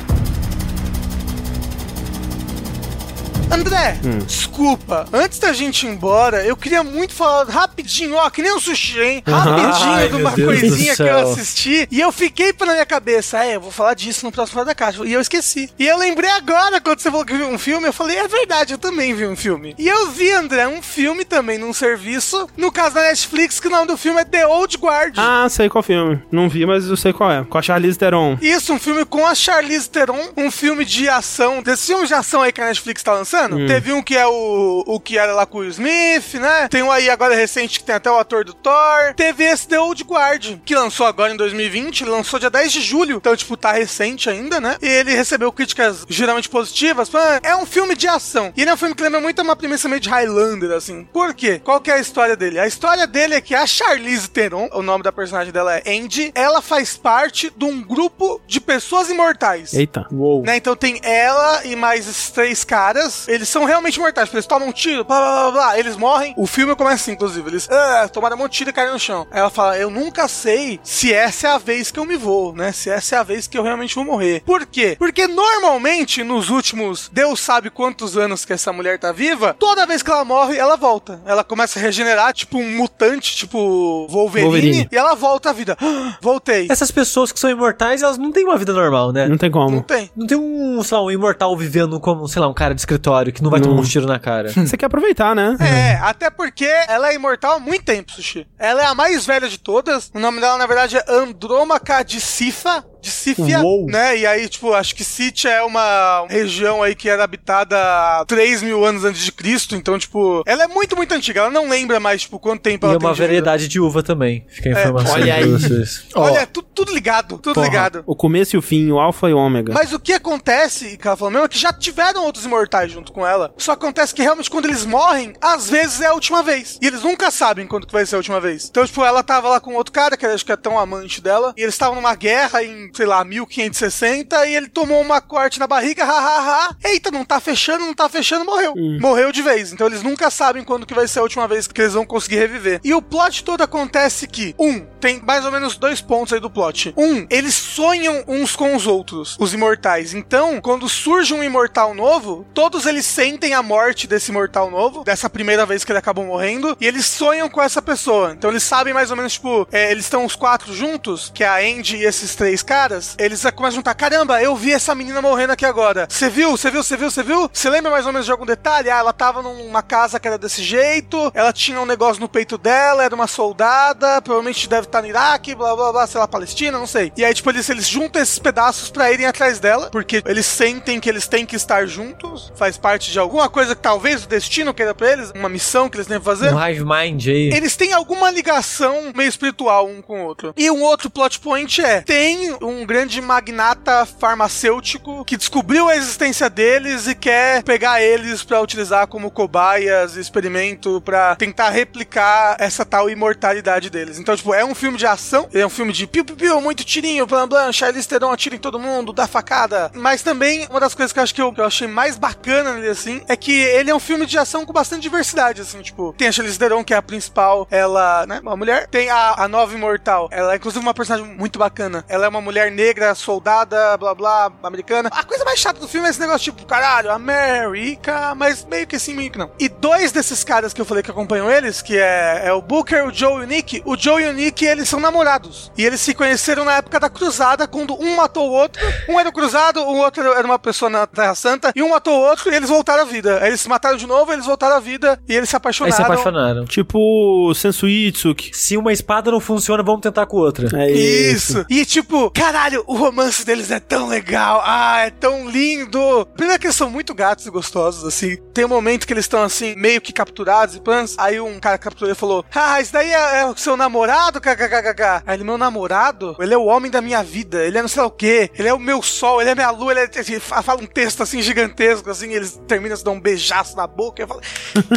[3.51, 5.06] André, desculpa.
[5.12, 9.01] Antes da gente ir embora, eu queria muito falar rapidinho, ó, que nem um sushi,
[9.01, 9.22] hein?
[9.27, 11.89] Rapidinho Ai, de uma Deus coisinha que eu assisti.
[11.90, 14.74] E eu fiquei pra minha cabeça, é, eu vou falar disso no próximo Fora da
[14.74, 15.05] Caixa.
[15.05, 15.68] E eu esqueci.
[15.78, 18.74] E eu lembrei agora, quando você falou que viu um filme, eu falei, é verdade,
[18.74, 19.74] eu também vi um filme.
[19.78, 23.70] E eu vi, André, um filme também num serviço, no caso da Netflix, que o
[23.70, 25.14] nome do filme é The Old Guard.
[25.18, 26.22] Ah, sei qual filme.
[26.31, 27.44] Não vi, mas eu sei qual é.
[27.44, 28.39] Com a Charlize Theron.
[28.40, 32.43] Isso, um filme com a Charlize Theron, um filme de ação, desses filmes de ação
[32.43, 33.40] aí que a Netflix tá lançando.
[33.67, 36.69] Teve um que é o, o que era lá com o Smith, né?
[36.69, 39.15] Tem um aí agora recente que tem até o ator do Thor.
[39.17, 42.81] Teve esse The Old Guard, que lançou agora em 2020, ele lançou dia 10 de
[42.81, 44.77] julho, então, tipo, tá recente ainda, né?
[44.81, 47.09] E ele recebeu críticas geralmente positivas.
[47.09, 48.53] Falando, É um filme de ação.
[48.57, 51.05] E ele é um filme que lembra muito uma premissa meio de Highlander, assim.
[51.12, 51.61] Por quê?
[51.62, 52.59] Qual que é a história dele?
[52.59, 56.33] A história dele é que a Charlize Theron, o nome da personagem dela é Andy,
[56.35, 59.73] ela faz parte de um grupo de pessoas imortais.
[59.73, 60.07] Eita.
[60.12, 60.43] Uou.
[60.43, 63.29] Né, então tem ela e mais esses três caras.
[63.31, 64.28] Eles são realmente mortais.
[64.28, 65.78] porque Eles tomam um tiro, blá blá blá blá.
[65.78, 66.35] Eles morrem.
[66.36, 67.48] O filme começa assim, inclusive.
[67.48, 69.27] Eles ah, tomaram um monte de tiro e caíram no chão.
[69.31, 72.52] Aí ela fala: Eu nunca sei se essa é a vez que eu me vou,
[72.55, 72.73] né?
[72.73, 74.43] Se essa é a vez que eu realmente vou morrer.
[74.44, 74.97] Por quê?
[74.98, 80.02] Porque normalmente, nos últimos Deus sabe quantos anos que essa mulher tá viva, toda vez
[80.02, 81.20] que ela morre, ela volta.
[81.24, 84.89] Ela começa a regenerar, tipo um mutante, tipo Wolverine, Wolverine.
[84.90, 85.77] e ela volta à vida.
[85.81, 86.66] Ah, Voltei.
[86.70, 89.28] Essas pessoas que são imortais, elas não têm uma vida normal, né?
[89.28, 89.82] Não tem Não como.
[89.82, 90.11] tem.
[90.16, 93.19] Não tem um, sei lá, um imortal vivendo como, sei lá, um cara de escritório
[93.30, 93.68] que não vai Não.
[93.68, 94.51] tomar um tiro na cara.
[94.52, 95.56] Você quer aproveitar, né?
[95.60, 98.47] É, até porque ela é imortal há muito tempo, Sushi.
[98.59, 100.10] Ela é a mais velha de todas.
[100.14, 102.84] O nome dela, na verdade, é Andrômaca de Sifa.
[103.01, 103.86] De Sífia, Uou.
[103.86, 104.16] né?
[104.18, 108.62] E aí, tipo, acho que Sítia é uma região aí que era habitada há 3
[108.62, 109.74] mil anos antes de Cristo.
[109.74, 111.40] Então, tipo, ela é muito, muito antiga.
[111.40, 113.27] Ela não lembra mais, tipo, quanto tempo E ela é tem uma de vida.
[113.28, 114.44] variedade de uva também.
[114.48, 115.44] Fica a informação olha pra aí.
[115.51, 116.05] vocês.
[116.14, 118.02] Olha, tudo, tudo ligado, tudo Porra, ligado.
[118.06, 119.72] O começo e o fim, o alfa e o ômega.
[119.72, 123.12] Mas o que acontece, que ela falou mesmo, é que já tiveram outros imortais junto
[123.12, 123.52] com ela.
[123.56, 126.78] Só acontece que realmente quando eles morrem, às vezes é a última vez.
[126.81, 128.68] E eles nunca sabem quando que vai ser a última vez.
[128.70, 131.52] Então, tipo, ela tava lá com outro cara, que acho que é tão amante dela,
[131.56, 135.67] e eles estavam numa guerra em, sei lá, 1560, e ele tomou uma corte na
[135.67, 136.77] barriga, hahaha.
[136.85, 138.75] Eita, não tá fechando, não tá fechando, morreu.
[139.01, 139.73] Morreu de vez.
[139.73, 142.37] Então eles nunca sabem quando que vai ser a última vez que eles vão conseguir
[142.37, 142.81] reviver.
[142.85, 146.51] E o plot todo acontece que, um, tem mais ou menos dois pontos aí do
[146.51, 146.95] plot.
[146.97, 150.15] Um, eles sonham uns com os outros, os imortais.
[150.15, 155.31] Então, quando surge um imortal novo, todos eles sentem a morte desse imortal novo, dessa
[155.31, 158.33] primeira vez que ele acabou morrendo, e eles sonham com essa pessoa.
[158.33, 161.49] Então eles sabem mais ou menos, tipo, é, eles estão os quatro juntos, que é
[161.49, 162.80] a Andy e esses três caras,
[163.19, 166.07] eles começam a juntar, caramba, eu vi essa menina morrendo aqui agora.
[166.09, 166.52] Você viu?
[166.52, 166.82] Você viu?
[166.82, 167.11] Você viu?
[167.11, 167.51] Você viu?
[167.52, 168.90] Você lembra mais ou menos de algum detalhe?
[168.90, 172.57] Ah, ela tava numa casa que era desse jeito, ela tinha um negócio no peito
[172.57, 176.78] dela, era uma soldada, provavelmente deve estar no Iraque, blá blá blá, sei lá, Palestina,
[176.78, 177.12] não sei.
[177.16, 181.01] E aí, tipo, eles, eles juntam esses pedaços pra irem atrás dela, porque eles sentem
[181.01, 184.73] que eles têm que estar juntos, faz parte de alguma coisa que talvez o destino
[184.73, 186.52] queira pra eles, uma missão que eles têm que fazer.
[186.55, 187.51] Um hive mind aí.
[187.52, 190.55] Eles têm alguma ligação meio espiritual um com o outro.
[190.57, 196.48] E um outro plot point é: tem um grande magnata farmacêutico que descobriu a existência
[196.48, 203.09] deles e quer pegar eles pra utilizar como cobaias, experimento pra tentar replicar essa tal
[203.09, 204.18] imortalidade deles.
[204.18, 206.84] Então, tipo, é um filme de ação, é um filme de piu piu piu, muito
[206.84, 209.90] tirinho, blam blam, Charlize Theron atira em todo mundo, dá facada.
[209.94, 212.74] Mas também uma das coisas que eu acho que eu, que eu achei mais bacana
[212.74, 216.14] nele assim é que ele é um filme de ação com bastante diversidade assim, tipo,
[216.16, 219.48] tem a Charlize Theron que é a principal, ela, né, uma mulher, tem a, a
[219.48, 220.28] nova imortal.
[220.30, 222.05] Ela é inclusive uma personagem muito bacana.
[222.09, 225.09] Ela é uma mulher negra, soldada, blá blá, americana.
[225.12, 228.99] A coisa mais chata do filme é esse negócio tipo, caralho, América, mas meio que
[228.99, 229.51] sim, meio que não.
[229.59, 233.07] E dois desses caras que eu falei que acompanham eles, que é, é o Booker,
[233.07, 235.70] o Joe e o Nick, o Joe e o Nick, eles são namorados.
[235.78, 238.81] E eles se conheceram na época da cruzada, quando um matou o outro.
[239.09, 242.19] Um era o cruzado, o outro era uma pessoa na Terra Santa, e um matou
[242.19, 243.39] o outro e eles voltaram à vida.
[243.41, 245.97] Aí eles se mataram de novo, eles voltaram à vida e eles se Aí apaixonaram.
[245.97, 246.65] se apaixonaram.
[246.65, 248.51] Tipo Sensuitsuki.
[248.53, 250.69] Se uma espada não funciona, vamos tentar com outra.
[250.81, 251.65] É Isso.
[251.69, 254.60] E tipo, cara, caralho, o romance deles é tão legal.
[254.64, 256.27] Ah, é tão lindo.
[256.36, 258.36] Primeiro que eles são muito gatos e gostosos, assim.
[258.52, 261.14] Tem um momento que eles estão, assim, meio que capturados e planos.
[261.16, 265.22] Aí um cara capturou e falou: Ah, isso daí é, é o seu namorado, kkkk.
[265.24, 266.35] Aí ele, meu namorado?
[266.40, 267.64] Ele é o homem da minha vida.
[267.64, 268.51] Ele é não sei lá o quê.
[268.59, 269.93] Ele é o meu sol, ele é minha lua.
[269.93, 270.10] Ele é...
[270.16, 272.32] ele fala um texto, assim, gigantesco, assim.
[272.32, 274.22] Eles terminam se dão um beijaço na boca.
[274.22, 274.40] Eu falo: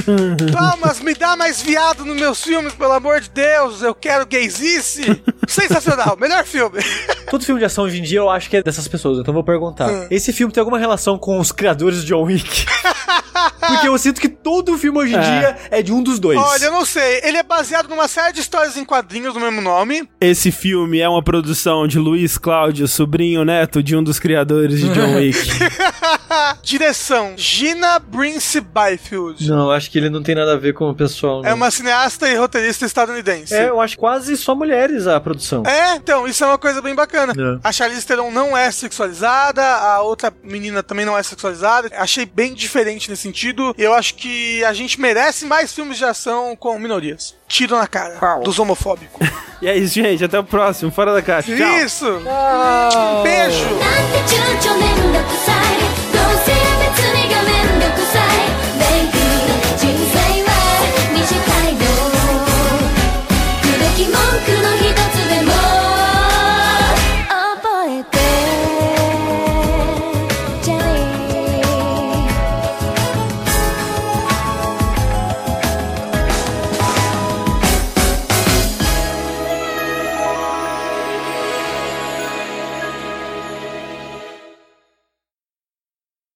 [0.51, 3.84] Thomas, me dá mais viado nos meus filmes, pelo amor de Deus.
[3.84, 5.21] Eu quero gaysice.
[5.47, 6.80] Sensacional, melhor filme.
[7.44, 9.44] Todo filme de ação hoje em dia eu acho que é dessas pessoas, então vou
[9.44, 9.90] perguntar.
[9.90, 10.07] Hum.
[10.10, 12.65] Esse filme tem alguma relação com os criadores de John Wick?
[13.68, 15.22] Porque eu sinto que todo filme hoje em É.
[15.22, 16.38] dia é de um dos dois.
[16.40, 17.22] Olha, eu não sei.
[17.24, 20.07] Ele é baseado numa série de histórias em quadrinhos do mesmo nome.
[20.20, 24.90] Esse filme é uma produção de Luiz Cláudio, sobrinho neto de um dos criadores de
[24.90, 25.38] John Wick.
[26.61, 29.48] Direção: Gina Brince Byfield.
[29.48, 31.41] Não, eu acho que ele não tem nada a ver com o pessoal.
[31.41, 31.49] Não.
[31.49, 33.53] É uma cineasta e roteirista estadunidense.
[33.53, 35.64] É, eu acho quase só mulheres a produção.
[35.65, 37.34] É, então, isso é uma coisa bem bacana.
[37.38, 37.60] É.
[37.64, 41.90] A Charlize Theron não é sexualizada, a outra menina também não é sexualizada.
[41.95, 43.76] Achei bem diferente nesse sentido.
[43.77, 47.35] E eu acho que a gente merece mais filmes de ação com minorias.
[47.47, 49.27] Tiro na cara dos homofóbicos.
[49.61, 50.23] e é isso, gente.
[50.23, 50.91] Até o próximo.
[50.91, 51.51] Fora da caixa.
[51.51, 52.07] Isso!
[52.07, 53.68] Um beijo!
[53.69, 54.23] Baby,